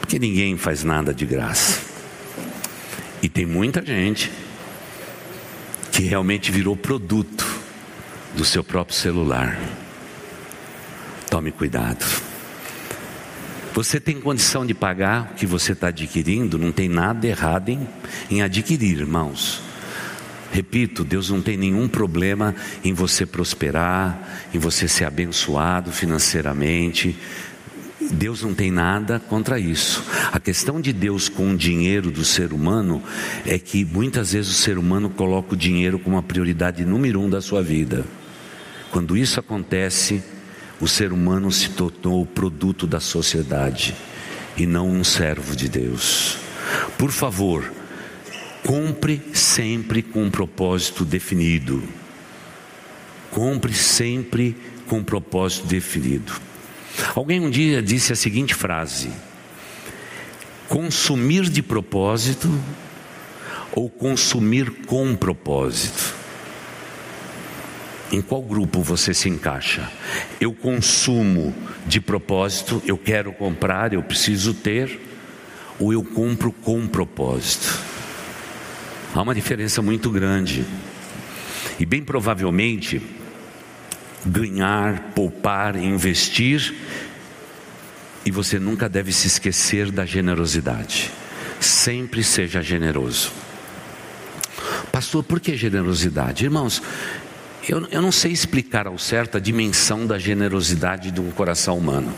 Porque 0.00 0.18
ninguém 0.18 0.56
faz 0.56 0.84
nada 0.84 1.12
de 1.12 1.26
graça. 1.26 1.80
E 3.22 3.28
tem 3.28 3.46
muita 3.46 3.84
gente 3.84 4.30
que 5.92 6.02
realmente 6.02 6.50
virou 6.50 6.76
produto 6.76 7.46
do 8.34 8.44
seu 8.44 8.64
próprio 8.64 8.96
celular. 8.96 9.58
Tome 11.30 11.52
cuidado. 11.52 12.31
Você 13.74 13.98
tem 13.98 14.20
condição 14.20 14.66
de 14.66 14.74
pagar 14.74 15.30
o 15.32 15.34
que 15.34 15.46
você 15.46 15.72
está 15.72 15.88
adquirindo, 15.88 16.58
não 16.58 16.70
tem 16.70 16.90
nada 16.90 17.26
errado 17.26 17.70
em, 17.70 17.88
em 18.30 18.42
adquirir, 18.42 18.98
irmãos. 18.98 19.62
Repito, 20.52 21.02
Deus 21.02 21.30
não 21.30 21.40
tem 21.40 21.56
nenhum 21.56 21.88
problema 21.88 22.54
em 22.84 22.92
você 22.92 23.24
prosperar, 23.24 24.46
em 24.52 24.58
você 24.58 24.86
ser 24.86 25.06
abençoado 25.06 25.90
financeiramente. 25.90 27.16
Deus 28.10 28.42
não 28.42 28.52
tem 28.52 28.70
nada 28.70 29.18
contra 29.18 29.58
isso. 29.58 30.04
A 30.30 30.38
questão 30.38 30.78
de 30.78 30.92
Deus 30.92 31.30
com 31.30 31.52
o 31.52 31.56
dinheiro 31.56 32.10
do 32.10 32.26
ser 32.26 32.52
humano 32.52 33.02
é 33.46 33.58
que 33.58 33.86
muitas 33.86 34.32
vezes 34.32 34.50
o 34.50 34.60
ser 34.60 34.76
humano 34.76 35.08
coloca 35.08 35.54
o 35.54 35.56
dinheiro 35.56 35.98
como 35.98 36.18
a 36.18 36.22
prioridade 36.22 36.84
número 36.84 37.18
um 37.22 37.30
da 37.30 37.40
sua 37.40 37.62
vida. 37.62 38.04
Quando 38.90 39.16
isso 39.16 39.40
acontece, 39.40 40.22
o 40.82 40.88
ser 40.88 41.12
humano 41.12 41.52
se 41.52 41.68
tornou 41.68 42.22
o 42.22 42.26
produto 42.26 42.88
da 42.88 42.98
sociedade 42.98 43.94
e 44.56 44.66
não 44.66 44.90
um 44.90 45.04
servo 45.04 45.54
de 45.54 45.68
Deus. 45.68 46.38
Por 46.98 47.12
favor, 47.12 47.72
compre 48.66 49.22
sempre 49.32 50.02
com 50.02 50.24
um 50.24 50.30
propósito 50.30 51.04
definido. 51.04 51.84
Compre 53.30 53.72
sempre 53.72 54.56
com 54.88 54.98
um 54.98 55.04
propósito 55.04 55.68
definido. 55.68 56.32
Alguém 57.14 57.38
um 57.38 57.48
dia 57.48 57.80
disse 57.80 58.12
a 58.12 58.16
seguinte 58.16 58.52
frase: 58.52 59.08
consumir 60.68 61.48
de 61.48 61.62
propósito 61.62 62.50
ou 63.70 63.88
consumir 63.88 64.68
com 64.84 65.14
propósito. 65.14 66.21
Em 68.12 68.20
qual 68.20 68.42
grupo 68.42 68.82
você 68.82 69.14
se 69.14 69.30
encaixa? 69.30 69.90
Eu 70.38 70.52
consumo 70.52 71.54
de 71.86 71.98
propósito, 71.98 72.82
eu 72.86 72.98
quero 72.98 73.32
comprar, 73.32 73.94
eu 73.94 74.02
preciso 74.02 74.52
ter, 74.52 75.00
ou 75.80 75.94
eu 75.94 76.04
compro 76.04 76.52
com 76.52 76.86
propósito? 76.86 77.80
Há 79.14 79.22
uma 79.22 79.34
diferença 79.34 79.80
muito 79.80 80.10
grande. 80.10 80.62
E 81.80 81.86
bem 81.86 82.04
provavelmente, 82.04 83.00
ganhar, 84.26 85.12
poupar, 85.14 85.74
investir, 85.76 86.74
e 88.26 88.30
você 88.30 88.58
nunca 88.58 88.90
deve 88.90 89.10
se 89.10 89.26
esquecer 89.26 89.90
da 89.90 90.04
generosidade. 90.04 91.10
Sempre 91.58 92.22
seja 92.22 92.60
generoso. 92.60 93.32
Pastor, 94.92 95.24
por 95.24 95.40
que 95.40 95.56
generosidade? 95.56 96.44
Irmãos, 96.44 96.82
eu, 97.68 97.86
eu 97.90 98.02
não 98.02 98.12
sei 98.12 98.32
explicar 98.32 98.86
ao 98.86 98.98
certo 98.98 99.36
a 99.36 99.40
dimensão 99.40 100.06
da 100.06 100.18
generosidade 100.18 101.10
de 101.10 101.20
um 101.20 101.30
coração 101.30 101.78
humano, 101.78 102.12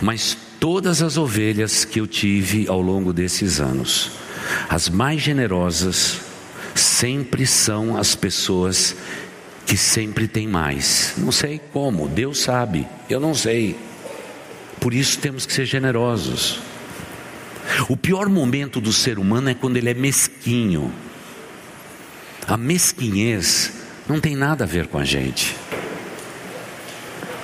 mas 0.00 0.36
todas 0.58 1.02
as 1.02 1.16
ovelhas 1.16 1.84
que 1.84 2.00
eu 2.00 2.06
tive 2.06 2.68
ao 2.68 2.80
longo 2.80 3.12
desses 3.12 3.60
anos, 3.60 4.12
as 4.68 4.88
mais 4.88 5.20
generosas 5.20 6.20
sempre 6.74 7.46
são 7.46 7.96
as 7.96 8.14
pessoas 8.14 8.96
que 9.64 9.76
sempre 9.76 10.26
têm 10.26 10.48
mais. 10.48 11.14
Não 11.16 11.30
sei 11.30 11.60
como, 11.72 12.08
Deus 12.08 12.38
sabe, 12.38 12.86
eu 13.08 13.20
não 13.20 13.34
sei. 13.34 13.76
Por 14.80 14.92
isso 14.92 15.18
temos 15.18 15.46
que 15.46 15.52
ser 15.52 15.64
generosos. 15.64 16.58
O 17.88 17.96
pior 17.96 18.28
momento 18.28 18.80
do 18.80 18.92
ser 18.92 19.18
humano 19.18 19.50
é 19.50 19.54
quando 19.54 19.76
ele 19.76 19.90
é 19.90 19.94
mesquinho. 19.94 20.92
A 22.48 22.56
mesquinhez 22.56 23.81
não 24.08 24.20
tem 24.20 24.36
nada 24.36 24.64
a 24.64 24.66
ver 24.66 24.86
com 24.86 24.98
a 24.98 25.04
gente. 25.04 25.56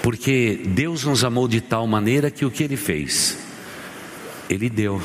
Porque 0.02 0.62
Deus 0.66 1.04
nos 1.04 1.24
amou 1.24 1.46
de 1.46 1.60
tal 1.60 1.86
maneira 1.86 2.30
que 2.30 2.44
o 2.44 2.50
que 2.50 2.62
ele 2.62 2.76
fez? 2.76 3.38
Ele 4.48 4.70
deu. 4.70 5.02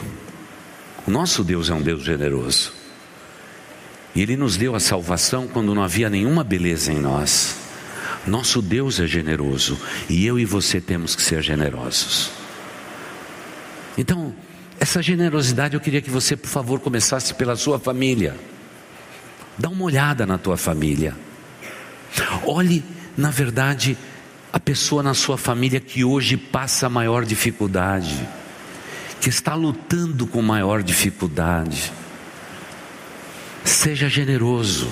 O 1.06 1.12
nosso 1.12 1.44
Deus 1.44 1.70
é 1.70 1.74
um 1.74 1.82
Deus 1.82 2.04
generoso. 2.04 2.74
E 4.16 4.22
ele 4.22 4.38
nos 4.38 4.56
deu 4.56 4.76
a 4.76 4.80
salvação 4.80 5.48
quando 5.48 5.74
não 5.74 5.84
havia 5.84 6.10
nenhuma 6.10 6.44
beleza 6.44 6.92
em 6.92 7.00
nós. 7.00 7.58
Nosso 8.26 8.62
Deus 8.62 9.00
é 9.00 9.08
generoso 9.08 9.78
e 10.08 10.26
eu 10.26 10.40
e 10.40 10.46
você 10.46 10.80
temos 10.80 11.16
que 11.16 11.22
ser 11.22 11.42
generosos. 11.42 12.32
Então, 13.98 14.34
essa 14.80 15.02
generosidade 15.02 15.76
eu 15.76 15.82
queria 15.82 16.02
que 16.02 16.10
você, 16.10 16.36
por 16.36 16.48
favor, 16.48 16.80
começasse 16.80 17.34
pela 17.34 17.56
sua 17.56 17.80
família. 17.80 18.36
Dá 19.58 19.70
uma 19.70 19.84
olhada 19.84 20.26
na 20.26 20.38
tua 20.38 20.58
família. 20.58 21.16
Olhe, 22.46 22.84
na 23.18 23.32
verdade, 23.32 23.98
a 24.52 24.60
pessoa 24.60 25.02
na 25.02 25.14
sua 25.14 25.38
família 25.38 25.80
que 25.80 26.04
hoje 26.04 26.38
passa 26.38 26.90
maior 26.90 27.26
dificuldade, 27.26 28.28
que 29.20 29.30
está 29.30 29.56
lutando 29.56 30.28
com 30.28 30.42
maior 30.42 30.84
dificuldade. 30.84 31.92
Seja 33.64 34.10
generoso, 34.10 34.88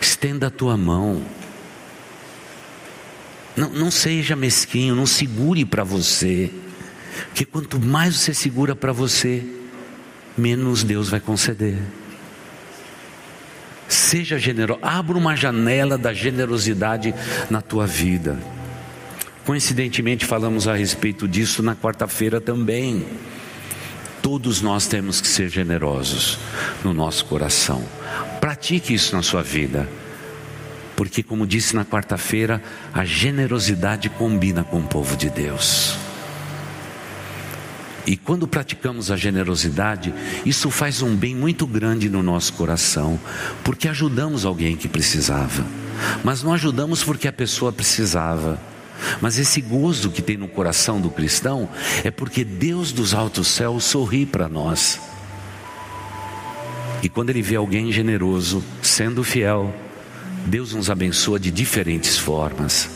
estenda 0.00 0.46
a 0.46 0.50
tua 0.50 0.76
mão. 0.76 1.22
Não, 3.56 3.70
não 3.70 3.90
seja 3.90 4.36
mesquinho, 4.36 4.94
não 4.94 5.06
segure 5.06 5.64
para 5.64 5.82
você, 5.82 6.52
porque 7.26 7.44
quanto 7.44 7.80
mais 7.80 8.14
você 8.14 8.32
segura 8.32 8.76
para 8.76 8.92
você, 8.92 9.44
menos 10.36 10.84
Deus 10.84 11.08
vai 11.08 11.18
conceder. 11.18 11.78
Seja 14.08 14.38
generoso, 14.38 14.80
abra 14.80 15.18
uma 15.18 15.36
janela 15.36 15.98
da 15.98 16.14
generosidade 16.14 17.14
na 17.50 17.60
tua 17.60 17.86
vida. 17.86 18.38
Coincidentemente, 19.44 20.24
falamos 20.24 20.66
a 20.66 20.74
respeito 20.74 21.28
disso 21.28 21.62
na 21.62 21.76
quarta-feira 21.76 22.40
também. 22.40 23.04
Todos 24.22 24.62
nós 24.62 24.86
temos 24.86 25.20
que 25.20 25.28
ser 25.28 25.50
generosos 25.50 26.38
no 26.82 26.94
nosso 26.94 27.26
coração. 27.26 27.84
Pratique 28.40 28.94
isso 28.94 29.14
na 29.14 29.20
sua 29.20 29.42
vida. 29.42 29.86
Porque, 30.96 31.22
como 31.22 31.46
disse 31.46 31.76
na 31.76 31.84
quarta-feira, 31.84 32.62
a 32.94 33.04
generosidade 33.04 34.08
combina 34.08 34.64
com 34.64 34.80
o 34.80 34.88
povo 34.88 35.18
de 35.18 35.28
Deus. 35.28 35.98
E 38.08 38.16
quando 38.16 38.48
praticamos 38.48 39.10
a 39.10 39.18
generosidade, 39.18 40.14
isso 40.46 40.70
faz 40.70 41.02
um 41.02 41.14
bem 41.14 41.36
muito 41.36 41.66
grande 41.66 42.08
no 42.08 42.22
nosso 42.22 42.54
coração, 42.54 43.20
porque 43.62 43.86
ajudamos 43.86 44.46
alguém 44.46 44.76
que 44.76 44.88
precisava. 44.88 45.62
Mas 46.24 46.42
não 46.42 46.54
ajudamos 46.54 47.04
porque 47.04 47.28
a 47.28 47.32
pessoa 47.32 47.70
precisava. 47.70 48.58
Mas 49.20 49.38
esse 49.38 49.60
gozo 49.60 50.10
que 50.10 50.22
tem 50.22 50.38
no 50.38 50.48
coração 50.48 50.98
do 50.98 51.10
cristão 51.10 51.68
é 52.02 52.10
porque 52.10 52.44
Deus 52.44 52.92
dos 52.92 53.12
altos 53.12 53.46
céus 53.46 53.84
sorri 53.84 54.24
para 54.24 54.48
nós. 54.48 54.98
E 57.02 57.10
quando 57.10 57.28
ele 57.28 57.42
vê 57.42 57.56
alguém 57.56 57.92
generoso, 57.92 58.64
sendo 58.80 59.22
fiel, 59.22 59.70
Deus 60.46 60.72
nos 60.72 60.88
abençoa 60.88 61.38
de 61.38 61.50
diferentes 61.50 62.16
formas. 62.16 62.88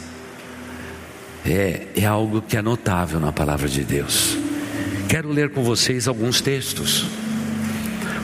É, 1.45 1.89
é 1.97 2.07
algo 2.07 2.41
que 2.41 2.57
é 2.57 2.63
notável 2.63 3.21
na 3.21 3.31
palavra 3.31 3.69
de 3.69 3.85
Deus. 3.85 4.52
Quero 5.09 5.31
ler 5.31 5.51
com 5.51 5.63
vocês 5.63 6.09
alguns 6.09 6.41
textos. 6.41 7.07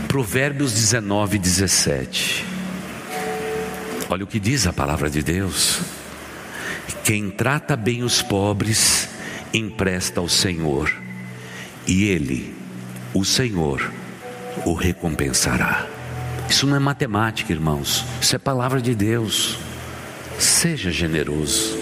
Provérbios 0.09 0.73
19, 0.73 1.39
17. 1.39 2.45
Olha 4.09 4.25
o 4.25 4.27
que 4.27 4.41
diz 4.41 4.67
a 4.67 4.73
palavra 4.73 5.11
de 5.11 5.23
Deus. 5.23 5.81
Quem 7.05 7.31
trata 7.31 7.77
bem 7.77 8.03
os 8.03 8.23
pobres, 8.23 9.09
empresta 9.53 10.21
ao 10.21 10.29
Senhor, 10.29 10.91
e 11.87 12.05
Ele, 12.05 12.55
o 13.15 13.25
Senhor, 13.25 13.93
o 14.65 14.75
recompensará. 14.75 15.87
Isso 16.49 16.67
não 16.67 16.77
é 16.77 16.79
matemática, 16.79 17.53
irmãos, 17.53 18.05
isso 18.21 18.35
é 18.35 18.39
palavra 18.39 18.81
de 18.81 18.95
Deus. 18.95 19.59
Seja 20.39 20.91
generoso. 20.91 21.77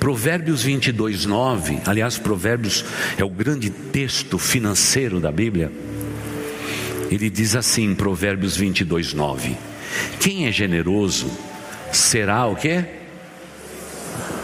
Provérbios 0.00 0.62
22, 0.62 1.26
9, 1.26 1.82
aliás, 1.84 2.16
Provérbios 2.16 2.84
é 3.18 3.24
o 3.24 3.28
grande 3.28 3.68
texto 3.68 4.38
financeiro 4.38 5.20
da 5.20 5.30
Bíblia. 5.30 5.70
Ele 7.10 7.28
diz 7.28 7.54
assim, 7.54 7.94
Provérbios 7.94 8.56
22, 8.56 9.12
9: 9.12 9.56
Quem 10.18 10.46
é 10.46 10.52
generoso 10.52 11.30
será 11.92 12.46
o 12.46 12.56
que? 12.56 12.82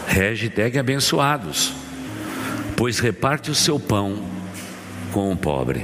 Hashtag 0.07 0.77
abençoados, 0.77 1.73
pois 2.75 2.99
reparte 2.99 3.49
o 3.49 3.55
seu 3.55 3.79
pão 3.79 4.23
com 5.11 5.31
o 5.31 5.35
pobre. 5.35 5.83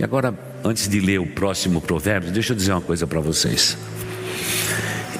E 0.00 0.04
agora 0.04 0.34
antes 0.64 0.88
de 0.88 0.98
ler 0.98 1.20
o 1.20 1.26
próximo 1.26 1.80
provérbio, 1.80 2.32
deixa 2.32 2.52
eu 2.52 2.56
dizer 2.56 2.72
uma 2.72 2.80
coisa 2.80 3.06
para 3.06 3.20
vocês. 3.20 3.78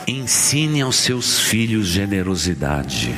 Ensine 0.07 0.83
aos 0.83 0.97
seus 0.97 1.41
filhos 1.41 1.89
generosidade. 1.89 3.13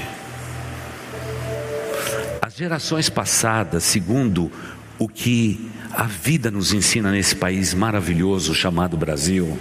As 2.41 2.55
gerações 2.55 3.11
passadas, 3.11 3.85
segundo 3.85 4.51
o 4.99 5.07
que 5.07 5.71
a 5.93 6.05
vida 6.05 6.51
nos 6.51 6.73
ensina 6.73 7.11
nesse 7.13 7.37
país 7.37 7.75
maravilhoso 7.75 8.55
chamado 8.55 8.97
Brasil, 8.97 9.59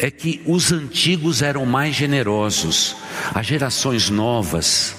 é 0.00 0.10
que 0.10 0.42
os 0.44 0.70
antigos 0.70 1.40
eram 1.40 1.64
mais 1.64 1.94
generosos, 1.94 2.94
as 3.34 3.46
gerações 3.46 4.10
novas 4.10 4.94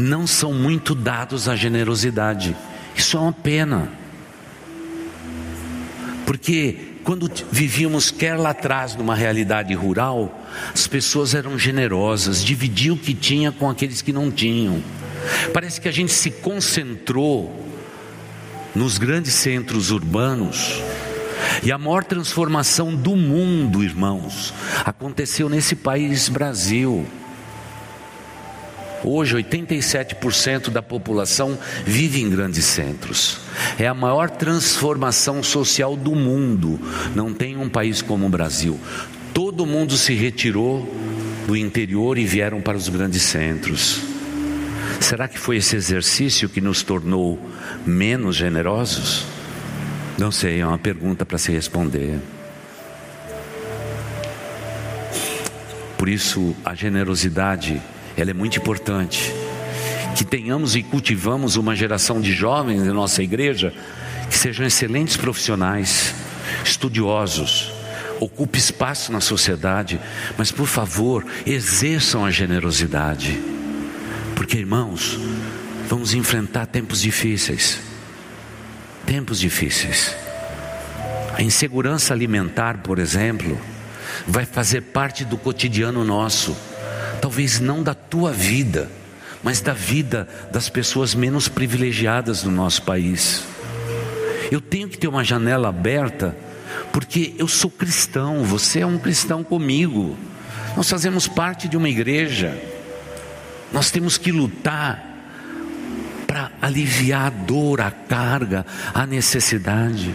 não 0.00 0.26
são 0.26 0.52
muito 0.52 0.96
dados 0.96 1.48
à 1.48 1.54
generosidade. 1.54 2.56
Isso 2.96 3.16
é 3.16 3.20
uma 3.20 3.32
pena. 3.32 3.88
Porque 6.26 6.96
quando 7.04 7.30
vivíamos 7.52 8.10
quer 8.10 8.36
lá 8.36 8.50
atrás 8.50 8.96
numa 8.96 9.14
realidade 9.14 9.72
rural, 9.74 10.35
as 10.72 10.86
pessoas 10.86 11.34
eram 11.34 11.58
generosas, 11.58 12.44
dividiam 12.44 12.94
o 12.94 12.98
que 12.98 13.14
tinha 13.14 13.52
com 13.52 13.68
aqueles 13.68 14.02
que 14.02 14.12
não 14.12 14.30
tinham. 14.30 14.82
Parece 15.52 15.80
que 15.80 15.88
a 15.88 15.92
gente 15.92 16.12
se 16.12 16.30
concentrou 16.30 17.64
nos 18.74 18.98
grandes 18.98 19.34
centros 19.34 19.90
urbanos. 19.90 20.82
E 21.62 21.72
a 21.72 21.78
maior 21.78 22.04
transformação 22.04 22.94
do 22.94 23.16
mundo, 23.16 23.82
irmãos, 23.82 24.52
aconteceu 24.84 25.48
nesse 25.48 25.74
país 25.74 26.28
Brasil. 26.28 27.06
Hoje, 29.04 29.36
87% 29.36 30.70
da 30.70 30.82
população 30.82 31.58
vive 31.84 32.20
em 32.20 32.28
grandes 32.28 32.64
centros. 32.64 33.38
É 33.78 33.86
a 33.86 33.94
maior 33.94 34.28
transformação 34.30 35.42
social 35.42 35.96
do 35.96 36.14
mundo. 36.14 36.80
Não 37.14 37.32
tem 37.32 37.56
um 37.56 37.68
país 37.68 38.02
como 38.02 38.26
o 38.26 38.30
Brasil. 38.30 38.80
Todo 39.36 39.66
mundo 39.66 39.98
se 39.98 40.14
retirou 40.14 40.90
do 41.46 41.54
interior 41.54 42.16
e 42.16 42.24
vieram 42.24 42.58
para 42.62 42.74
os 42.74 42.88
grandes 42.88 43.20
centros. 43.20 44.00
Será 44.98 45.28
que 45.28 45.38
foi 45.38 45.58
esse 45.58 45.76
exercício 45.76 46.48
que 46.48 46.58
nos 46.58 46.82
tornou 46.82 47.38
menos 47.84 48.34
generosos? 48.34 49.26
Não 50.16 50.32
sei, 50.32 50.60
é 50.60 50.66
uma 50.66 50.78
pergunta 50.78 51.26
para 51.26 51.36
se 51.36 51.52
responder. 51.52 52.18
Por 55.98 56.08
isso, 56.08 56.56
a 56.64 56.74
generosidade 56.74 57.78
ela 58.16 58.30
é 58.30 58.34
muito 58.34 58.56
importante. 58.56 59.34
Que 60.16 60.24
tenhamos 60.24 60.74
e 60.74 60.82
cultivamos 60.82 61.56
uma 61.56 61.76
geração 61.76 62.22
de 62.22 62.32
jovens 62.32 62.84
da 62.84 62.94
nossa 62.94 63.22
igreja 63.22 63.74
que 64.30 64.38
sejam 64.38 64.64
excelentes 64.64 65.18
profissionais, 65.18 66.14
estudiosos, 66.64 67.75
ocupe 68.20 68.58
espaço 68.58 69.12
na 69.12 69.20
sociedade, 69.20 70.00
mas 70.36 70.50
por 70.50 70.66
favor, 70.66 71.24
exerçam 71.44 72.24
a 72.24 72.30
generosidade. 72.30 73.40
Porque, 74.34 74.58
irmãos, 74.58 75.18
vamos 75.88 76.14
enfrentar 76.14 76.66
tempos 76.66 77.00
difíceis. 77.00 77.80
Tempos 79.06 79.38
difíceis. 79.38 80.14
A 81.34 81.42
insegurança 81.42 82.14
alimentar, 82.14 82.78
por 82.78 82.98
exemplo, 82.98 83.58
vai 84.26 84.44
fazer 84.44 84.80
parte 84.80 85.24
do 85.24 85.36
cotidiano 85.36 86.04
nosso 86.04 86.56
talvez 87.20 87.60
não 87.60 87.82
da 87.82 87.94
tua 87.94 88.32
vida, 88.32 88.88
mas 89.42 89.60
da 89.60 89.72
vida 89.72 90.28
das 90.52 90.68
pessoas 90.68 91.14
menos 91.14 91.48
privilegiadas 91.48 92.42
do 92.42 92.50
nosso 92.50 92.82
país. 92.82 93.42
Eu 94.50 94.60
tenho 94.60 94.88
que 94.88 94.96
ter 94.96 95.08
uma 95.08 95.24
janela 95.24 95.68
aberta 95.68 96.36
porque 96.92 97.34
eu 97.38 97.48
sou 97.48 97.70
cristão, 97.70 98.44
você 98.44 98.80
é 98.80 98.86
um 98.86 98.98
cristão 98.98 99.42
comigo. 99.44 100.16
Nós 100.76 100.88
fazemos 100.88 101.26
parte 101.26 101.68
de 101.68 101.76
uma 101.76 101.88
igreja. 101.88 102.56
Nós 103.72 103.90
temos 103.90 104.18
que 104.18 104.30
lutar 104.30 105.04
para 106.26 106.50
aliviar 106.60 107.26
a 107.26 107.30
dor, 107.30 107.80
a 107.80 107.90
carga, 107.90 108.66
a 108.92 109.06
necessidade. 109.06 110.14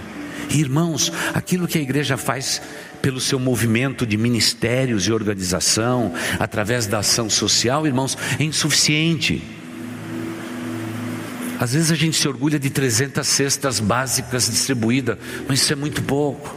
Irmãos, 0.49 1.11
aquilo 1.33 1.67
que 1.67 1.77
a 1.77 1.81
igreja 1.81 2.17
faz 2.17 2.61
pelo 3.01 3.19
seu 3.19 3.39
movimento 3.39 4.05
de 4.05 4.17
ministérios 4.17 5.07
e 5.07 5.11
organização, 5.11 6.13
através 6.39 6.85
da 6.85 6.99
ação 6.99 7.29
social, 7.29 7.87
irmãos, 7.87 8.17
é 8.39 8.43
insuficiente. 8.43 9.41
Às 11.61 11.73
vezes 11.73 11.91
a 11.91 11.95
gente 11.95 12.17
se 12.17 12.27
orgulha 12.27 12.57
de 12.57 12.71
300 12.71 13.25
cestas 13.27 13.79
básicas 13.79 14.49
distribuídas, 14.49 15.15
mas 15.47 15.61
isso 15.61 15.71
é 15.71 15.75
muito 15.75 16.01
pouco. 16.01 16.55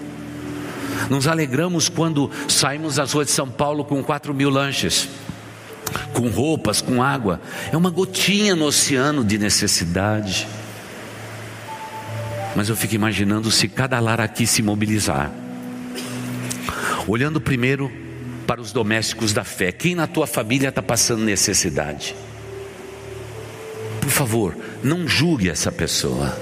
Nos 1.11 1.27
alegramos 1.27 1.91
quando 1.91 2.31
saímos 2.49 2.99
às 2.99 3.13
ruas 3.13 3.27
de 3.27 3.35
São 3.35 3.47
Paulo 3.47 3.85
com 3.85 4.03
4 4.03 4.33
mil 4.33 4.49
lanches, 4.49 5.11
com 6.15 6.31
roupas, 6.31 6.81
com 6.81 7.03
água. 7.03 7.39
É 7.71 7.77
uma 7.77 7.91
gotinha 7.91 8.57
no 8.57 8.65
oceano 8.65 9.23
de 9.23 9.37
necessidade. 9.37 10.49
Mas 12.57 12.71
eu 12.71 12.77
fico 12.77 12.95
imaginando 12.95 13.51
se 13.51 13.69
cada 13.69 14.01
lar 14.01 14.23
aqui 14.23 14.47
se 14.47 14.63
mobilizar. 14.63 15.31
Olhando 17.07 17.43
primeiro 17.43 17.93
para 18.47 18.59
os 18.59 18.73
domésticos 18.73 19.35
da 19.35 19.45
fé. 19.45 19.71
Quem 19.71 19.95
na 19.95 20.07
tua 20.07 20.27
família 20.27 20.71
está 20.71 20.81
passando 20.81 21.23
necessidade? 21.23 22.17
Por 24.05 24.11
favor, 24.11 24.57
não 24.83 25.09
julgue 25.09 25.49
essa 25.49 25.73
pessoa. 25.73 26.39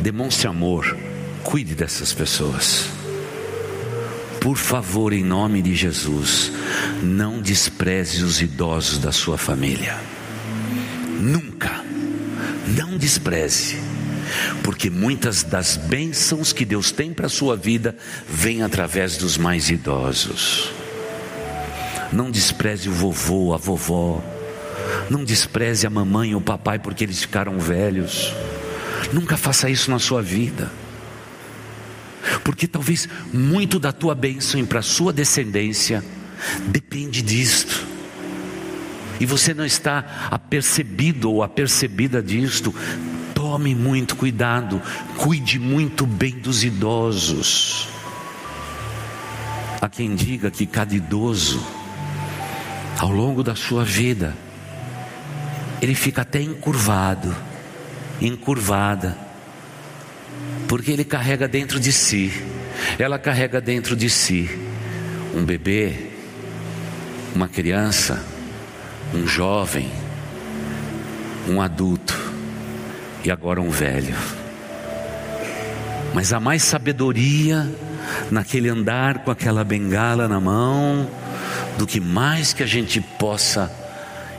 Demonstre 0.00 0.46
amor. 0.46 0.96
Cuide 1.42 1.74
dessas 1.74 2.12
pessoas. 2.12 2.86
Por 4.40 4.56
favor, 4.56 5.12
em 5.12 5.24
nome 5.24 5.60
de 5.60 5.74
Jesus, 5.74 6.52
não 7.02 7.42
despreze 7.42 8.22
os 8.22 8.40
idosos 8.40 8.98
da 8.98 9.10
sua 9.10 9.36
família. 9.36 9.96
Nunca. 11.20 11.84
Não 12.68 12.96
despreze 12.96 13.76
porque 14.62 14.90
muitas 14.90 15.42
das 15.42 15.76
bênçãos 15.76 16.52
que 16.52 16.64
Deus 16.64 16.90
tem 16.90 17.12
para 17.12 17.26
a 17.26 17.30
sua 17.30 17.56
vida 17.56 17.96
vêm 18.28 18.62
através 18.62 19.16
dos 19.16 19.36
mais 19.36 19.70
idosos. 19.70 20.72
Não 22.12 22.30
despreze 22.30 22.88
o 22.88 22.92
vovô, 22.92 23.52
a 23.54 23.56
vovó, 23.56 24.22
não 25.10 25.24
despreze 25.24 25.86
a 25.86 25.90
mamãe 25.90 26.34
ou 26.34 26.40
o 26.40 26.44
papai 26.44 26.78
porque 26.78 27.04
eles 27.04 27.20
ficaram 27.20 27.58
velhos. 27.58 28.32
Nunca 29.12 29.36
faça 29.36 29.70
isso 29.70 29.90
na 29.90 29.98
sua 29.98 30.22
vida. 30.22 30.70
Porque 32.44 32.66
talvez 32.66 33.08
muito 33.32 33.78
da 33.78 33.92
tua 33.92 34.14
bênção 34.14 34.64
para 34.66 34.80
a 34.80 34.82
sua 34.82 35.12
descendência 35.12 36.04
depende 36.66 37.22
disto. 37.22 37.86
E 39.18 39.24
você 39.24 39.54
não 39.54 39.64
está 39.64 40.28
apercebido 40.30 41.30
ou 41.30 41.42
apercebida 41.42 42.22
disto, 42.22 42.74
Tome 43.36 43.74
muito 43.74 44.16
cuidado, 44.16 44.80
cuide 45.18 45.58
muito 45.58 46.06
bem 46.06 46.32
dos 46.32 46.64
idosos. 46.64 47.86
Há 49.78 49.90
quem 49.90 50.14
diga 50.14 50.50
que 50.50 50.64
cada 50.64 50.94
idoso, 50.94 51.62
ao 52.98 53.10
longo 53.10 53.44
da 53.44 53.54
sua 53.54 53.84
vida, 53.84 54.34
ele 55.80 55.94
fica 55.94 56.22
até 56.22 56.40
encurvado, 56.40 57.34
encurvada, 58.20 59.16
porque 60.68 60.90
ele 60.90 61.04
carrega 61.04 61.46
dentro 61.46 61.78
de 61.78 61.92
si, 61.92 62.32
ela 62.98 63.18
carrega 63.18 63.60
dentro 63.60 63.94
de 63.94 64.08
si 64.10 64.48
um 65.34 65.44
bebê, 65.44 66.10
uma 67.34 67.48
criança, 67.48 68.24
um 69.14 69.26
jovem, 69.26 69.90
um 71.48 71.60
adulto 71.60 72.16
e 73.22 73.30
agora 73.30 73.60
um 73.60 73.70
velho. 73.70 74.16
Mas 76.14 76.32
há 76.32 76.40
mais 76.40 76.62
sabedoria 76.62 77.70
naquele 78.30 78.68
andar 78.68 79.18
com 79.18 79.30
aquela 79.30 79.62
bengala 79.62 80.26
na 80.26 80.40
mão 80.40 81.08
do 81.76 81.86
que 81.86 82.00
mais 82.00 82.54
que 82.54 82.62
a 82.62 82.66
gente 82.66 83.00
possa 83.00 83.70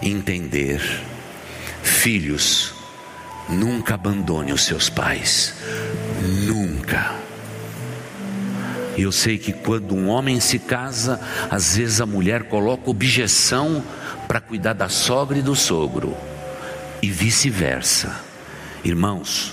entender. 0.01 0.81
Filhos, 1.97 2.73
nunca 3.49 3.95
abandone 3.95 4.53
os 4.53 4.63
seus 4.63 4.87
pais, 4.87 5.55
nunca. 6.45 7.15
E 8.95 9.01
eu 9.01 9.11
sei 9.11 9.37
que 9.37 9.51
quando 9.51 9.95
um 9.95 10.07
homem 10.07 10.39
se 10.39 10.59
casa, 10.59 11.19
às 11.49 11.75
vezes 11.75 11.99
a 11.99 12.05
mulher 12.05 12.43
coloca 12.43 12.89
objeção 12.89 13.83
para 14.27 14.39
cuidar 14.39 14.73
da 14.73 14.87
sogra 14.87 15.39
e 15.39 15.41
do 15.41 15.55
sogro, 15.55 16.15
e 17.01 17.09
vice-versa. 17.09 18.21
Irmãos, 18.85 19.51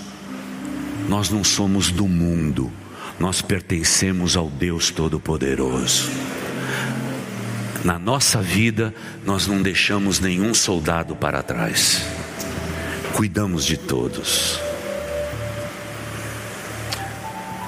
nós 1.08 1.30
não 1.30 1.42
somos 1.42 1.90
do 1.90 2.06
mundo, 2.06 2.70
nós 3.18 3.40
pertencemos 3.40 4.36
ao 4.36 4.48
Deus 4.48 4.90
Todo-Poderoso. 4.90 6.10
Na 7.82 7.98
nossa 7.98 8.40
vida, 8.40 8.94
nós 9.24 9.46
não 9.46 9.60
deixamos 9.60 10.20
nenhum 10.20 10.54
soldado 10.54 11.16
para 11.16 11.42
trás, 11.42 12.04
cuidamos 13.14 13.64
de 13.64 13.76
todos. 13.76 14.60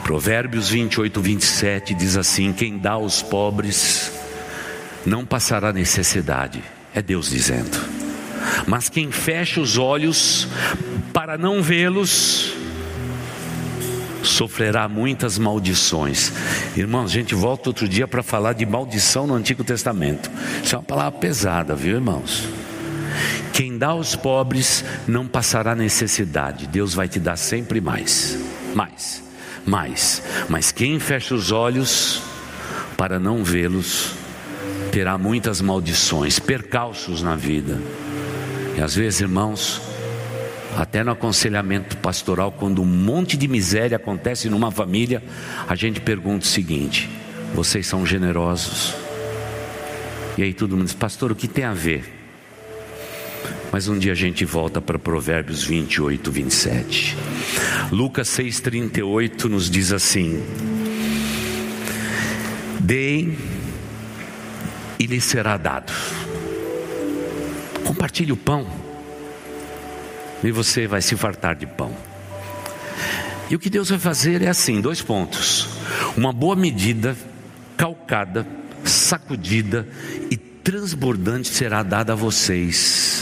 Provérbios 0.02 0.68
28, 0.68 1.20
27 1.20 1.94
diz 1.94 2.16
assim: 2.16 2.52
Quem 2.52 2.76
dá 2.76 2.92
aos 2.92 3.22
pobres 3.22 4.12
não 5.06 5.24
passará 5.24 5.72
necessidade, 5.72 6.62
é 6.92 7.00
Deus 7.00 7.30
dizendo. 7.30 7.78
Mas 8.66 8.88
quem 8.88 9.10
fecha 9.10 9.60
os 9.60 9.78
olhos 9.78 10.48
para 11.12 11.38
não 11.38 11.62
vê-los, 11.62 12.52
sofrerá 14.22 14.88
muitas 14.88 15.38
maldições. 15.38 16.32
Irmãos, 16.76 17.10
a 17.10 17.14
gente 17.14 17.34
volta 17.34 17.70
outro 17.70 17.88
dia 17.88 18.08
para 18.08 18.22
falar 18.22 18.52
de 18.52 18.66
maldição 18.66 19.26
no 19.26 19.34
Antigo 19.34 19.62
Testamento. 19.62 20.30
Isso 20.62 20.74
é 20.74 20.78
uma 20.78 20.84
palavra 20.84 21.18
pesada, 21.18 21.74
viu, 21.74 21.94
irmãos? 21.94 22.48
Quem 23.52 23.78
dá 23.78 23.88
aos 23.88 24.14
pobres 24.14 24.84
não 25.06 25.26
passará 25.26 25.74
necessidade. 25.74 26.66
Deus 26.66 26.94
vai 26.94 27.08
te 27.08 27.18
dar 27.18 27.36
sempre 27.36 27.80
mais, 27.80 28.38
mais, 28.74 29.22
mais. 29.64 30.22
Mas 30.48 30.72
quem 30.72 30.98
fecha 30.98 31.34
os 31.34 31.52
olhos 31.52 32.22
para 32.96 33.18
não 33.18 33.44
vê-los, 33.44 34.12
terá 34.90 35.18
muitas 35.18 35.60
maldições, 35.60 36.38
percalços 36.38 37.22
na 37.22 37.36
vida. 37.36 37.80
E 38.76 38.80
às 38.80 38.94
vezes, 38.94 39.20
irmãos, 39.20 39.80
até 40.76 41.02
no 41.02 41.10
aconselhamento 41.10 41.96
pastoral, 41.98 42.52
quando 42.52 42.82
um 42.82 42.86
monte 42.86 43.36
de 43.36 43.48
miséria 43.48 43.96
acontece 43.96 44.48
numa 44.48 44.70
família, 44.70 45.22
a 45.66 45.74
gente 45.74 46.00
pergunta 46.00 46.44
o 46.44 46.48
seguinte: 46.48 47.08
vocês 47.54 47.86
são 47.86 48.04
generosos? 48.04 48.94
E 50.36 50.42
aí 50.42 50.52
todo 50.52 50.76
mundo 50.76 50.84
diz, 50.84 50.94
pastor, 50.94 51.32
o 51.32 51.34
que 51.34 51.48
tem 51.48 51.64
a 51.64 51.72
ver? 51.72 52.15
Mas 53.76 53.88
um 53.88 53.98
dia 53.98 54.12
a 54.12 54.14
gente 54.14 54.42
volta 54.42 54.80
para 54.80 54.98
Provérbios 54.98 55.62
28, 55.62 56.32
27. 56.32 57.14
Lucas 57.92 58.26
6,38 58.28 59.44
nos 59.50 59.68
diz 59.68 59.92
assim: 59.92 60.42
Deem 62.80 63.36
e 64.98 65.04
lhe 65.04 65.20
será 65.20 65.58
dado 65.58 65.92
Compartilhe 67.84 68.32
o 68.32 68.36
pão. 68.38 68.66
E 70.42 70.50
você 70.50 70.86
vai 70.86 71.02
se 71.02 71.14
fartar 71.14 71.54
de 71.54 71.66
pão. 71.66 71.94
E 73.50 73.56
o 73.56 73.58
que 73.58 73.68
Deus 73.68 73.90
vai 73.90 73.98
fazer 73.98 74.40
é 74.40 74.48
assim: 74.48 74.80
dois 74.80 75.02
pontos. 75.02 75.68
Uma 76.16 76.32
boa 76.32 76.56
medida, 76.56 77.14
calcada, 77.76 78.46
sacudida 78.84 79.86
e 80.30 80.36
transbordante 80.38 81.48
será 81.48 81.82
dada 81.82 82.14
a 82.14 82.16
vocês. 82.16 83.15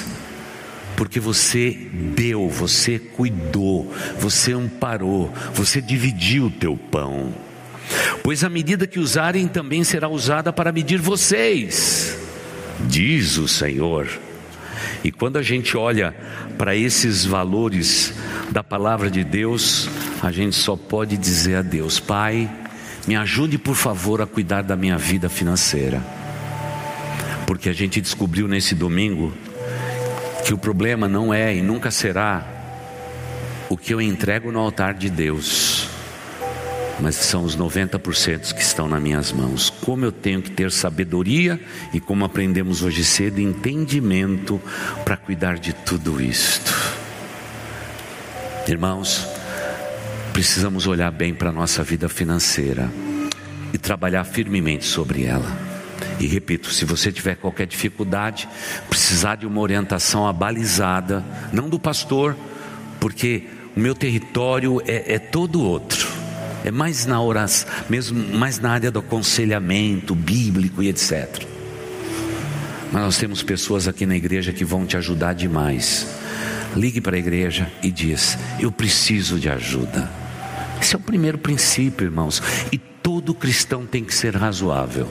Porque 0.97 1.19
você 1.19 1.77
deu, 2.15 2.49
você 2.49 2.99
cuidou, 2.99 3.93
você 4.19 4.53
amparou, 4.53 5.33
você 5.53 5.81
dividiu 5.81 6.47
o 6.47 6.51
teu 6.51 6.77
pão. 6.77 7.35
Pois 8.23 8.43
a 8.45 8.49
medida 8.49 8.87
que 8.87 8.99
usarem 8.99 9.47
também 9.47 9.85
será 9.85 10.09
usada 10.09 10.53
para 10.53 10.73
medir 10.73 10.99
vocês, 10.99 12.19
diz 12.87 13.37
o 13.37 13.47
Senhor. 13.49 14.09
E 15.03 15.13
quando 15.13 15.37
a 15.37 15.43
gente 15.43 15.77
olha 15.77 16.15
para 16.57 16.75
esses 16.75 17.25
valores 17.25 18.15
da 18.51 18.63
palavra 18.63 19.11
de 19.11 19.23
Deus, 19.23 19.89
a 20.23 20.31
gente 20.31 20.57
só 20.57 20.77
pode 20.77 21.17
dizer 21.17 21.57
a 21.57 21.63
Deus: 21.63 22.01
Pai, 22.01 22.51
me 23.07 23.17
ajude 23.17 23.59
por 23.59 23.75
favor 23.75 24.23
a 24.23 24.27
cuidar 24.27 24.63
da 24.63 24.77
minha 24.77 24.97
vida 24.97 25.29
financeira. 25.29 26.03
Porque 27.47 27.69
a 27.69 27.73
gente 27.75 28.01
descobriu 28.01 28.49
nesse 28.49 28.75
domingo 28.75 29.33
que 30.45 30.53
o 30.53 30.59
problema 30.59 31.09
não 31.09 31.33
é 31.33 31.57
e 31.57 31.63
nunca 31.63 31.91
será 31.91 32.47
o 33.71 33.79
que 33.79 33.95
eu 33.95 34.01
entrego 34.01 34.53
no 34.53 34.59
altar 34.59 34.95
de 34.95 35.09
Deus. 35.09 35.89
mas 37.01 37.17
são 37.17 37.43
os 37.43 37.57
90% 37.57 38.55
que 38.55 38.63
estão 38.63 38.87
nas 38.87 39.03
minhas 39.03 39.33
mãos. 39.33 39.69
Como 39.69 40.05
eu 40.05 40.13
tenho 40.13 40.41
que 40.41 40.51
ter 40.51 40.71
sabedoria 40.71 41.59
e 41.93 41.99
como 41.99 42.25
aprendemos 42.25 42.83
hoje 42.83 43.05
cedo, 43.05 43.41
entendimento 43.41 44.63
para 45.05 45.17
cuidar 45.17 45.59
de 45.59 45.73
tudo 45.73 46.23
isto. 46.23 46.73
Irmãos, 48.69 49.27
precisamos 50.33 50.87
olhar 50.87 51.11
bem 51.11 51.35
para 51.35 51.51
a 51.51 51.53
nossa 51.53 51.83
vida 51.83 52.09
financeira 52.09 52.89
e 53.73 53.79
trabalhar 53.79 54.23
firmemente 54.23 54.85
sobre 54.85 55.25
ela. 55.25 55.74
E 56.19 56.27
repito, 56.27 56.73
se 56.73 56.85
você 56.85 57.11
tiver 57.11 57.37
qualquer 57.37 57.67
dificuldade, 57.67 58.49
precisar 58.89 59.37
de 59.37 59.47
uma 59.47 59.61
orientação 59.61 60.27
abalizada, 60.27 61.25
não 61.53 61.69
do 61.69 61.79
pastor, 61.79 62.37
porque 63.01 63.45
o 63.77 63.81
meu 63.81 63.95
território 63.95 64.81
é, 64.87 65.15
é 65.15 65.19
todo 65.19 65.63
outro. 65.63 66.09
É 66.65 66.71
mais 66.71 67.05
na 67.05 67.21
oração, 67.21 67.69
mesmo 67.91 68.19
mais 68.37 68.59
na 68.59 68.71
área 68.71 68.91
do 68.91 69.01
aconselhamento 69.01 70.15
bíblico 70.15 70.83
e 70.83 70.89
etc. 70.89 71.45
Mas 72.91 73.03
nós 73.03 73.19
temos 73.19 73.43
pessoas 73.43 73.87
aqui 73.87 74.07
na 74.07 74.17
igreja 74.17 74.53
que 74.53 74.65
vão 74.65 74.87
te 74.87 74.97
ajudar 74.97 75.35
demais. 75.35 76.07
Ligue 76.75 77.01
para 77.01 77.17
a 77.17 77.19
igreja 77.19 77.71
e 77.83 77.91
diz: 77.91 78.39
Eu 78.59 78.73
preciso 78.73 79.39
de 79.39 79.51
ajuda. 79.51 80.09
Esse 80.81 80.95
é 80.95 80.99
o 80.99 81.01
primeiro 81.01 81.37
princípio, 81.37 82.07
irmãos. 82.07 82.43
E 82.73 82.79
todo 82.79 83.35
cristão 83.35 83.85
tem 83.85 84.03
que 84.05 84.15
ser 84.15 84.35
razoável. 84.37 85.09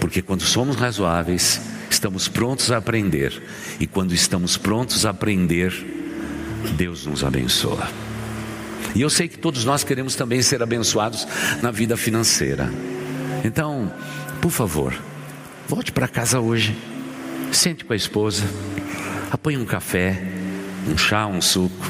Porque 0.00 0.22
quando 0.22 0.42
somos 0.42 0.76
razoáveis, 0.76 1.60
estamos 1.90 2.28
prontos 2.28 2.70
a 2.70 2.76
aprender. 2.76 3.42
E 3.80 3.86
quando 3.86 4.14
estamos 4.14 4.56
prontos 4.56 5.04
a 5.06 5.10
aprender, 5.10 5.72
Deus 6.76 7.06
nos 7.06 7.24
abençoa. 7.24 7.88
E 8.94 9.00
eu 9.00 9.10
sei 9.10 9.28
que 9.28 9.38
todos 9.38 9.64
nós 9.64 9.84
queremos 9.84 10.14
também 10.14 10.42
ser 10.42 10.62
abençoados 10.62 11.26
na 11.62 11.70
vida 11.70 11.96
financeira. 11.96 12.70
Então, 13.44 13.92
por 14.40 14.50
favor, 14.50 14.94
volte 15.68 15.92
para 15.92 16.08
casa 16.08 16.40
hoje. 16.40 16.76
Sente 17.52 17.84
com 17.84 17.92
a 17.92 17.96
esposa. 17.96 18.44
Apanhe 19.30 19.58
um 19.58 19.64
café, 19.64 20.22
um 20.88 20.96
chá, 20.96 21.26
um 21.26 21.40
suco. 21.40 21.86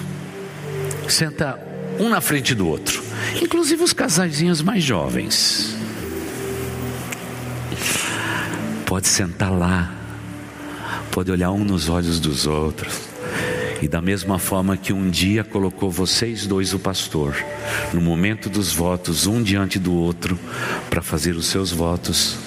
Senta 1.08 1.58
um 1.98 2.08
na 2.08 2.20
frente 2.20 2.54
do 2.54 2.66
outro. 2.66 3.02
Inclusive 3.40 3.82
os 3.82 3.92
casaizinhos 3.92 4.60
mais 4.60 4.84
jovens. 4.84 5.76
Pode 8.88 9.06
sentar 9.06 9.52
lá, 9.52 9.92
pode 11.12 11.30
olhar 11.30 11.50
um 11.50 11.62
nos 11.62 11.90
olhos 11.90 12.18
dos 12.18 12.46
outros. 12.46 13.08
E 13.82 13.86
da 13.86 14.00
mesma 14.00 14.38
forma 14.38 14.76
que 14.76 14.92
um 14.92 15.10
dia 15.10 15.44
colocou 15.44 15.90
vocês 15.90 16.46
dois, 16.46 16.72
o 16.72 16.78
pastor, 16.78 17.36
no 17.92 18.00
momento 18.00 18.48
dos 18.48 18.72
votos, 18.72 19.26
um 19.26 19.42
diante 19.42 19.78
do 19.78 19.92
outro, 19.92 20.38
para 20.88 21.02
fazer 21.02 21.36
os 21.36 21.46
seus 21.46 21.70
votos, 21.70 22.38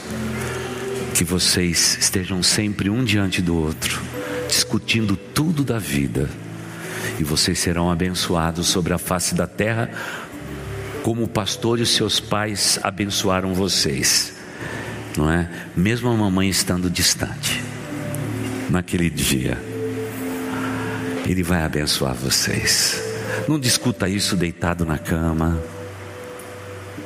que 1.13 1.23
vocês 1.23 1.97
estejam 2.01 2.41
sempre 2.41 2.89
um 2.89 3.03
diante 3.03 3.41
do 3.41 3.55
outro, 3.55 4.01
discutindo 4.47 5.15
tudo 5.15 5.63
da 5.63 5.77
vida, 5.77 6.27
e 7.19 7.23
vocês 7.23 7.59
serão 7.59 7.89
abençoados 7.89 8.67
sobre 8.67 8.93
a 8.93 8.97
face 8.97 9.35
da 9.35 9.45
terra, 9.45 9.91
como 11.03 11.23
o 11.23 11.29
pastor 11.29 11.79
e 11.79 11.83
os 11.83 11.91
seus 11.91 12.19
pais 12.19 12.79
abençoaram 12.81 13.53
vocês 13.53 14.40
não 15.17 15.31
é? 15.31 15.49
Mesmo 15.75 16.09
a 16.09 16.13
mamãe 16.13 16.49
estando 16.49 16.89
distante, 16.89 17.61
naquele 18.69 19.09
dia, 19.09 19.57
Ele 21.25 21.43
vai 21.43 21.63
abençoar 21.63 22.13
vocês. 22.13 23.01
Não 23.47 23.59
discuta 23.59 24.07
isso 24.07 24.35
deitado 24.35 24.85
na 24.85 24.97
cama. 24.97 25.61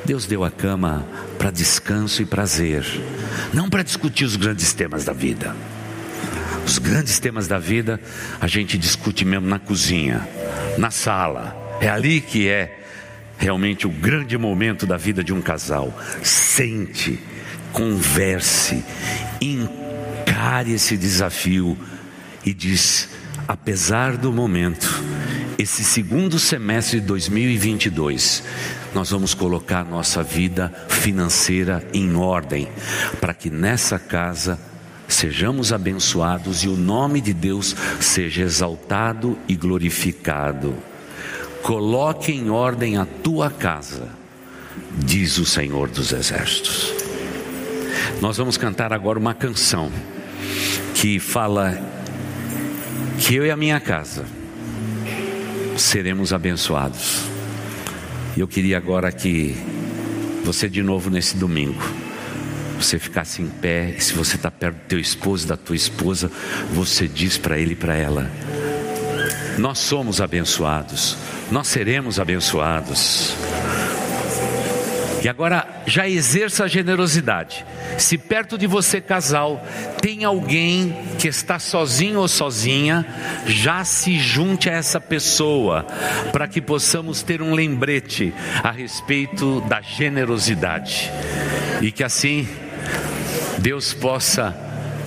Deus 0.03 0.25
deu 0.25 0.43
a 0.43 0.51
cama 0.51 1.05
para 1.37 1.49
descanso 1.49 2.21
e 2.21 2.25
prazer, 2.25 2.85
não 3.53 3.69
para 3.69 3.83
discutir 3.83 4.25
os 4.25 4.35
grandes 4.35 4.73
temas 4.73 5.03
da 5.03 5.13
vida. 5.13 5.55
Os 6.65 6.79
grandes 6.79 7.19
temas 7.19 7.47
da 7.47 7.59
vida 7.59 7.99
a 8.41 8.47
gente 8.47 8.77
discute 8.77 9.23
mesmo 9.23 9.47
na 9.47 9.59
cozinha, 9.59 10.27
na 10.77 10.91
sala. 10.91 11.55
É 11.79 11.89
ali 11.89 12.21
que 12.21 12.47
é 12.47 12.79
realmente 13.37 13.85
o 13.85 13.89
grande 13.89 14.37
momento 14.37 14.85
da 14.85 14.97
vida 14.97 15.23
de 15.23 15.33
um 15.33 15.41
casal. 15.41 15.93
Sente 16.23 17.19
converse, 17.75 18.81
encare 19.41 20.71
esse 20.71 20.95
desafio 20.95 21.77
e 22.45 22.53
diz: 22.53 23.09
apesar 23.45 24.15
do 24.15 24.31
momento, 24.31 25.03
esse 25.57 25.83
segundo 25.83 26.39
semestre 26.39 27.01
de 27.01 27.05
2022, 27.05 28.43
nós 28.93 29.11
vamos 29.11 29.33
colocar 29.33 29.83
nossa 29.83 30.23
vida 30.23 30.73
financeira 30.87 31.85
em 31.93 32.15
ordem, 32.15 32.69
para 33.19 33.33
que 33.33 33.49
nessa 33.49 33.99
casa 33.99 34.57
sejamos 35.05 35.73
abençoados 35.73 36.63
e 36.63 36.69
o 36.69 36.77
nome 36.77 37.19
de 37.19 37.33
Deus 37.33 37.75
seja 37.99 38.43
exaltado 38.43 39.37
e 39.49 39.55
glorificado. 39.55 40.73
Coloque 41.61 42.31
em 42.31 42.49
ordem 42.49 42.97
a 42.97 43.05
tua 43.05 43.49
casa, 43.49 44.07
diz 44.97 45.37
o 45.37 45.45
Senhor 45.45 45.89
dos 45.89 46.13
Exércitos. 46.13 47.04
Nós 48.21 48.37
vamos 48.37 48.57
cantar 48.57 48.93
agora 48.93 49.19
uma 49.19 49.33
canção 49.33 49.91
que 50.93 51.19
fala 51.19 51.77
que 53.19 53.35
eu 53.35 53.45
e 53.45 53.51
a 53.51 53.57
minha 53.57 53.79
casa 53.79 54.25
seremos 55.77 56.33
abençoados. 56.33 57.23
E 58.35 58.39
eu 58.39 58.47
queria 58.47 58.77
agora 58.77 59.11
que 59.11 59.55
você 60.43 60.69
de 60.69 60.83
novo 60.83 61.09
nesse 61.09 61.35
domingo, 61.37 61.81
você 62.79 62.99
ficasse 62.99 63.41
em 63.41 63.47
pé, 63.47 63.95
e 63.97 64.01
se 64.01 64.13
você 64.13 64.35
está 64.35 64.51
perto 64.51 64.75
do 64.75 64.87
teu 64.87 64.99
esposo, 64.99 65.47
da 65.47 65.57
tua 65.57 65.75
esposa, 65.75 66.29
você 66.71 67.07
diz 67.07 67.37
para 67.37 67.57
ele 67.57 67.73
e 67.73 67.75
para 67.75 67.95
ela: 67.95 68.29
Nós 69.57 69.79
somos 69.79 70.21
abençoados, 70.21 71.17
nós 71.51 71.67
seremos 71.67 72.19
abençoados. 72.19 73.33
E 75.25 75.27
agora 75.27 75.67
já 75.87 76.07
exerça 76.07 76.65
a 76.65 76.67
generosidade. 76.67 77.65
Se 77.97 78.15
perto 78.15 78.59
de 78.59 78.67
você, 78.67 79.01
casal, 79.01 79.59
tem 79.99 80.23
alguém 80.23 80.95
que 81.17 81.27
está 81.27 81.57
sozinho 81.57 82.19
ou 82.19 82.27
sozinha, 82.27 83.03
já 83.47 83.83
se 83.83 84.19
junte 84.19 84.69
a 84.69 84.73
essa 84.73 85.01
pessoa, 85.01 85.83
para 86.31 86.47
que 86.47 86.61
possamos 86.61 87.23
ter 87.23 87.41
um 87.41 87.55
lembrete 87.55 88.35
a 88.63 88.69
respeito 88.69 89.61
da 89.61 89.81
generosidade. 89.81 91.11
E 91.81 91.91
que 91.91 92.03
assim 92.03 92.47
Deus 93.57 93.95
possa 93.95 94.55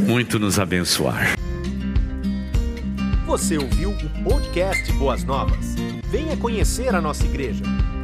muito 0.01 0.37
nos 0.37 0.59
abençoar. 0.59 1.35
Você 3.25 3.57
ouviu 3.57 3.91
o 3.91 4.25
podcast 4.25 4.91
Boas 4.95 5.23
Novas? 5.23 5.77
Venha 6.11 6.37
conhecer 6.37 6.93
a 6.93 7.01
nossa 7.01 7.25
igreja. 7.25 7.63